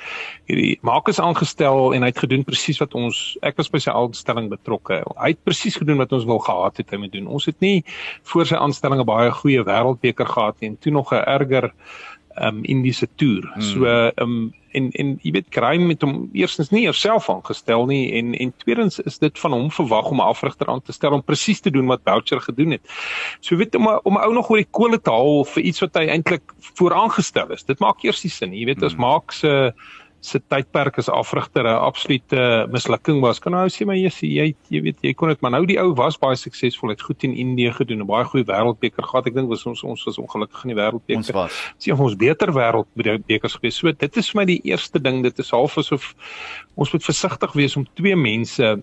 hierdie 0.47 0.79
maak 0.83 1.09
is 1.09 1.19
aangestel 1.19 1.95
en 1.95 2.05
hy 2.05 2.13
het 2.13 2.23
gedoen 2.23 2.45
presies 2.45 2.79
wat 2.79 2.95
ons 2.95 3.37
ek 3.43 3.57
was 3.57 3.73
by 3.73 3.81
sy 3.83 3.91
aanstelling 3.91 4.51
betrokke. 4.53 5.03
Hy 5.17 5.33
het 5.35 5.43
presies 5.43 5.81
gedoen 5.81 5.99
wat 5.99 6.13
ons 6.13 6.29
wou 6.29 6.39
gehad 6.39 6.77
het 6.77 6.93
hy 6.93 7.03
moet 7.03 7.13
doen. 7.13 7.27
Ons 7.27 7.49
het 7.51 7.59
nie 7.61 7.83
voor 8.23 8.47
sy 8.47 8.61
aanstelling 8.61 9.01
'n 9.01 9.11
baie 9.11 9.31
goeie 9.31 9.65
wêreldbeker 9.65 10.29
gehad 10.29 10.61
nie 10.61 10.71
en 10.71 10.79
toe 10.79 10.93
nog 10.93 11.11
'n 11.11 11.25
erger 11.27 11.73
um 12.41 12.65
Indiese 12.65 13.09
toer. 13.17 13.51
Hmm. 13.55 13.63
So 13.63 14.11
um 14.23 14.53
en 14.73 14.91
en 14.91 15.19
jy 15.23 15.33
weet 15.37 15.51
Graham 15.53 15.91
het 15.93 16.03
hom 16.03 16.31
eerstens 16.33 16.71
nie 16.73 16.87
self 16.97 17.29
aangestel 17.31 17.87
nie 17.87 18.13
en 18.19 18.35
en 18.35 18.53
tweedens 18.65 19.01
is 19.01 19.19
dit 19.19 19.39
van 19.39 19.53
hom 19.53 19.71
verwag 19.71 20.11
om 20.11 20.21
'n 20.21 20.29
afrigter 20.29 20.69
aan 20.69 20.83
te 20.83 20.93
stel 20.93 21.13
om 21.13 21.23
presies 21.23 21.61
te 21.61 21.71
doen 21.71 21.87
wat 21.87 22.05
Boucher 22.05 22.41
gedoen 22.41 22.71
het. 22.71 22.83
So 23.41 23.57
weet 23.57 23.75
om 23.75 23.87
om 24.03 24.17
ou 24.17 24.33
nog 24.33 24.51
oor 24.51 24.57
die 24.57 24.71
kole 24.71 25.01
te 25.01 25.11
haal 25.11 25.45
vir 25.45 25.63
iets 25.63 25.81
wat 25.81 25.95
hy 25.95 26.07
eintlik 26.09 26.55
vooraangestel 26.75 27.51
is. 27.53 27.65
Dit 27.65 27.81
maak 27.81 28.03
eers 28.03 28.23
nie 28.25 28.31
sin 28.31 28.51
nie. 28.51 28.61
Jy 28.61 28.67
weet 28.67 28.83
as 28.83 28.93
Hmm. 28.93 29.01
maak 29.01 29.33
se 29.33 29.73
se 30.23 30.39
tydperk 30.39 30.99
as 30.99 31.09
afrigter 31.11 31.67
'n 31.67 31.83
absolute 31.83 32.67
mislukking 32.71 33.21
was. 33.21 33.41
Kan 33.41 33.53
nou 33.53 33.67
sê 33.69 33.85
maar 33.87 33.97
jy 33.97 34.11
jy 34.23 34.55
jy 34.71 34.81
weet 34.83 34.99
jy 35.03 35.13
kon 35.15 35.29
dit 35.29 35.41
maar 35.43 35.51
nou 35.51 35.67
die 35.67 35.79
ou 35.81 35.95
was 35.95 36.17
baie 36.19 36.37
suksesvol, 36.37 36.91
het 36.91 37.03
goed 37.03 37.25
in 37.25 37.35
Indië 37.35 37.73
gedoen, 37.73 38.01
'n 38.01 38.07
baie 38.07 38.25
goeie 38.25 38.45
wêreldbeker 38.45 39.03
gehad. 39.03 39.27
Ek 39.27 39.35
dink 39.35 39.49
was 39.49 39.67
ons 39.67 39.83
ons 39.83 40.05
was 40.05 40.19
ongelukkig 40.19 40.65
in 40.65 40.75
die 40.75 40.81
wêreldbeker 40.83 41.17
Ons 41.17 41.31
was. 41.31 41.73
is 41.79 41.87
een 41.87 41.97
van 41.97 42.07
ons 42.07 42.17
beter 42.17 42.53
wêreldbekers 42.53 43.55
gewees. 43.59 43.77
So 43.77 43.93
dit 43.93 44.17
is 44.17 44.31
vir 44.31 44.41
my 44.41 44.45
die 44.45 44.61
eerste 44.65 45.01
ding. 45.01 45.23
Dit 45.23 45.39
is 45.39 45.51
half 45.51 45.79
asof 45.79 46.15
ons 46.77 46.93
moet 46.93 47.05
versigtig 47.05 47.53
wees 47.53 47.77
om 47.77 47.87
twee 47.95 48.17
mense 48.17 48.83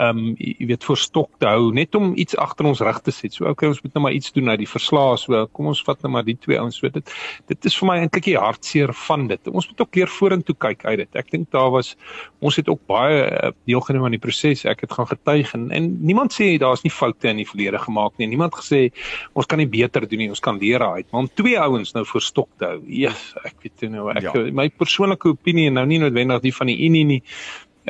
ehm 0.00 0.18
um, 0.18 0.34
jy 0.38 0.66
weet 0.70 0.84
voor 0.86 0.98
stok 0.98 1.30
te 1.42 1.48
hou 1.50 1.70
net 1.76 1.94
om 1.98 2.12
iets 2.20 2.36
agter 2.40 2.68
ons 2.70 2.80
rug 2.84 3.00
te 3.04 3.12
sit. 3.12 3.34
So 3.36 3.48
okay, 3.50 3.68
ons 3.68 3.82
moet 3.84 3.94
nou 3.96 4.04
maar 4.06 4.16
iets 4.16 4.32
doen 4.32 4.48
uit 4.48 4.62
die 4.62 4.68
verslae. 4.70 5.18
So 5.20 5.42
kom 5.56 5.68
ons 5.72 5.82
vat 5.86 6.00
nou 6.04 6.12
maar 6.14 6.24
die 6.26 6.36
twee 6.40 6.58
ouens. 6.60 6.78
So 6.80 6.88
dit 6.92 7.12
dit 7.50 7.68
is 7.68 7.76
vir 7.80 7.88
my 7.90 7.96
eintlik 8.00 8.28
die 8.30 8.36
hartseer 8.40 8.92
van 9.06 9.26
dit. 9.30 9.50
Ons 9.52 9.68
moet 9.70 9.84
ook 9.84 10.00
leer 10.00 10.12
vorentoe 10.14 10.56
kyk 10.66 10.84
uit 10.86 10.96
dit. 11.02 11.20
Ek 11.20 11.30
dink 11.34 11.50
daar 11.54 11.70
was 11.74 11.92
ons 12.40 12.56
het 12.56 12.70
ook 12.72 12.80
baie 12.88 13.26
uh, 13.28 13.52
deelgeneem 13.68 14.06
aan 14.08 14.16
die 14.16 14.22
proses. 14.22 14.64
Ek 14.64 14.86
het 14.86 14.96
gaan 14.96 15.10
getuig 15.10 15.52
en, 15.58 15.68
en 15.76 15.90
niemand 16.00 16.34
sê 16.36 16.54
daar's 16.60 16.84
nie 16.86 16.94
foute 16.94 17.28
in 17.28 17.42
die 17.42 17.48
verlede 17.48 17.80
gemaak 17.82 18.16
nie. 18.16 18.30
Niemand 18.32 18.56
gesê 18.56 18.86
ons 19.36 19.48
kan 19.50 19.60
nie 19.60 19.68
beter 19.68 20.08
doen 20.08 20.24
nie. 20.24 20.30
Ons 20.32 20.44
kan 20.44 20.60
leer 20.60 20.84
uit. 20.84 21.08
Maar 21.10 21.26
om 21.26 21.32
twee 21.34 21.58
ouens 21.60 21.92
nou 21.96 22.06
voor 22.08 22.24
stok 22.24 22.50
te 22.58 22.72
hou. 22.72 22.80
Yes, 22.88 23.30
ek 23.44 23.58
weet 23.64 23.86
nie 23.86 23.96
nou 23.98 24.08
ek 24.14 24.22
Ja. 24.24 24.32
ja. 24.36 24.50
my 24.52 24.68
persoonlike 24.68 25.28
opinie 25.28 25.70
nou 25.72 25.86
nie 25.88 26.00
noodwendig 26.00 26.42
die 26.44 26.54
van 26.54 26.68
die 26.68 26.78
Unie 26.86 27.04
nie 27.08 27.22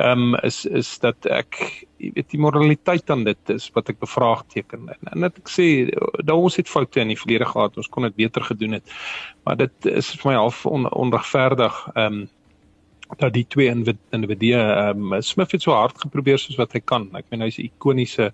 ehm 0.00 0.34
um, 0.34 0.34
is 0.46 0.64
is 0.66 0.90
dat 1.02 1.26
ek 1.26 1.58
jy 2.00 2.10
weet 2.16 2.30
die 2.32 2.40
moraliteit 2.40 3.10
aan 3.12 3.24
dit 3.28 3.52
is 3.54 3.68
wat 3.76 3.92
ek 3.92 4.00
bevraagteken. 4.00 4.88
En, 4.94 5.12
en 5.12 5.26
dat 5.26 5.38
ek 5.42 5.52
sê 5.52 5.66
daar 6.24 6.40
ons 6.40 6.56
het 6.56 6.68
foute 6.68 7.00
in 7.02 7.12
die 7.12 7.20
verlede 7.20 7.48
gehad 7.48 7.76
ons 7.76 7.88
kon 7.92 8.08
dit 8.08 8.16
beter 8.24 8.44
gedoen 8.48 8.78
het. 8.78 8.94
Maar 9.44 9.60
dit 9.66 9.90
is 9.92 10.12
vir 10.20 10.32
my 10.32 10.36
half 10.40 10.66
on, 10.66 10.88
onregverdig 10.90 11.82
ehm 11.94 12.22
um, 12.22 12.28
dat 13.18 13.32
die 13.34 13.46
twee 13.50 13.66
individue 13.66 14.58
ehm 14.60 15.12
um, 15.12 15.22
Smith 15.22 15.52
het 15.52 15.62
so 15.62 15.74
hard 15.74 15.98
geprobeer 15.98 16.38
soos 16.38 16.58
wat 16.60 16.72
hy 16.76 16.80
kan. 16.80 17.08
Ek 17.18 17.26
meen 17.30 17.42
hy's 17.42 17.58
'n 17.58 17.66
ikoniese 17.66 18.30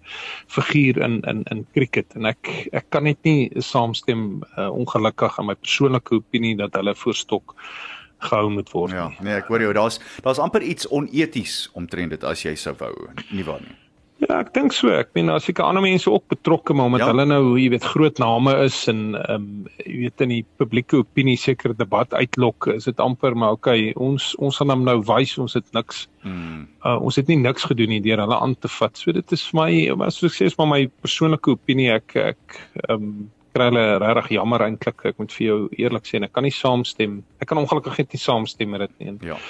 figuur 0.53 1.01
in 1.03 1.21
in 1.33 1.43
in 1.51 1.67
cricket. 1.73 2.13
En 2.17 2.27
ek 2.27 2.69
ek 2.73 2.91
kan 2.91 3.05
net 3.05 3.19
nie 3.25 3.51
saamstem 3.57 4.43
uh, 4.59 4.69
ongelukkig 4.71 5.39
in 5.39 5.47
my 5.47 5.55
persoonlike 5.55 6.15
opinie 6.15 6.57
dat 6.57 6.75
hulle 6.75 6.95
voorstok 6.95 7.57
gehou 8.29 8.51
moet 8.51 8.71
word. 8.75 8.93
Ja, 8.97 9.09
nee, 9.21 9.35
ek 9.41 9.49
hoor 9.53 9.61
jou. 9.65 9.73
Daar's 9.77 10.01
daar's 10.27 10.39
amper 10.43 10.63
iets 10.63 10.89
oneties 10.91 11.67
omtrent 11.75 12.11
dit 12.17 12.25
as 12.25 12.43
jy 12.47 12.55
sou 12.59 12.75
wou. 12.79 12.93
Nie 13.31 13.45
waar 13.47 13.61
nie. 13.65 13.75
Ja, 14.17 14.39
ek 14.41 14.55
dink 14.57 14.73
so. 14.73 14.89
Ek 14.97 15.11
meen 15.13 15.27
daar 15.29 15.43
seker 15.45 15.67
ander 15.67 15.83
mense 15.85 16.09
ook 16.09 16.25
betrokke, 16.33 16.73
maar 16.73 16.87
omdat 16.89 17.03
Ja. 17.03 17.07
hulle 17.11 17.27
nou, 17.29 17.59
jy 17.61 17.67
weet, 17.75 17.85
groot 17.85 18.19
name 18.19 18.55
is 18.65 18.79
en 18.89 19.15
ehm 19.15 19.35
um, 19.35 19.67
jy 19.85 19.97
weet 20.07 20.21
in 20.25 20.29
die 20.33 20.45
publieke 20.57 20.97
opinie 21.03 21.37
seker 21.37 21.75
debat 21.77 22.15
uitlok, 22.17 22.67
is 22.73 22.85
dit 22.89 22.97
amper 23.05 23.37
maar 23.37 23.59
okay, 23.59 23.93
ons 23.97 24.31
ons 24.41 24.57
gaan 24.57 24.71
hom 24.73 24.85
nou 24.89 25.03
wys, 25.05 25.37
ons 25.39 25.53
het 25.55 25.69
niks 25.77 26.07
Mm. 26.25 26.65
uh, 26.85 26.97
ons 27.03 27.15
het 27.17 27.29
nie 27.29 27.37
niks 27.37 27.63
gedoen 27.69 27.89
nie 27.93 28.01
deur 28.01 28.19
hulle 28.19 28.35
aan 28.41 28.57
te 28.59 28.69
vat. 28.69 28.97
So 28.99 29.13
dit 29.13 29.33
is 29.33 29.45
vir 29.51 29.61
my 29.61 29.95
maar 29.97 30.11
soos 30.11 30.33
ek 30.33 30.41
sê 30.41 30.47
is 30.47 30.57
maar 30.59 30.67
my 30.73 30.87
persoonlike 31.05 31.51
opinie. 31.53 31.91
Ek 31.93 32.17
ek 32.17 32.61
ehm 32.89 32.95
um, 32.97 33.31
kry 33.57 33.71
hulle 33.71 33.87
regtig 34.03 34.37
jammer 34.37 34.67
eintlik. 34.67 35.03
Ek 35.13 35.19
moet 35.23 35.33
vir 35.33 35.47
jou 35.47 35.59
eerlik 35.81 36.07
sê, 36.09 36.21
ek 36.23 36.35
kan 36.37 36.47
nie 36.47 36.55
saamstem. 36.55 37.19
Ek 37.41 37.51
kan 37.51 37.61
ongelukkig 37.63 37.99
net 38.03 38.15
nie 38.17 38.23
saamstem 38.23 38.73
met 38.75 38.87
dit 38.87 38.97
nie. 39.01 39.19
Ja. 39.33 39.41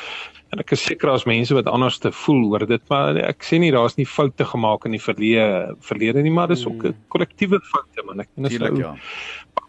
en 0.55 0.63
ek 0.63 0.71
is 0.77 0.85
seker 0.87 1.11
daar's 1.11 1.25
mense 1.27 1.55
wat 1.57 1.67
anders 1.67 1.99
te 1.99 2.13
voel 2.15 2.45
oor 2.53 2.63
dit, 2.71 2.83
maar 2.93 3.19
ek 3.19 3.43
sê 3.43 3.59
nie 3.59 3.73
daar's 3.75 3.97
nie 3.99 4.07
foute 4.07 4.47
gemaak 4.47 4.87
in 4.87 4.95
die 4.95 5.03
verlede 5.03 5.75
verlede 5.83 6.23
nie, 6.23 6.31
maar 6.31 6.47
dis 6.53 6.63
ook 6.69 6.87
'n 6.87 6.95
kollektiewe 7.11 7.59
foute 7.73 8.07
man. 8.07 8.21
Ek 8.21 8.29
meen 8.37 8.49
dis 8.49 8.59
nou 8.59 8.79
ja. 8.79 8.95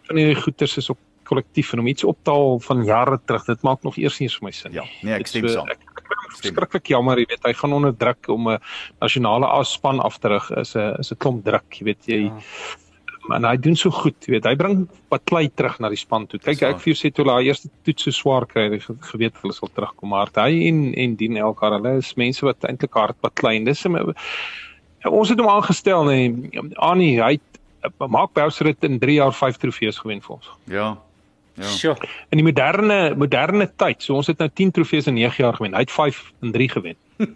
van 0.06 0.16
hierdie 0.16 0.40
goeters 0.40 0.78
is 0.78 0.90
ook 0.90 0.98
kollektief 1.28 1.72
en 1.72 1.82
om 1.82 1.86
iets 1.86 2.04
op 2.08 2.18
te 2.24 2.32
haal 2.32 2.58
van 2.64 2.84
jare 2.84 3.20
terug, 3.26 3.44
dit 3.44 3.62
maak 3.62 3.84
nog 3.86 3.98
eers 4.00 4.18
nie 4.20 4.30
vir 4.32 4.44
my 4.46 4.50
sin. 4.50 4.72
Ja, 4.72 4.82
nie. 4.82 5.10
nee, 5.10 5.18
ek 5.20 5.26
stem 5.26 5.48
so- 5.48 5.60
saam. 5.60 5.68
Ek, 5.68 5.80
ek 6.00 6.08
hom 6.08 6.32
verskriklik 6.32 6.90
jammer, 6.94 7.18
jy 7.18 7.26
weet, 7.28 7.44
hy 7.44 7.52
gaan 7.52 7.72
onder 7.72 7.92
druk 7.92 8.28
om 8.28 8.48
'n 8.48 8.58
nasionale 9.00 9.46
afspan 9.46 10.00
af 10.00 10.18
te 10.18 10.28
rig 10.28 10.50
is 10.56 10.74
'n 10.76 10.96
is 10.98 11.12
'n 11.12 11.16
klomp 11.16 11.44
druk, 11.44 11.68
jy 11.70 11.84
weet 11.84 12.06
jy. 12.06 12.20
Ja. 12.24 12.40
En 13.34 13.44
hy 13.44 13.56
doen 13.60 13.76
so 13.76 13.90
goed, 13.90 14.16
weet, 14.26 14.44
hy 14.48 14.54
bring 14.56 14.86
baklei 15.12 15.48
terug 15.54 15.78
na 15.80 15.88
die 15.92 15.96
span 16.00 16.26
toe. 16.26 16.38
Kyk, 16.40 16.62
ek 16.62 16.78
vir 16.80 16.92
jou 16.94 16.98
sê 17.00 17.10
toe 17.12 17.24
hulle 17.24 17.34
haar 17.36 17.44
eerste 17.48 17.68
toets 17.84 18.02
so 18.08 18.10
swaar 18.16 18.46
kry, 18.48 18.68
ge- 18.80 18.96
geweet 19.10 19.36
hulle 19.42 19.52
sal 19.52 19.68
terugkom, 19.74 20.08
maar 20.14 20.30
hy 20.34 20.62
en 20.68 20.94
en 20.94 21.16
dien 21.20 21.36
elkaar, 21.36 21.76
hulle 21.76 21.98
is 21.98 22.14
mense 22.16 22.40
wat 22.46 22.64
eintlik 22.64 22.94
hard 22.96 23.18
baklei. 23.20 23.56
En 23.60 23.64
Dis 23.68 23.84
ons 25.08 25.28
het 25.28 25.38
hom 25.38 25.48
aangestel 25.48 26.04
nee, 26.08 26.32
Annie, 26.76 27.20
hy 27.22 27.34
het 27.36 27.92
maak 28.10 28.32
Bowser 28.34 28.66
het 28.72 28.82
in 28.84 28.98
3 28.98 29.14
jaar 29.20 29.32
5 29.32 29.56
trofees 29.62 29.98
gewen 29.98 30.20
vir 30.24 30.34
ons. 30.36 30.48
Ja. 30.66 30.88
Ja. 31.58 31.64
Sjoe. 31.66 31.96
In 32.30 32.38
die 32.38 32.44
moderne 32.46 33.14
moderne 33.16 33.66
tyd, 33.76 34.02
so 34.02 34.14
ons 34.14 34.26
het 34.26 34.38
nou 34.38 34.48
10 34.54 34.70
trofees 34.70 35.06
in 35.06 35.14
9 35.14 35.42
jaar 35.44 35.54
gewen. 35.56 35.74
Hy 35.74 35.80
het 35.80 35.90
5 35.90 36.32
in 36.42 36.52
3 36.52 36.68
gewen. 36.68 36.96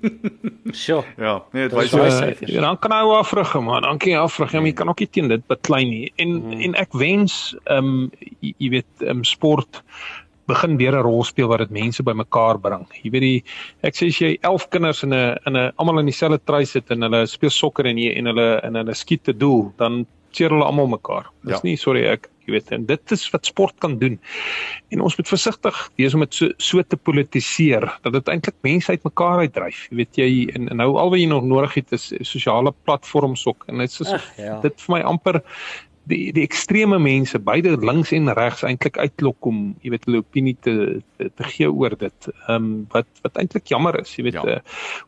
Sjoe. 0.73 1.03
Ja, 1.19 1.43
nee, 1.53 1.69
dit. 1.69 1.89
So, 1.91 2.05
syfers. 2.11 2.51
ja, 2.51 2.61
dan 2.61 2.79
kan 2.79 2.93
hy 2.95 3.01
ou 3.03 3.17
afrig, 3.19 3.53
maar 3.61 3.81
dan 3.83 3.99
kan 3.99 4.11
jy 4.13 4.19
afrig, 4.19 4.53
ja, 4.53 4.61
maar 4.61 4.71
jy 4.71 4.77
kan 4.79 4.89
ook 4.93 5.03
nie 5.03 5.09
teen 5.11 5.29
dit 5.29 5.47
beklei 5.51 5.85
nie. 5.85 6.13
En 6.17 6.29
Mhm. 6.39 6.61
en 6.69 6.75
ek 6.75 6.93
wens 6.93 7.55
ehm 7.67 7.79
um, 7.85 8.11
jy, 8.41 8.55
jy 8.59 8.69
weet 8.79 8.87
ehm 9.03 9.19
um, 9.19 9.25
sport 9.25 9.83
begin 10.47 10.77
weer 10.77 10.93
'n 10.97 11.03
rol 11.03 11.25
speel 11.25 11.49
wat 11.49 11.59
dit 11.59 11.71
mense 11.71 12.03
bymekaar 12.03 12.59
bring. 12.61 12.87
Jy 13.03 13.11
weet 13.11 13.21
die 13.23 13.45
ek 13.83 13.95
sê 13.95 14.07
as 14.09 14.19
jy 14.19 14.39
11 14.43 14.69
kinders 14.71 15.03
in 15.03 15.13
'n 15.15 15.37
in 15.47 15.57
'n 15.57 15.73
almal 15.79 15.99
in 15.99 16.07
dieselfde 16.07 16.41
try 16.45 16.65
sit 16.65 16.91
en 16.91 17.03
hulle 17.03 17.27
speel 17.27 17.51
sokker 17.51 17.87
en 17.87 17.97
jy 17.99 18.13
en 18.19 18.27
hulle 18.27 18.61
en 18.63 18.75
hulle 18.75 18.95
skiet 18.95 19.25
te 19.25 19.33
doel, 19.37 19.73
dan 19.79 20.07
seer 20.37 20.53
hulle 20.55 20.65
almal 20.67 20.91
mekaar. 20.97 21.31
Dis 21.45 21.57
Ja. 21.59 21.61
nie 21.65 21.77
sorry 21.77 22.07
ek 22.07 22.29
jy 22.47 22.53
weet 22.57 22.73
en 22.75 22.87
dit 22.87 23.13
is 23.15 23.23
wat 23.31 23.47
sport 23.47 23.75
kan 23.79 23.99
doen. 23.99 24.19
En 24.91 25.01
ons 25.01 25.17
moet 25.17 25.29
versigtig 25.29 25.77
wees 25.97 26.15
om 26.15 26.25
dit 26.25 26.35
so, 26.35 26.49
so 26.59 26.83
te 26.83 26.97
politiseer 26.97 27.87
dat 28.03 28.13
dit 28.13 28.29
eintlik 28.29 28.57
mense 28.67 28.91
uitmekaar 28.91 29.45
uitdryf. 29.47 29.87
Jy 29.91 29.97
weet 29.97 30.19
jy 30.19 30.31
en, 30.55 30.69
en 30.69 30.77
nou 30.83 30.89
al 30.99 31.13
wat 31.15 31.21
jy 31.23 31.29
nog 31.31 31.45
nodig 31.45 31.75
het 31.79 31.93
is 31.93 32.11
sosiale 32.27 32.75
platforms 32.85 33.47
ook 33.47 33.65
en 33.69 33.79
dit 33.79 34.01
is 34.01 34.13
Ag, 34.13 34.27
ja. 34.37 34.61
dit 34.65 34.81
vir 34.87 34.97
my 34.97 35.03
amper 35.07 35.43
die 36.11 36.33
die 36.35 36.43
ekstreme 36.43 36.99
mense 36.99 37.39
beide 37.39 37.77
links 37.79 38.11
en 38.13 38.33
regs 38.35 38.63
eintlik 38.67 38.97
uitlok 38.99 39.47
om 39.47 39.75
jy 39.83 39.91
weet 39.91 40.05
hulle 40.09 40.19
opinie 40.25 40.57
te 40.61 40.75
te, 41.19 41.31
te 41.37 41.45
gee 41.45 41.71
oor 41.71 41.95
dit. 41.99 42.29
Ehm 42.49 42.55
um, 42.57 42.87
wat 42.91 43.07
wat 43.23 43.37
eintlik 43.37 43.67
jammer 43.71 44.01
is, 44.01 44.17
jy 44.17 44.25
weet 44.25 44.35
Ja. 44.35 44.45
uh, 44.45 44.59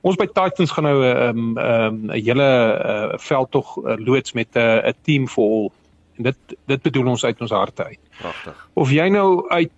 ons 0.02 0.16
by 0.16 0.26
Titans 0.26 0.70
gaan 0.70 0.84
nou 0.84 0.98
'n 1.02 1.16
ehm 1.16 1.58
ehm 1.58 1.96
'n 2.10 2.20
hele 2.22 2.50
uh, 2.84 3.18
veldtog 3.18 3.76
uh, 3.78 3.96
loods 3.98 4.32
met 4.32 4.48
'n 4.54 4.58
uh, 4.58 4.88
'n 4.88 4.94
team 5.02 5.28
for 5.28 5.44
all. 5.50 5.70
En 6.16 6.22
dit 6.22 6.36
dit 6.66 6.82
bedoel 6.82 7.06
ons 7.06 7.24
uit 7.24 7.40
ons 7.40 7.50
harte 7.50 7.84
uit. 7.84 7.98
Pragtig. 8.20 8.68
Of 8.74 8.90
jy 8.90 9.08
nou 9.08 9.48
uit 9.50 9.70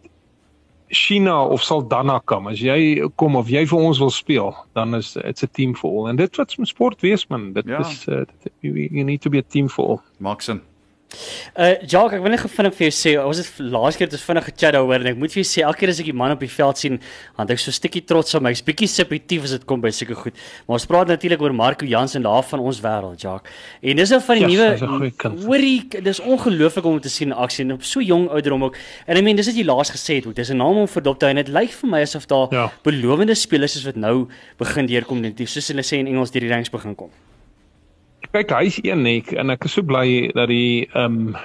China 0.89 1.43
of 1.45 1.63
Saldanha 1.63 2.21
kom, 2.25 2.47
as 2.47 2.61
jy 2.61 3.01
kom 3.17 3.35
of 3.37 3.49
jy 3.51 3.65
vir 3.67 3.79
ons 3.79 3.99
wil 3.99 4.11
speel, 4.11 4.55
dan 4.75 4.95
is 4.95 5.17
it's 5.25 5.43
a 5.43 5.47
team 5.51 5.75
for 5.75 5.91
all. 5.91 6.09
En 6.09 6.17
dit 6.17 6.37
wat 6.37 6.57
met 6.59 6.69
sport 6.69 7.01
wees 7.01 7.27
man, 7.27 7.53
dit 7.53 7.67
Ja. 7.67 7.79
is 7.81 8.07
uh, 8.09 8.17
dit, 8.43 8.53
you, 8.61 8.75
you 8.91 9.03
need 9.05 9.21
to 9.21 9.31
be 9.31 9.39
a 9.39 9.43
team 9.49 9.69
for 9.69 9.87
all. 9.89 10.37
Sin. 10.39 10.61
Uh 11.57 11.77
Jacques, 11.89 12.19
ek 12.19 12.23
wil 12.23 12.31
net 12.35 12.41
vinnig 12.51 12.75
vir 12.77 12.85
jou 12.91 12.93
sê, 12.93 13.13
ons 13.25 13.39
het 13.39 13.61
laas 13.73 13.97
keer 13.97 14.09
het 14.09 14.15
ons 14.19 14.25
vinnig 14.27 14.45
gechat 14.51 14.75
daaroor 14.75 15.01
en 15.01 15.07
ek 15.07 15.17
moet 15.17 15.33
vir 15.33 15.41
jou 15.43 15.47
sê 15.49 15.63
elke 15.65 15.79
keer 15.79 15.89
as 15.93 16.01
ek 16.03 16.09
die 16.11 16.13
man 16.13 16.33
op 16.35 16.41
die 16.43 16.51
veld 16.51 16.77
sien, 16.79 16.99
dan 17.39 17.49
ek 17.49 17.59
so 17.63 17.71
'n 17.71 17.77
stukkie 17.79 18.03
trots 18.05 18.35
op 18.35 18.43
my. 18.43 18.51
Ek's 18.51 18.63
bietjie 18.67 18.89
subjektief 18.89 19.45
as 19.45 19.51
dit 19.53 19.65
kom 19.65 19.81
by 19.81 19.91
sulke 19.91 20.15
goed. 20.15 20.35
Maar 20.67 20.75
ons 20.77 20.87
praat 20.87 21.07
natuurlik 21.09 21.41
oor 21.41 21.55
Marco 21.55 21.87
Jansen 21.87 22.23
daar 22.23 22.43
van 22.43 22.61
ons 22.61 22.81
wêreld, 22.81 23.21
Jacques. 23.21 23.51
En 23.83 23.97
dis 23.97 24.11
nou 24.11 24.21
van 24.21 24.37
die 24.37 24.43
Ja, 24.57 24.77
nuwe 24.77 25.13
hoorie, 25.47 25.89
dis 26.03 26.21
ongelooflik 26.21 26.85
om 26.85 27.01
te 27.01 27.09
sien 27.09 27.29
in 27.29 27.35
aksie 27.37 27.65
en 27.65 27.73
op 27.73 27.83
so 27.83 28.01
jong 28.01 28.29
ouderdom 28.29 28.65
ook. 28.65 28.77
En 29.07 29.17
I 29.17 29.23
mean, 29.23 29.37
dis 29.37 29.47
wat 29.47 29.57
jy 29.57 29.65
laas 29.65 29.91
gesê 29.91 30.17
het, 30.17 30.27
ook. 30.27 30.35
dis 30.35 30.51
'n 30.51 30.57
naam 30.57 30.77
om 30.77 30.89
verdop 30.89 31.19
te 31.19 31.27
hou 31.27 31.31
en 31.31 31.45
dit 31.45 31.49
lyk 31.49 31.71
vir 31.71 31.91
my 31.91 32.03
asof 32.03 32.27
daar 32.27 32.49
Ja. 32.53 32.71
belowende 32.83 33.35
spelers 33.35 33.77
is 33.77 33.85
wat 33.85 33.97
nou 33.97 34.27
begin 34.59 34.87
deurkom, 34.87 35.21
net 35.21 35.39
soos 35.49 35.69
hulle 35.69 35.83
sê 35.83 35.99
in 35.99 36.07
Engels 36.09 36.31
deur 36.31 36.41
die 36.41 36.51
ranks 36.51 36.69
begin 36.71 36.95
kom. 36.95 37.11
Kyk, 38.37 38.51
hy's 38.53 38.75
een 38.85 39.01
nek 39.01 39.31
en 39.33 39.49
ek 39.55 39.65
is 39.65 39.73
so 39.79 39.87
bly 39.87 40.27
dat 40.37 40.51
hy 40.53 40.85
ehm 40.93 41.15
um, 41.29 41.37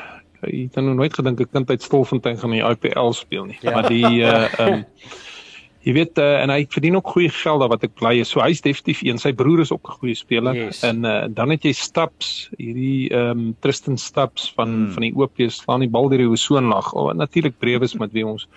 hy 0.41 0.65
het 0.65 0.79
nou 0.81 0.95
nooit 0.97 1.13
gedink 1.15 1.39
'n 1.39 1.47
kind 1.53 1.69
uit 1.69 1.83
Stilfontein 1.85 2.37
gaan 2.37 2.51
in 2.51 2.59
die 2.59 2.67
IPL 2.67 3.13
speel 3.15 3.45
nie. 3.45 3.57
Ja. 3.61 3.69
Ja. 3.69 3.75
Maar 3.75 3.87
die 3.87 4.05
uh 4.19 4.59
ehm 4.59 4.73
um, 4.73 4.85
jy 5.83 5.93
weet 5.93 6.17
uh, 6.17 6.41
en 6.43 6.49
hy 6.49 6.65
verdien 6.69 6.95
ook 6.95 7.07
goeie 7.07 7.29
geld 7.29 7.59
daar 7.59 7.69
wat 7.69 7.83
ek 7.83 7.95
bly 7.99 8.19
is. 8.21 8.29
So 8.29 8.41
hy's 8.41 8.61
definitief 8.61 9.01
een. 9.03 9.17
Sy 9.17 9.31
broer 9.33 9.61
is 9.61 9.71
ook 9.71 9.87
'n 9.89 9.97
goeie 10.01 10.15
speler 10.15 10.55
Yes. 10.55 10.83
en 10.83 11.05
uh, 11.05 11.25
dan 11.29 11.49
het 11.49 11.63
jy 11.63 11.71
Staps, 11.73 12.49
hierdie 12.57 13.09
ehm 13.09 13.29
um, 13.31 13.55
Tristan 13.59 13.97
Staps 13.97 14.51
van 14.55 14.69
Hmm. 14.71 14.85
mm. 14.85 14.91
van 14.93 15.01
die 15.01 15.13
OP 15.15 15.37
slaan 15.51 15.79
die 15.79 15.89
bal 15.89 16.09
deur 16.09 16.17
die 16.17 16.27
hoesoonlag. 16.27 16.93
Oh, 16.93 17.13
natuurlik 17.13 17.57
Brewes 17.59 17.93
met 17.97 18.11
wie 18.11 18.25
ons 18.25 18.47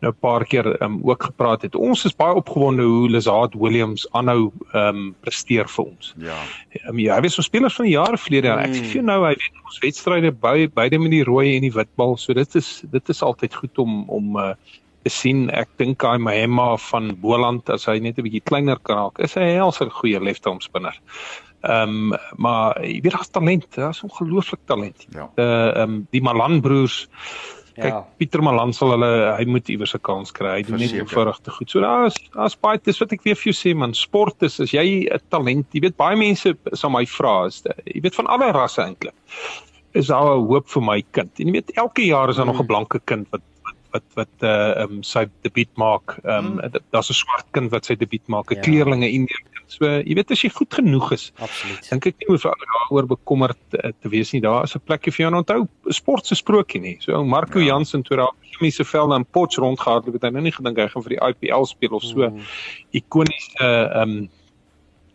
nou 0.00 0.12
'n 0.12 0.18
paar 0.20 0.44
keer 0.44 0.82
um, 0.82 1.00
ook 1.02 1.22
gepraat 1.22 1.62
het. 1.62 1.74
Ons 1.74 2.04
is 2.04 2.14
baie 2.16 2.34
opgewonde 2.34 2.82
hoe 2.82 3.10
Lazard 3.10 3.54
Williams 3.54 4.06
aanhou 4.12 4.52
ehm 4.72 4.96
um, 4.96 5.14
presteer 5.20 5.68
vir 5.68 5.84
ons. 5.84 6.14
Ja. 6.18 6.38
Um, 6.88 6.98
ja, 6.98 7.14
hy 7.14 7.20
was 7.22 7.34
so 7.34 7.42
spelers 7.42 7.74
van 7.74 7.84
die 7.84 7.94
jare 7.94 8.16
verlede 8.18 8.46
jaar. 8.46 8.58
Ek 8.64 8.74
sê 8.74 8.82
vir 8.84 8.92
jou 9.00 9.04
nou, 9.04 9.24
hy 9.24 9.34
wen 9.34 9.64
ons 9.64 9.78
wedstryde 9.82 10.32
by 10.32 10.68
beide 10.74 10.98
met 10.98 11.10
die 11.10 11.24
rooi 11.24 11.56
en 11.56 11.62
die 11.62 11.72
wit 11.72 11.88
bal. 11.96 12.16
So 12.16 12.32
dit 12.34 12.54
is 12.54 12.82
dit 12.90 13.08
is 13.08 13.22
altyd 13.22 13.54
goed 13.54 13.78
om 13.78 14.08
om 14.08 14.36
uh, 14.36 14.54
sien. 15.04 15.50
Ek 15.50 15.68
dink 15.78 16.02
hy 16.02 16.16
Mahema 16.18 16.76
van 16.90 17.14
Boland 17.20 17.70
as 17.70 17.86
hy 17.86 17.98
net 17.98 18.18
'n 18.18 18.22
bietjie 18.22 18.44
kleiner 18.44 18.78
kan 18.78 18.96
raak, 18.96 19.20
is 19.20 19.34
hy 19.34 19.42
'n 19.42 19.56
helse 19.56 19.90
goeie 19.90 20.20
left-arm 20.20 20.60
spinner. 20.60 20.96
Ehm 21.62 22.12
um, 22.12 22.18
maar 22.36 22.80
jy 22.82 23.00
weet 23.00 23.12
daar's 23.12 23.30
talent, 23.30 23.66
daar's 23.76 24.02
ongelooflik 24.02 24.60
talent. 24.66 25.06
Ja. 25.14 25.30
Uh 25.36 25.76
ehm 25.76 25.82
um, 25.82 26.06
die 26.10 26.22
Malan 26.22 26.60
broers 26.60 27.08
Kyk, 27.80 27.92
Ja. 27.92 28.06
Pieter 28.18 28.42
Malan 28.42 28.72
sal 28.74 28.92
hulle 28.94 29.10
hy 29.38 29.44
moet 29.48 29.68
iewers 29.72 29.94
'n 29.94 30.02
kans 30.02 30.32
kry. 30.32 30.58
Hy 30.58 30.62
doen 30.66 30.80
net 30.82 30.92
eenvoudig 30.92 31.38
te 31.40 31.50
goed. 31.50 31.70
So 31.70 31.80
daar's 31.80 32.16
daar's 32.34 32.56
baie 32.56 32.80
dis 32.82 32.98
wat 33.00 33.12
ek 33.12 33.22
weer 33.24 33.36
vir 33.36 33.52
jou 33.52 33.56
sê 33.56 33.74
man, 33.76 33.94
sport 33.94 34.42
is 34.42 34.60
as 34.60 34.72
jy 34.72 35.06
'n 35.08 35.20
talent, 35.30 35.66
jy 35.72 35.80
weet 35.80 35.96
baie 35.96 36.16
mense 36.16 36.56
sal 36.72 36.90
my 36.90 37.06
vra 37.06 37.46
is 37.46 37.62
jy 37.86 38.00
weet 38.02 38.14
van 38.14 38.26
alle 38.26 38.52
rasse 38.52 38.82
eintlik. 38.82 39.14
Is 39.94 40.08
daar 40.08 40.36
'n 40.36 40.46
hoop 40.46 40.68
vir 40.68 40.82
my 40.82 41.02
kind? 41.12 41.30
En 41.40 41.46
jy 41.46 41.52
weet 41.52 41.72
elke 41.76 42.02
jaar 42.02 42.28
is 42.28 42.36
daar 42.36 42.46
nog 42.46 42.60
'n 42.60 42.66
blanke 42.66 43.00
kind 43.04 43.26
wat 43.30 43.42
wat 43.92 44.04
wat 44.14 44.42
uh 44.42 44.82
um, 44.84 45.02
sy 45.02 45.26
debuut 45.42 45.70
maak. 45.76 46.18
Um 46.24 46.58
mm. 46.60 46.72
daar's 46.92 47.10
'n 47.10 47.14
swart 47.14 47.46
kind 47.52 47.70
wat 47.70 47.84
sy 47.84 47.94
debuut 47.96 48.26
maak, 48.28 48.50
'n 48.50 48.56
Ja. 48.56 48.62
kleerlinge 48.62 49.08
Indiër 49.08 49.40
kind. 49.44 49.56
So 49.70 49.84
jy 49.86 50.14
weet 50.14 50.30
as 50.30 50.42
jy 50.42 50.50
goed 50.50 50.74
genoeg 50.74 51.12
is, 51.12 51.32
Absoluut. 51.38 51.88
dink 51.90 52.06
ek 52.06 52.14
nie 52.18 52.26
hoef 52.28 52.42
jy 52.42 52.50
daaroor 52.50 53.06
bekommerd 53.06 53.56
te, 53.70 53.92
te 54.02 54.08
wees 54.08 54.32
nie. 54.32 54.40
Daar 54.40 54.64
is 54.64 54.74
'n 54.74 54.80
plekjie 54.86 55.12
vir 55.12 55.24
jou 55.26 55.30
en 55.32 55.38
onthou 55.44 55.68
sport 55.92 56.26
se 56.26 56.34
sprokie 56.34 56.80
nie. 56.80 56.96
So 57.00 57.22
Marco 57.24 57.58
Ja. 57.58 57.64
ja. 57.66 57.72
Jansen 57.74 58.02
toe 58.02 58.16
daar 58.16 58.32
chemiese 58.50 58.84
veld 58.84 59.12
aan 59.12 59.24
Potch 59.24 59.56
rondgehardloop 59.58 60.14
het, 60.14 60.22
hy 60.22 60.30
nou 60.30 60.42
nie 60.42 60.52
gedink 60.52 60.76
hy 60.76 60.88
gaan 60.88 61.02
vir 61.02 61.16
die 61.16 61.22
IPL 61.48 61.64
speel 61.64 61.90
of 61.94 62.02
so 62.02 62.28
Mm. 62.30 62.40
ikoniese 62.92 63.60
uh, 63.60 64.02
um 64.02 64.28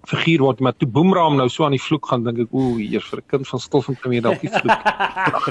figuur 0.08 0.40
word 0.40 0.60
maar 0.60 0.74
toe 0.78 0.88
Boomraam 0.88 1.36
nou 1.36 1.50
so 1.50 1.66
aan 1.66 1.72
die 1.72 1.82
vloek 1.82 2.06
gaan 2.06 2.24
dink 2.24 2.38
ek 2.40 2.54
ooh 2.54 2.78
hier 2.78 3.02
vir 3.02 3.20
'n 3.20 3.24
kind 3.28 3.48
van 3.48 3.60
Stilfontein 3.60 4.12
weer 4.12 4.22
dalk 4.22 4.40
die 4.42 4.50
vloek 4.50 4.84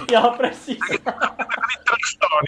ja, 0.14 0.28
presies. 0.38 0.78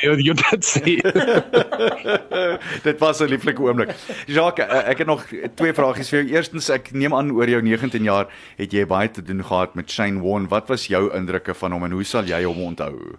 jy 0.06 0.14
jy 0.28 0.36
dit 0.40 0.64
sê 0.64 0.94
Dit 2.86 2.98
was 3.02 3.20
'n 3.20 3.28
lieflike 3.30 3.62
oomblik. 3.62 3.94
Jacques, 4.26 4.66
eh, 4.66 4.90
ek 4.90 4.98
het 4.98 5.06
nog 5.06 5.26
twee 5.54 5.72
vragies 5.72 6.10
vir 6.10 6.22
jou. 6.22 6.34
Eerstens, 6.36 6.70
ek 6.70 6.92
neem 6.92 7.14
aan 7.14 7.30
oor 7.30 7.48
jou 7.48 7.62
19 7.62 8.02
jaar 8.02 8.26
het 8.56 8.72
jy 8.72 8.86
baie 8.86 9.10
te 9.10 9.22
doen 9.22 9.44
gehad 9.44 9.74
met 9.74 9.90
Shane 9.90 10.20
Warne. 10.20 10.48
Wat 10.48 10.68
was 10.68 10.86
jou 10.86 11.10
indrukke 11.14 11.54
van 11.54 11.72
hom 11.72 11.84
en 11.84 11.92
hoe 11.92 12.04
sal 12.04 12.24
jy 12.24 12.44
hom 12.44 12.62
onthou? 12.62 13.16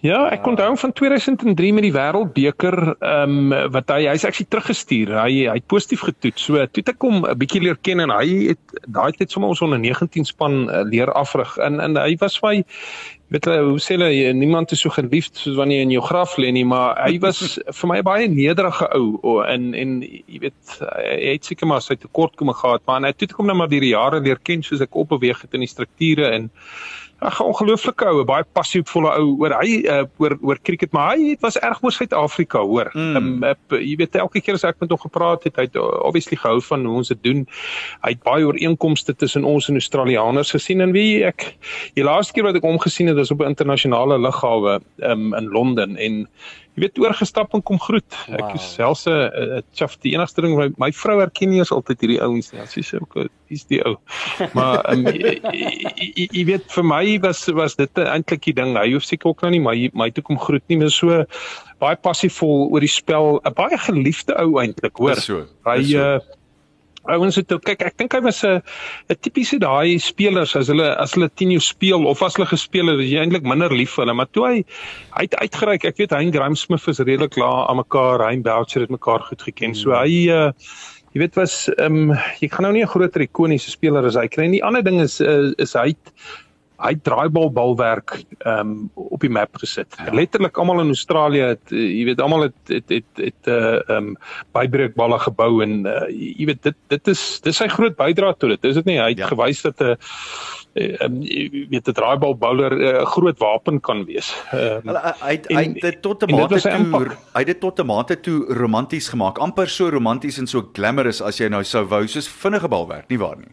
Ja, 0.00 0.22
ek 0.32 0.46
onthou 0.48 0.64
hom 0.70 0.78
van 0.80 0.92
2003 0.96 1.72
met 1.76 1.84
die 1.84 1.92
Wêreldbeker, 1.92 2.76
ehm 3.04 3.52
um, 3.52 3.72
wat 3.74 3.90
hy 3.92 4.06
hy's 4.08 4.24
actually 4.24 4.48
teruggestuur. 4.48 5.12
Hy 5.12 5.34
hy 5.50 5.56
het 5.58 5.66
positief 5.68 6.06
getoets. 6.08 6.46
So 6.48 6.64
toe 6.72 6.84
ek 6.88 7.04
hom 7.04 7.26
'n 7.26 7.36
bietjie 7.36 7.60
leer 7.60 7.76
ken 7.76 8.00
en 8.00 8.12
hy 8.16 8.54
het 8.54 8.80
daai 8.88 9.12
tyd 9.12 9.30
sommer 9.30 9.52
ons 9.52 9.60
onder 9.60 9.78
19 9.78 10.24
span 10.24 10.70
uh, 10.70 10.80
leer 10.88 11.12
afrig. 11.12 11.52
En 11.60 11.80
en 11.84 12.00
hy 12.00 12.16
was 12.16 12.40
my 12.40 12.64
weet 13.30 13.46
jy 13.46 13.58
hoe 13.62 13.78
sê 13.78 13.94
hulle 13.94 14.32
niemand 14.34 14.72
is 14.74 14.80
so 14.82 14.90
geliefd 14.90 15.38
soos 15.38 15.58
wanneer 15.58 15.80
jy 15.80 15.86
in 15.86 15.92
jou 15.94 16.02
graf 16.02 16.32
lê 16.42 16.50
nie, 16.54 16.64
maar 16.66 16.98
hy 16.98 17.20
was 17.22 17.58
vir 17.78 17.90
my 17.90 17.98
'n 18.00 18.06
baie 18.08 18.28
nederige 18.28 18.88
ou 18.96 19.20
oh, 19.22 19.40
en 19.46 19.70
en 19.74 20.00
jy 20.02 20.40
weet 20.46 20.78
hy 20.80 21.34
het 21.36 21.46
seker 21.46 21.70
maar 21.70 21.84
sy 21.84 21.94
tekortkomme 21.94 22.54
gehad, 22.58 22.82
maar 22.86 23.06
hy 23.06 23.12
het 23.14 23.20
toe 23.22 23.36
kom 23.36 23.46
nou 23.46 23.56
maar 23.56 23.70
deur 23.70 23.86
die 23.86 23.94
jare 23.94 24.20
leer 24.20 24.42
ken 24.42 24.66
soos 24.66 24.82
ek 24.82 24.98
opbeweeg 24.98 25.42
het 25.42 25.54
in 25.54 25.62
die 25.66 25.70
strukture 25.70 26.32
en 26.34 26.50
Ag 27.20 27.40
ongelooflike 27.44 28.06
ou, 28.08 28.22
baie 28.24 28.44
passievolle 28.56 29.10
ou 29.20 29.34
oor 29.42 29.52
hy 29.60 29.80
uh, 29.84 30.04
oor 30.22 30.36
oor 30.40 30.60
cricket, 30.64 30.92
maar 30.96 31.12
hy 31.12 31.34
het 31.34 31.42
was 31.44 31.58
erg 31.60 31.82
oor 31.84 31.92
Suid-Afrika, 31.92 32.62
hoor. 32.64 32.88
Mm. 32.94 33.16
Um, 33.16 33.44
uh, 33.44 33.54
jy 33.76 33.98
weet 34.00 34.16
elke 34.16 34.40
keer 34.40 34.56
as 34.56 34.64
ek 34.64 34.80
met 34.80 34.92
hom 34.94 35.02
gepraat 35.02 35.44
het, 35.44 35.58
hy 35.60 35.66
het 35.68 35.76
uh, 35.76 35.84
obviously 36.06 36.38
gehou 36.40 36.62
van 36.64 36.86
hoe 36.88 36.96
ons 37.02 37.12
dit 37.12 37.20
doen. 37.26 37.44
Hy 38.06 38.14
het 38.14 38.22
baie 38.24 38.46
ooreenkomste 38.48 39.12
tussen 39.16 39.44
ons 39.44 39.68
en 39.68 39.76
Australiërs 39.80 40.54
gesien 40.56 40.80
en 40.80 40.96
wie 40.96 41.20
ek 41.28 41.50
die 41.98 42.06
laaste 42.06 42.36
keer 42.36 42.48
wat 42.48 42.56
ek 42.56 42.64
hom 42.64 42.80
gesien 42.80 43.12
het, 43.12 43.20
was 43.20 43.34
op 43.34 43.44
'n 43.44 43.52
internasionale 43.52 44.18
lughawe 44.18 44.80
um, 45.04 45.34
in 45.34 45.52
Londen 45.52 45.96
en 45.96 46.26
jy 46.76 46.84
weet 46.84 46.98
oorgestap 47.02 47.54
en 47.56 47.62
kom 47.66 47.80
groet. 47.82 48.06
Ek 48.28 48.40
Wow. 48.40 48.54
is 48.54 48.66
selfs 48.74 49.06
'n 49.06 49.12
uh, 49.12 49.60
chuff 49.74 49.96
die 50.04 50.14
enigste 50.14 50.42
ding 50.42 50.56
my, 50.56 50.68
my 50.78 50.90
vrou 50.92 51.18
herken 51.20 51.50
nie 51.50 51.58
eens 51.58 51.72
altyd 51.74 52.00
hierdie 52.00 52.20
ouens 52.22 52.52
nie. 52.52 52.66
Sy 52.66 52.80
sê 52.86 53.00
ook 53.00 53.28
dis 53.48 53.64
die 53.66 53.80
ou. 53.84 53.96
Maar 54.56 54.84
um, 54.92 55.06
jy, 55.06 55.40
jy, 55.52 56.28
jy, 56.30 56.44
weet 56.44 56.66
vir 56.70 56.84
my 56.84 57.18
was 57.22 57.46
was 57.54 57.76
dit 57.76 57.90
eintlik 57.98 58.44
die 58.44 58.54
ding. 58.54 58.76
Hy 58.78 58.92
hoef 58.92 59.04
seker 59.04 59.30
ook 59.32 59.42
nou 59.42 59.50
nie 59.50 59.60
my 59.60 59.90
my 59.94 60.10
toe 60.10 60.22
kom 60.22 60.38
groet 60.38 60.64
nie, 60.68 60.78
maar 60.78 60.90
so 60.94 61.24
baie 61.80 61.96
passievol 61.96 62.68
oor 62.70 62.80
die 62.80 62.92
spel, 62.92 63.40
'n 63.44 63.54
baie 63.54 63.78
geliefde 63.78 64.36
ou 64.38 64.60
eintlik, 64.60 64.96
hoor. 64.96 65.14
Dis 65.14 65.24
so. 65.24 65.46
Hy 65.66 65.82
so. 65.84 65.98
uh 65.98 66.20
ouens 67.08 67.36
het 67.36 67.52
ook 67.52 67.64
kyk 67.64 67.82
ek 67.86 67.96
dink 67.98 68.12
hy 68.12 68.20
was 68.20 68.42
'n 68.44 68.60
'n 69.08 69.16
tipiese 69.20 69.58
daai 69.58 69.98
spelers 69.98 70.56
as 70.56 70.68
hulle 70.68 70.88
as 70.96 71.14
hulle 71.14 71.30
teen 71.34 71.50
jou 71.50 71.60
speel 71.60 72.06
of 72.06 72.22
as 72.22 72.36
hulle 72.36 72.46
gespeel 72.46 72.92
het, 72.92 73.00
is 73.00 73.10
jy 73.10 73.20
eintlik 73.20 73.42
minder 73.42 73.72
lief 73.72 73.94
vir 73.96 74.04
hulle, 74.04 74.14
maar 74.14 74.30
toe 74.32 74.46
hy 74.46 74.64
hy 75.16 75.22
het 75.22 75.36
uitgereik. 75.36 75.84
Ek 75.84 75.96
weet 75.96 76.10
hy 76.10 76.22
en 76.24 76.32
Graham 76.32 76.56
Smith 76.56 76.88
is 76.88 76.98
redelik 76.98 77.32
klaar 77.32 77.68
aan 77.68 77.76
mekaar. 77.76 78.20
Hy 78.20 78.32
en 78.32 78.42
Boucher 78.42 78.80
het 78.80 78.90
mekaar 78.90 79.20
goed 79.20 79.42
geken. 79.42 79.74
So 79.74 79.92
hy 79.92 80.28
uh 80.28 80.52
jy 81.12 81.20
weet 81.24 81.34
was 81.34 81.68
ehm 81.78 82.10
um, 82.10 82.18
jy 82.40 82.48
gaan 82.48 82.62
nou 82.62 82.72
nie 82.72 82.82
'n 82.84 82.92
groter 82.92 83.22
ikoniese 83.22 83.70
speler 83.70 84.04
as 84.04 84.14
hy 84.14 84.28
kry 84.28 84.46
nie. 84.46 84.60
Die 84.60 84.64
ander 84.64 84.82
ding 84.82 85.00
is 85.00 85.20
uh, 85.20 85.52
is 85.58 85.74
hy 85.74 85.88
het 85.88 86.12
hy 86.80 86.94
draaibal 87.02 87.50
balwerk 87.52 88.14
ehm 88.44 88.58
um, 88.60 88.90
op 88.94 89.20
die 89.20 89.30
map 89.30 89.56
gesit. 89.60 89.94
Ja. 89.98 90.12
Letterlik 90.14 90.56
almal 90.58 90.80
in 90.80 90.86
Australië 90.94 91.42
het 91.54 91.72
uh, 91.72 91.78
jy 91.98 92.04
weet 92.04 92.20
almal 92.20 92.42
het 92.48 92.54
het 92.68 92.88
het 92.88 93.04
het 93.16 93.46
uh 93.46 93.80
ehm 93.88 93.96
um, 94.10 94.16
bybreekballe 94.56 95.18
gebou 95.18 95.62
en 95.62 95.86
uh, 95.86 96.06
jy 96.10 96.46
weet 96.46 96.62
dit 96.62 96.76
dit 96.88 97.08
is 97.08 97.40
dis 97.44 97.56
sy 97.56 97.68
groot 97.68 97.96
bydrae 97.96 98.34
tot 98.38 98.50
dit. 98.50 98.64
Is 98.64 98.74
dit 98.74 98.84
nie? 98.84 98.98
Hy 99.00 99.10
het 99.10 99.18
Ja. 99.18 99.26
gewys 99.26 99.62
dat 99.62 99.80
'n 99.80 99.96
uh, 100.74 101.04
um, 101.04 101.20
jy 101.22 101.66
weet 101.70 101.88
'n 101.88 101.92
draaibal 101.92 102.34
bowler 102.38 102.72
'n 102.72 102.80
uh, 103.02 103.04
groot 103.06 103.38
wapen 103.38 103.80
kan 103.80 104.04
wees. 104.06 104.32
Ehm 104.52 104.86
Hulle 104.88 105.14
hy 105.20 105.32
het- 105.36 105.46
en- 105.46 105.56
hy 105.56 105.64
het 105.64 105.80
dit 105.82 106.02
tot 106.02 106.22
'n 106.22 106.30
mate 106.34 106.60
toe 106.60 107.08
hy 107.34 107.38
het 107.44 107.46
dit 107.46 107.60
tot 107.60 107.78
'n 107.80 107.86
mate 107.86 108.20
toe 108.20 108.44
romanties 108.54 109.08
gemaak. 109.08 109.38
amper 109.38 109.68
so 109.68 109.88
romanties 109.90 110.38
en 110.38 110.46
so 110.46 110.62
glamorous 110.72 111.20
as 111.22 111.38
jy 111.38 111.48
nou 111.48 111.62
sou 111.64 111.84
wou, 111.84 112.06
soos 112.06 112.28
vinnige 112.28 112.68
balwerk, 112.68 113.08
nie 113.10 113.18
waar 113.18 113.36
nie? 113.36 113.52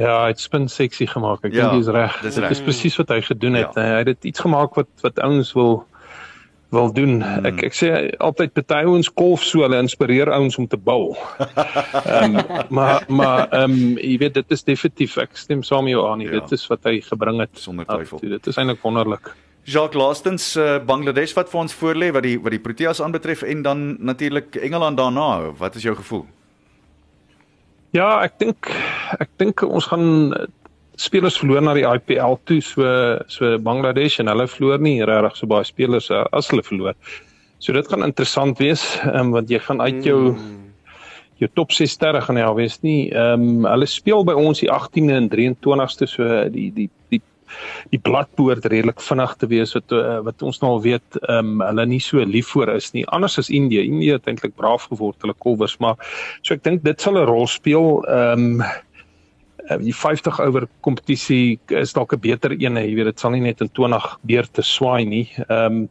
Ja, 0.00 0.14
hy 0.24 0.30
het 0.32 0.40
spin 0.40 0.64
seksie 0.72 1.06
gemaak. 1.10 1.42
Ek 1.44 1.52
Ja, 1.52 1.68
dink 1.68 1.82
jy's 1.82 1.92
reg. 1.92 2.14
dis 2.22 2.34
Dit 2.34 2.42
reg. 2.44 2.50
is 2.56 2.60
presies 2.64 2.96
wat 2.96 3.08
hy 3.12 3.20
gedoen 3.20 3.54
het. 3.58 3.74
Ja. 3.76 3.82
Hy 3.82 3.98
het 4.00 4.06
dit 4.14 4.30
iets 4.32 4.40
gemaak 4.40 4.74
wat 4.78 4.88
wat 5.04 5.18
ouens 5.20 5.52
wil 5.52 5.84
wil 6.70 6.92
doen. 6.94 7.16
Hmm. 7.20 7.46
Ek 7.50 7.64
ek 7.66 7.74
sê 7.74 7.88
altyd 8.22 8.52
party 8.54 8.84
ouens 8.86 9.08
kolf 9.10 9.42
so 9.42 9.64
hulle 9.66 9.76
inspireer 9.82 10.30
ouens 10.30 10.56
om 10.56 10.68
te 10.70 10.76
bou. 10.78 11.16
Ehm 12.06 12.38
maar 12.70 13.04
maar 13.08 13.48
ehm 13.50 13.70
um, 13.74 13.98
jy 13.98 14.16
weet 14.22 14.34
dit 14.34 14.50
is 14.56 14.62
definitief 14.64 15.18
ek 15.18 15.36
stem 15.36 15.62
saam 15.66 15.88
jou 15.90 16.06
aan. 16.08 16.20
Ja. 16.24 16.30
Ja. 16.30 16.40
Dit 16.40 16.52
is 16.52 16.66
wat 16.70 16.84
hy 16.84 17.00
gebring 17.00 17.40
het. 17.42 17.50
Sonder 17.58 17.84
af 17.86 17.96
twyfel. 17.98 18.18
toe. 18.22 18.28
Dit 18.38 18.46
is 18.46 18.56
eintlik 18.56 18.80
wonderlik. 18.82 19.34
Jacques 19.64 19.98
laastens 20.00 20.56
uh, 20.56 20.78
Bangladesh 20.78 21.34
wat 21.36 21.50
vir 21.50 21.60
ons 21.60 21.74
voorlê 21.74 22.12
wat 22.14 22.22
die 22.22 22.38
wat 22.40 22.50
die 22.54 22.62
Proteas 22.62 23.02
aanbetref 23.02 23.42
en 23.42 23.62
dan 23.62 23.96
natuurlik 24.00 24.56
Engeland 24.56 24.96
daarna. 24.96 25.50
Wat 25.58 25.74
is 25.74 25.82
jou 25.82 25.96
gevoel? 25.96 26.24
Ja, 27.92 28.22
ek 28.22 28.38
dink 28.38 28.70
ek 29.18 29.30
dink 29.42 29.62
ons 29.66 29.88
gaan 29.90 30.34
eh, 30.36 30.46
spelers 31.00 31.38
verloor 31.40 31.64
na 31.64 31.74
die 31.74 31.86
IPL 31.88 32.36
toe 32.44 32.60
so 32.60 32.86
so 33.32 33.56
Bangladesh 33.64 34.20
en 34.20 34.28
hulle 34.28 34.46
verloor 34.46 34.82
nie 34.84 35.00
regtig 35.08 35.40
so 35.40 35.50
baie 35.50 35.64
spelers 35.64 36.10
uh, 36.10 36.26
as 36.36 36.50
hulle 36.52 36.64
verloor. 36.66 36.96
So 37.60 37.72
dit 37.76 37.88
gaan 37.88 38.04
interessant 38.04 38.60
wees 38.60 38.84
um, 39.08 39.32
want 39.36 39.50
jy 39.52 39.60
gaan 39.64 39.80
uit 39.80 40.04
jou 40.04 40.34
jou 41.40 41.48
top 41.56 41.72
6 41.72 41.96
sterre 41.96 42.20
gaan 42.20 42.36
ja 42.36 42.52
wees 42.54 42.78
nie. 42.84 43.08
Ehm 43.16 43.64
um, 43.64 43.66
hulle 43.68 43.88
speel 43.88 44.24
by 44.28 44.36
ons 44.36 44.60
die 44.60 44.68
18de 44.68 45.16
en 45.16 45.30
23ste 45.32 46.08
so 46.08 46.28
die 46.52 46.68
die 46.76 46.90
die 47.12 47.22
die 47.90 47.98
bladpoort 47.98 48.66
redelik 48.70 49.00
vinnig 49.02 49.32
te 49.40 49.48
wees 49.50 49.72
wat 49.74 49.94
uh, 49.96 50.20
wat 50.26 50.44
ons 50.46 50.60
nou 50.62 50.74
al 50.76 50.84
weet 50.84 51.18
ehm 51.22 51.56
um, 51.56 51.64
hulle 51.64 51.86
nie 51.94 52.02
so 52.04 52.20
lief 52.24 52.52
voor 52.52 52.74
is 52.76 52.92
nie. 52.92 53.06
Anders 53.08 53.38
as 53.40 53.50
Indië. 53.50 53.86
Indië 53.88 54.18
het 54.18 54.28
eintlik 54.28 54.54
braaf 54.60 54.86
geword 54.92 55.20
hulle 55.24 55.36
kolwers, 55.38 55.78
maar 55.80 55.96
so 56.42 56.54
ek 56.54 56.64
dink 56.68 56.84
dit 56.84 57.00
sal 57.00 57.18
'n 57.18 57.26
rol 57.32 57.48
speel. 57.48 58.04
Ehm 58.04 58.60
um, 58.60 58.62
die 59.78 59.94
50 59.94 60.40
oor 60.40 60.66
kompetisie 60.80 61.60
is 61.68 61.92
dalk 61.92 62.12
'n 62.12 62.20
beter 62.20 62.50
een, 62.52 62.76
jy 62.76 62.94
weet 62.94 63.04
dit 63.04 63.20
sal 63.20 63.30
nie 63.30 63.40
net 63.40 63.60
in 63.60 63.70
20 63.70 64.18
beurte 64.22 64.62
swaai 64.62 65.04
nie. 65.04 65.28
Ehm 65.48 65.66
um, 65.66 65.88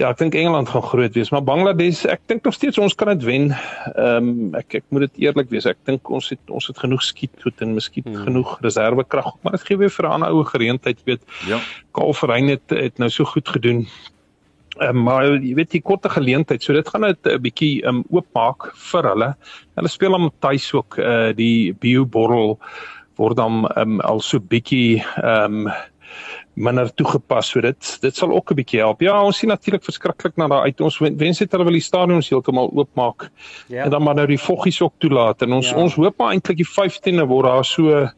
ja, 0.00 0.10
ek 0.10 0.18
dink 0.18 0.34
Engeland 0.34 0.68
gaan 0.68 0.82
groot 0.82 1.14
wees, 1.14 1.30
maar 1.30 1.44
Bangladesh, 1.46 2.04
ek 2.10 2.22
dink 2.26 2.44
nog 2.44 2.54
steeds 2.54 2.78
ons 2.78 2.94
kan 2.98 3.12
dit 3.12 3.26
wen. 3.28 3.50
Ehm 3.94 4.30
um, 4.30 4.54
ek 4.58 4.74
ek 4.80 4.84
moet 4.90 5.06
dit 5.06 5.26
eerlik 5.26 5.50
wees, 5.50 5.66
ek 5.66 5.78
dink 5.84 6.10
ons 6.10 6.30
het 6.32 6.50
ons 6.50 6.66
het 6.66 6.78
genoeg 6.78 7.02
skietgoed 7.02 7.60
en 7.60 7.74
miskien 7.74 8.06
hmm. 8.08 8.24
genoeg 8.26 8.56
reservekrag, 8.60 9.34
maar 9.42 9.52
dit 9.52 9.66
gee 9.68 9.76
weer 9.76 9.90
vir 9.90 10.08
'n 10.08 10.12
ander 10.18 10.30
ou 10.30 10.44
geleentheid, 10.44 10.98
jy 10.98 11.14
weet. 11.14 11.22
Ja. 11.46 11.60
Karl 11.92 12.14
Verheyen 12.14 12.48
het 12.48 12.70
het 12.70 12.98
nou 12.98 13.10
so 13.10 13.24
goed 13.24 13.48
gedoen. 13.48 13.86
Um, 14.82 15.02
maar 15.06 15.24
jy 15.24 15.54
weet 15.54 15.70
die 15.70 15.82
korte 15.82 16.08
geleentheid, 16.10 16.62
so 16.62 16.72
dit 16.72 16.88
gaan 16.88 17.02
dit 17.06 17.26
'n 17.26 17.40
bietjie 17.42 17.84
um, 17.86 18.02
oopmaak 18.10 18.72
vir 18.90 19.02
hulle. 19.08 19.34
Hulle 19.76 19.88
speel 19.88 20.12
hom 20.12 20.30
tuis 20.40 20.72
ook 20.74 20.98
uh 20.98 21.32
die 21.36 21.72
Bio 21.72 22.04
Borrel 22.04 22.58
word 23.16 23.36
dan 23.36 23.68
um, 23.76 24.00
al 24.00 24.20
so 24.20 24.38
bietjie 24.40 25.02
um 25.22 25.68
minder 26.54 26.90
toegepas. 26.94 27.48
So 27.52 27.60
dit 27.60 27.98
dit 28.02 28.16
sal 28.16 28.32
ook 28.32 28.50
'n 28.50 28.54
bietjie 28.54 28.80
help. 28.80 29.00
Ja, 29.00 29.22
ons 29.24 29.38
sien 29.38 29.48
natuurlik 29.48 29.84
verskriklik 29.84 30.36
na 30.36 30.48
daai 30.48 30.62
uit. 30.70 30.80
Ons 30.80 30.98
wens 30.98 31.40
net 31.40 31.52
hulle 31.52 31.64
wil 31.64 31.72
die 31.72 31.80
stadions 31.80 32.28
heeltemal 32.28 32.70
oopmaak 32.74 33.30
Ja. 33.68 33.84
en 33.84 33.90
dan 33.90 34.02
maar 34.02 34.14
nou 34.14 34.26
die 34.26 34.38
voggies 34.40 34.80
ook 34.82 34.92
toelaat. 34.98 35.42
En 35.42 35.52
ons 35.52 35.70
Ja. 35.70 35.76
ja. 35.76 35.82
ons 35.82 35.94
hoop 35.94 36.18
maar 36.18 36.32
eintlik 36.32 36.56
die 36.56 36.66
15de 36.68 37.26
word 37.26 37.46
daar 37.46 37.64
so 37.64 38.08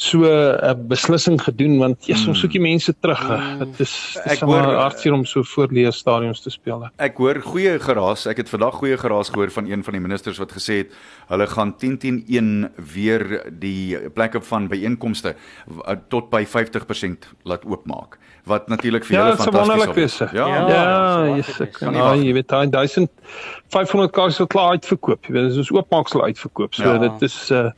so 0.00 0.22
'n 0.22 0.86
beslissing 0.88 1.40
gedoen 1.42 1.78
want 1.78 2.06
ja, 2.06 2.14
ons 2.28 2.38
soek 2.40 2.52
die 2.54 2.60
mense 2.62 2.94
terug. 3.00 3.18
Mm. 3.28 3.58
Dit 3.58 3.80
is 3.80 4.12
dit 4.14 4.22
Ek 4.26 4.32
is 4.32 4.40
maar 4.46 4.64
hoor- 4.64 4.74
hartseer 4.78 5.12
om 5.12 5.24
so 5.24 5.42
voorleë 5.42 5.90
stadions 5.92 6.40
te 6.40 6.50
speel. 6.50 6.86
Ek 6.98 7.16
hoor 7.18 7.40
goeie 7.42 7.78
geraas. 7.80 8.26
Ek 8.26 8.36
het 8.36 8.48
vandag 8.48 8.74
goeie 8.78 8.96
geraas 8.96 9.28
gehoor 9.28 9.50
van 9.50 9.66
een 9.66 9.82
van 9.84 9.92
die 9.92 10.00
ministers 10.00 10.38
wat 10.38 10.52
gesê 10.52 10.74
het 10.86 10.92
hulle 11.28 11.46
gaan 11.46 11.74
10-10-1 11.76 12.70
weer 12.94 13.42
die 13.58 13.98
plekke 14.14 14.40
van 14.40 14.68
byeenkomste 14.68 15.34
w- 15.66 15.94
tot 16.08 16.30
by 16.30 16.44
50% 16.46 17.26
laat 17.44 17.64
oopmaak. 17.66 18.18
Wat 18.46 18.68
natuurlik 18.68 19.04
vir 19.04 19.16
Ja, 19.16 19.22
julle 19.24 19.36
dit 19.36 19.40
sou 19.42 19.50
fantasties 19.52 19.76
wonderlik 19.76 19.96
wees. 19.96 20.16
sal 20.16 20.28
Ja, 20.32 20.46
Ja. 20.46 20.68
Ja. 20.68 21.26
ja, 21.26 21.36
yes, 21.36 21.60
ek 21.60 21.72
Kan 21.72 21.92
nie 21.92 21.98
ja, 22.00 22.10
wag. 22.14 22.22
jy 22.22 22.32
weet 22.32 22.48
daai 22.48 22.68
1500 22.70 24.12
kaartjies 24.12 24.38
wat 24.38 24.48
klaar 24.48 24.70
uitverkoop. 24.70 25.24
Jy 25.26 25.32
weet, 25.32 25.54
dis 25.54 25.70
oopmaaksel 25.72 26.22
uitverkoop. 26.24 26.74
So 26.74 26.82
Ja. 26.84 26.98
dit 26.98 27.22
is 27.22 27.50
uh 27.50 27.70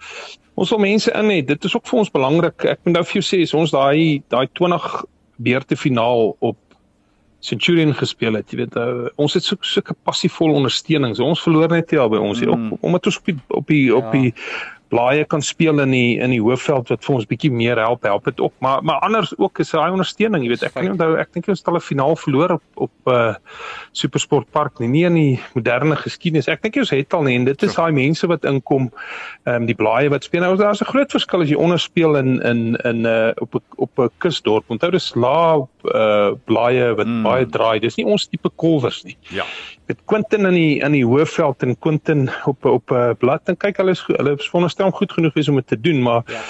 ons 0.60 0.72
wil 0.74 0.82
mense 0.82 1.12
in 1.16 1.30
hê. 1.32 1.38
Dit 1.46 1.64
is 1.64 1.76
ook 1.76 1.86
vir 1.88 2.02
ons 2.02 2.12
belangrik. 2.12 2.66
Ek 2.68 2.82
moet 2.84 2.98
nou 2.98 3.04
vir 3.08 3.20
jou 3.20 3.24
sê, 3.24 3.40
as 3.46 3.54
ons 3.56 3.72
daai 3.72 4.20
daai 4.32 4.46
20 4.60 4.90
beurte 5.40 5.78
finaal 5.78 6.34
op 6.44 6.58
Centurion 7.40 7.94
gespeel 7.96 8.36
het, 8.36 8.52
jy 8.52 8.58
weet, 8.60 8.74
uh, 8.76 9.06
ons 9.16 9.32
het 9.32 9.46
so 9.46 9.56
sulke 9.64 9.94
passievol 10.04 10.52
ondersteuning. 10.58 11.14
So 11.16 11.24
ons 11.24 11.40
verloor 11.40 11.72
net 11.72 11.92
nie 11.92 12.00
al 12.02 12.10
by 12.12 12.20
ons 12.20 12.42
hier 12.42 12.52
Mm. 12.52 12.74
op 12.76 12.84
omdat 12.84 13.08
ons 13.08 13.16
op 13.16 13.30
die 13.30 13.38
op 13.48 13.72
die, 13.72 13.86
op 13.96 14.12
die 14.12 14.34
blaaie 14.90 15.24
kan 15.24 15.42
speel 15.42 15.80
in 15.80 15.90
die 15.94 16.18
in 16.18 16.30
die 16.30 16.40
hoofveld 16.42 16.88
wat 16.90 17.04
vir 17.04 17.14
ons 17.14 17.26
bietjie 17.30 17.50
meer 17.50 17.78
help, 17.78 18.02
help 18.02 18.24
dit 18.24 18.40
ook. 18.40 18.52
Maar 18.58 18.82
maar 18.82 18.98
anders 19.06 19.32
ook 19.38 19.58
is 19.62 19.70
daai 19.70 19.90
ondersteuning, 19.90 20.42
jy 20.44 20.48
weet, 20.48 20.62
ek 20.66 20.74
kan 20.74 20.82
nie 20.84 20.90
onthou 20.92 21.16
ek 21.18 21.32
dink 21.32 21.48
ons 21.48 21.58
het 21.62 21.68
al 21.68 21.76
'n 21.76 21.80
finaal 21.80 22.16
verloor 22.16 22.50
op 22.58 22.62
op 22.74 22.90
uh 23.12 23.34
Supersport 23.92 24.50
Park 24.50 24.78
nie, 24.80 24.88
nie 24.88 25.04
in 25.04 25.14
die 25.14 25.40
moderne 25.54 25.96
geskiedenis. 25.96 26.48
Ek 26.48 26.62
dink 26.62 26.76
ons 26.76 26.90
het 26.90 27.14
al 27.14 27.22
nie 27.22 27.36
en 27.36 27.44
dit 27.44 27.62
is 27.62 27.74
daai 27.74 27.92
mense 27.92 28.26
wat 28.26 28.44
inkom, 28.44 28.90
ehm 29.46 29.54
um, 29.62 29.66
die 29.66 29.74
blaaie 29.74 30.08
wat 30.10 30.24
speel. 30.24 30.40
Nou 30.40 30.56
daar's 30.56 30.80
'n 30.80 30.84
groot 30.92 31.10
verskil 31.10 31.42
as 31.42 31.48
jy 31.50 31.56
onderspeel 31.56 32.16
in 32.16 32.40
in 32.42 32.76
in 32.84 33.04
uh 33.06 33.32
op 33.40 33.62
op 33.76 33.98
'n 33.98 34.10
kusdorp. 34.18 34.64
Onthou 34.70 34.90
dis 34.90 35.14
lae 35.14 35.66
uh 35.94 36.32
blaaie 36.46 36.94
wat 36.94 37.06
Mm. 37.06 37.22
baie 37.22 37.46
draai. 37.46 37.80
Dis 37.80 37.96
nie 37.96 38.06
ons 38.06 38.26
tipe 38.28 38.50
kolwers 38.56 39.02
nie 39.04 39.16
Ja. 39.30 39.44
met 39.88 39.98
Quentin 40.06 40.46
in 40.46 40.54
die 40.54 40.78
in 40.80 40.92
die 40.92 41.04
hoofveld 41.04 41.62
en 41.62 41.78
Quentin 41.78 42.30
op 42.46 42.64
op 42.64 42.90
'n 42.90 42.94
uh, 42.94 43.10
blad 43.18 43.40
en 43.48 43.56
kyk 43.56 43.76
hulle 43.76 43.90
is 43.90 44.04
hulle 44.06 44.34
is 44.38 44.48
om 44.86 44.92
goed 44.92 45.12
genoeg 45.12 45.34
wees 45.34 45.48
om 45.48 45.56
dit 45.56 45.66
te 45.66 45.80
doen 45.80 46.02
maar 46.02 46.22
Ja. 46.26 46.40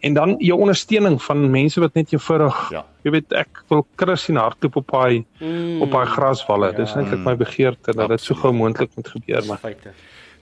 en 0.00 0.14
dan 0.14 0.34
jou 0.38 0.58
ondersteuning 0.60 1.22
van 1.22 1.50
mense 1.50 1.80
wat 1.80 1.94
net 1.94 2.12
eenvoudig 2.12 2.70
Ja. 2.72 2.84
jy 3.04 3.10
weet 3.10 3.32
ek 3.32 3.62
wil 3.68 3.86
Chris 3.96 4.22
sien 4.22 4.36
hardloop 4.36 4.76
op 4.76 4.90
daai 4.90 5.24
Mm. 5.40 5.82
op 5.82 5.90
daai 5.90 6.06
graswalle 6.06 6.70
Ja. 6.70 6.76
dis 6.76 6.94
eintlik 6.94 7.24
my 7.24 7.36
begeerte 7.36 7.92
dat 7.92 8.08
dit 8.08 8.20
so 8.20 8.34
gou 8.34 8.52
moontlik 8.52 8.90
moet 8.96 9.08
gebeur 9.08 9.44
maar 9.46 9.58
feite. 9.58 9.90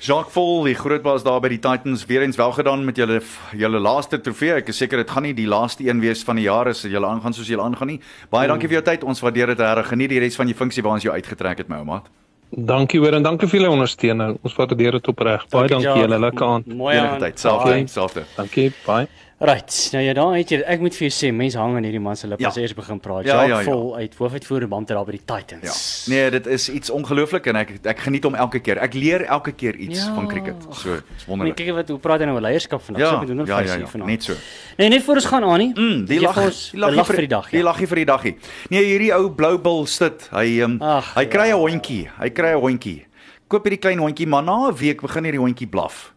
Jacques 0.01 0.33
Vol, 0.33 0.63
die 0.63 0.75
grootbaas 0.75 1.25
daar 1.25 1.41
by 1.41 1.49
die 1.49 1.59
Titans, 1.59 2.07
weer 2.07 2.23
eens 2.23 2.37
welgedaan 2.37 2.85
met 2.85 2.97
julle 2.97 3.21
julle 3.57 3.81
laaste 3.81 4.21
trofee. 4.21 4.53
Ek 4.53 4.69
is 4.69 4.77
seker 4.77 4.97
dit 4.99 5.11
gaan 5.11 5.23
nie 5.25 5.35
die 5.35 5.47
laaste 5.49 5.83
een 5.89 5.99
wees 6.01 6.23
van 6.23 6.37
die 6.37 6.45
jaar 6.45 6.69
as 6.69 6.83
julle 6.83 7.07
aangaan 7.07 7.33
soos 7.35 7.49
julle 7.49 7.63
aangaan 7.63 7.87
nie. 7.89 8.01
Baie 8.31 8.47
Mm. 8.47 8.53
dankie 8.53 8.69
vir 8.69 8.81
jou 8.81 8.85
tyd. 8.85 9.03
Ons 9.05 9.21
waardeer 9.21 9.47
dit 9.47 9.59
reg. 9.59 9.89
Geniet 9.89 10.09
die 10.11 10.21
res 10.21 10.37
van 10.37 10.47
jou 10.47 10.55
funksie 10.57 10.83
waar 10.85 10.93
ons 10.93 11.03
jou 11.03 11.13
uitgetrek 11.13 11.59
het, 11.59 11.69
my 11.69 11.77
ou 11.79 11.85
maat. 11.85 12.07
Dankie 12.51 13.01
hoor 13.01 13.13
en 13.13 13.23
dankie 13.23 13.49
vir 13.49 13.61
julle 13.61 13.71
ondersteuning 13.73 14.39
ons 14.43 14.55
waardeer 14.57 14.93
dit 14.93 15.09
opreg 15.09 15.45
baie 15.51 15.69
dankie 15.69 15.85
Jacques. 15.89 16.03
julle 16.05 16.19
lekker 16.19 16.47
aand 16.47 16.67
Mooi 16.67 16.95
Enige 16.97 17.13
aan. 17.13 17.21
tyd. 17.21 17.39
Selfde, 17.41 17.83
selfde. 17.87 18.25
dankie 18.37 18.73
bye 18.87 19.07
Right. 19.41 19.89
Nou 19.93 20.03
ja, 20.03 20.13
daar 20.19 20.33
het 20.35 20.51
jy 20.51 20.57
ek 20.67 20.81
moet 20.83 20.97
vir 20.99 21.05
jou 21.07 21.15
sê, 21.15 21.29
mense 21.33 21.55
hang 21.59 21.77
aan 21.79 21.85
hierdie 21.87 22.01
man 22.03 22.17
se 22.19 22.27
lippe 22.27 22.43
Ja. 22.43 22.49
as 22.49 22.57
hy 22.57 22.63
eers 22.63 22.75
begin 22.75 22.99
praat. 23.01 23.25
Ja, 23.25 23.35
Ja, 23.35 23.43
ja, 23.47 23.59
ja. 23.61 23.65
vol 23.71 23.95
uit 23.97 24.15
hoofuitvoerende 24.19 24.67
beampte 24.69 24.95
daar 24.95 25.05
by 25.05 25.13
die 25.13 25.21
Ja. 25.29 25.37
Titans. 25.37 26.07
Nee, 26.11 26.31
dit 26.31 26.47
is 26.47 26.69
iets 26.69 26.91
ongelooflik 26.91 27.47
en 27.47 27.57
ek 27.57 27.71
ek 27.87 27.99
geniet 28.01 28.25
hom 28.25 28.35
elke 28.35 28.59
keer. 28.59 28.79
Ek 28.83 28.95
leer 28.95 29.23
elke 29.27 29.53
keer 29.53 29.77
iets 29.77 30.07
Ja. 30.07 30.15
van 30.15 30.27
cricket. 30.27 30.57
So, 30.73 30.91
dis 30.91 31.03
Nee, 31.03 31.03
wonderlik. 31.27 31.55
kyk 31.57 31.75
wat 31.75 31.89
hoe 31.89 31.99
praat 31.99 32.19
hy 32.21 32.27
nou 32.27 32.35
oor 32.35 32.41
leierskap 32.43 32.83
vandag. 32.83 33.01
Ja, 33.03 33.11
so 33.11 33.21
ek 33.21 33.27
doen 33.29 33.47
ja, 33.47 33.61
ja, 33.61 33.65
hier 33.73 33.79
ja, 33.81 33.87
vanaand. 33.87 34.11
net 34.11 34.23
so. 34.23 34.33
Nee, 34.77 34.89
net 34.89 35.03
voor 35.03 35.15
ons 35.15 35.25
gaan 35.25 35.45
aan 35.45 35.59
nie. 35.59 35.73
Mm, 35.77 36.05
die 36.07 36.21
lag, 36.21 36.35
vir 36.35 36.45
ons 36.45 36.71
die 36.73 36.79
lag 36.81 37.07
vir 37.07 37.17
die 37.17 37.27
dag. 37.29 37.51
Die 37.51 37.59
Ja. 37.59 37.65
laggie 37.65 37.87
vir 37.87 37.97
die 37.97 38.05
daggie. 38.05 38.37
Nee, 38.71 38.85
hierdie 38.85 39.13
ou 39.15 39.31
blou 39.31 39.57
bil 39.59 39.87
sit. 39.87 40.29
Hy 40.33 40.61
um, 40.63 40.83
Ag, 40.83 41.15
hy 41.15 41.25
kry 41.27 41.49
ja. 41.49 41.57
'n 41.57 41.61
hondjie. 41.61 42.09
Hy 42.19 42.29
kry 42.31 42.55
'n 42.57 42.61
hondjie. 42.61 43.05
Koop 43.49 43.63
hierdie 43.65 43.79
klein 43.81 43.99
hondjie, 43.99 44.27
maar 44.27 44.43
na 44.43 44.69
'n 44.69 44.75
week 44.75 45.01
begin 45.01 45.23
hierdie 45.25 45.41
hondjie 45.41 45.69
blaf. 45.69 46.13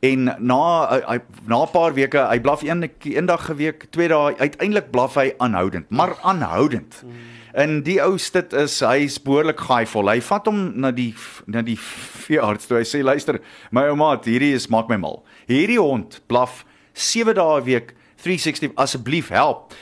En 0.00 0.24
na 0.24 0.60
hy, 0.88 1.00
hy 1.04 1.18
na 1.44 1.62
'n 1.64 1.70
paar 1.72 1.92
weke, 1.94 2.18
hy 2.18 2.40
blaf 2.40 2.62
een 2.62 2.88
een 3.04 3.26
dag 3.26 3.50
'n 3.50 3.56
week, 3.56 3.84
twee 3.90 4.08
dae, 4.08 4.36
uiteindelik 4.38 4.90
blaf 4.90 5.14
hy 5.14 5.34
aanhoudend, 5.36 5.90
maar 5.90 6.16
aanhoudend. 6.22 7.04
En 7.52 7.82
die 7.82 8.00
ou 8.02 8.18
stit 8.18 8.52
is 8.52 8.80
hy's 8.80 9.22
behoorlik 9.22 9.60
gaaivol. 9.60 10.08
Hy 10.08 10.20
vat 10.20 10.46
hom 10.46 10.72
na 10.80 10.90
die 10.90 11.14
na 11.46 11.62
die 11.62 11.78
veearts 12.26 12.66
toe. 12.66 12.78
Hy 12.78 12.84
sê 12.84 13.02
luister, 13.02 13.40
my 13.70 13.88
ou 13.88 13.96
maat, 13.96 14.24
hierdie 14.24 14.54
is 14.54 14.68
maak 14.68 14.88
my 14.88 14.96
mal. 14.96 15.24
Hierdie 15.46 15.80
hond 15.80 16.20
blaf 16.26 16.64
7 16.92 17.34
dae 17.34 17.60
'n 17.60 17.64
week, 17.64 17.94
360 18.16 18.72
asseblief 18.76 19.28
help. 19.28 19.74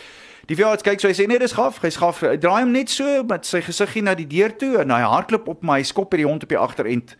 Die 0.46 0.56
veearts 0.56 0.82
kyk 0.82 1.00
so 1.00 1.08
hy 1.08 1.14
sê 1.14 1.26
nee, 1.28 1.38
dis 1.38 1.52
gaaf. 1.52 1.78
Hy's 1.82 1.96
gaaf. 1.96 2.20
Hy 2.20 2.36
draai 2.36 2.62
hom 2.62 2.72
net 2.72 2.90
so 2.90 3.22
met 3.22 3.46
sy 3.46 3.60
gesiggie 3.60 4.02
na 4.02 4.14
die 4.14 4.26
deur 4.26 4.56
toe 4.56 4.78
en 4.78 4.90
hy 4.90 5.00
hardloop 5.00 5.48
op 5.48 5.62
my 5.62 5.82
skop 5.82 6.10
hierdie 6.10 6.26
hond 6.26 6.42
op 6.42 6.48
die 6.48 6.58
agterend 6.58 7.16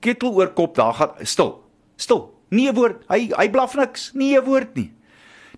ketel 0.00 0.34
oor 0.34 0.52
kop 0.56 0.74
daar 0.74 0.94
gaan 0.94 1.26
stil. 1.26 1.60
Stil. 1.96 2.34
Nie 2.50 2.68
'n 2.70 2.74
woord. 2.74 3.04
Hy 3.08 3.30
hy 3.36 3.48
blaf 3.50 3.74
niks. 3.76 4.10
Nie 4.14 4.36
'n 4.38 4.44
woord 4.44 4.74
nie. 4.74 4.92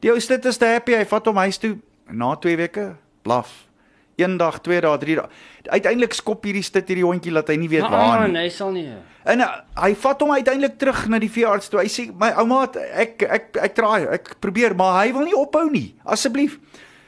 Die 0.00 0.10
ou 0.10 0.20
sit 0.20 0.44
is 0.44 0.58
te 0.58 0.66
happy. 0.66 0.94
Hy 0.94 1.04
vat 1.04 1.26
hom 1.26 1.36
huis 1.36 1.58
toe 1.58 1.78
na 2.10 2.34
2 2.34 2.56
weke 2.56 2.96
blaf. 3.22 3.68
Een 4.16 4.36
dag, 4.36 4.60
twee 4.60 4.80
dae, 4.80 4.98
drie 4.98 5.16
dae. 5.16 5.28
Uiteindelik 5.72 6.12
skop 6.12 6.44
hierdie 6.44 6.62
stit 6.62 6.88
hierdie 6.88 7.04
hondjie 7.06 7.32
laat 7.32 7.48
hy 7.48 7.56
nie 7.56 7.68
weet 7.68 7.86
waar 7.88 8.26
nie. 8.26 8.32
nee, 8.32 8.50
sal 8.50 8.70
nie. 8.74 8.84
En 9.24 9.40
uh, 9.40 9.48
hy 9.78 9.94
vat 10.02 10.20
hom 10.20 10.34
uiteindelik 10.34 10.76
terug 10.78 11.06
na 11.08 11.18
die 11.22 11.30
veearts 11.30 11.70
toe. 11.72 11.80
Hy 11.80 11.88
sê 11.88 12.08
my 12.18 12.32
ouma, 12.42 12.66
ek 12.92 13.22
ek 13.22 13.56
ek 13.56 13.74
draai, 13.78 14.04
ek 14.18 14.34
probeer, 14.44 14.76
maar 14.76 14.98
hy 15.00 15.14
wil 15.16 15.24
nie 15.24 15.38
ophou 15.38 15.70
nie. 15.70 15.94
Asseblief. 16.04 16.58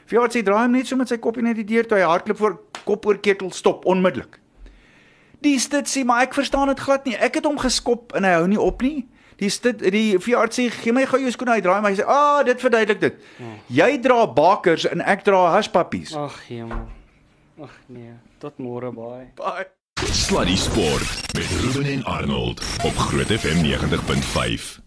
Veearts 0.09 0.37
sê 0.37 0.43
draai 0.45 0.63
hom 0.63 0.71
net 0.77 0.89
so 0.89 0.97
met 0.97 1.11
sy 1.11 1.19
kopie 1.21 1.43
net 1.45 1.59
die 1.61 1.67
deur 1.75 1.85
toe. 1.85 1.99
Hy 1.99 2.09
hardloop 2.09 2.41
voor 2.41 2.57
kop 2.85 3.05
oor 3.05 3.21
ketel 3.21 3.51
stop 3.51 3.85
onmiddellik. 3.85 4.39
Die 5.45 5.59
stit 5.61 5.89
sê 5.91 6.01
maar 6.07 6.25
ek 6.25 6.33
verstaan 6.37 6.71
dit 6.73 6.81
glad 6.81 7.05
nie. 7.05 7.15
Ek 7.21 7.37
het 7.37 7.45
hom 7.45 7.59
geskop 7.61 8.15
en 8.17 8.25
hy 8.25 8.33
hou 8.39 8.47
nie 8.49 8.61
op 8.61 8.81
nie. 8.85 9.05
Die 9.41 9.51
st 9.51 9.75
die 9.83 10.15
veearts 10.23 10.57
sê 10.57 10.69
gee 10.71 10.95
my 10.95 11.03
gou 11.09 11.19
jou 11.19 11.31
skoene 11.35 11.57
uitdraai 11.59 11.81
maar 11.83 11.91
hy 11.91 11.97
sê, 11.99 12.05
"Ah, 12.07 12.39
oh, 12.39 12.45
dit 12.45 12.61
verduidelik 12.61 12.99
dit. 13.01 13.15
Jy 13.67 13.97
dra 14.01 14.25
bakers 14.27 14.87
en 14.87 15.01
ek 15.01 15.23
dra 15.23 15.55
hushpuppies." 15.55 16.15
Ag, 16.15 16.41
jemel. 16.47 16.87
Ag 17.61 17.75
nee. 17.87 18.13
Tot 18.39 18.57
môre 18.57 18.91
baie. 18.91 19.31
Bye. 19.35 19.67
Sluddy 20.11 20.55
Sport 20.55 21.33
met 21.33 21.47
Ruben 21.61 21.91
en 21.91 22.03
Arnold 22.03 22.61
op 22.83 22.95
Groot 22.97 23.27
FM 23.27 23.63
90.5. 23.63 24.79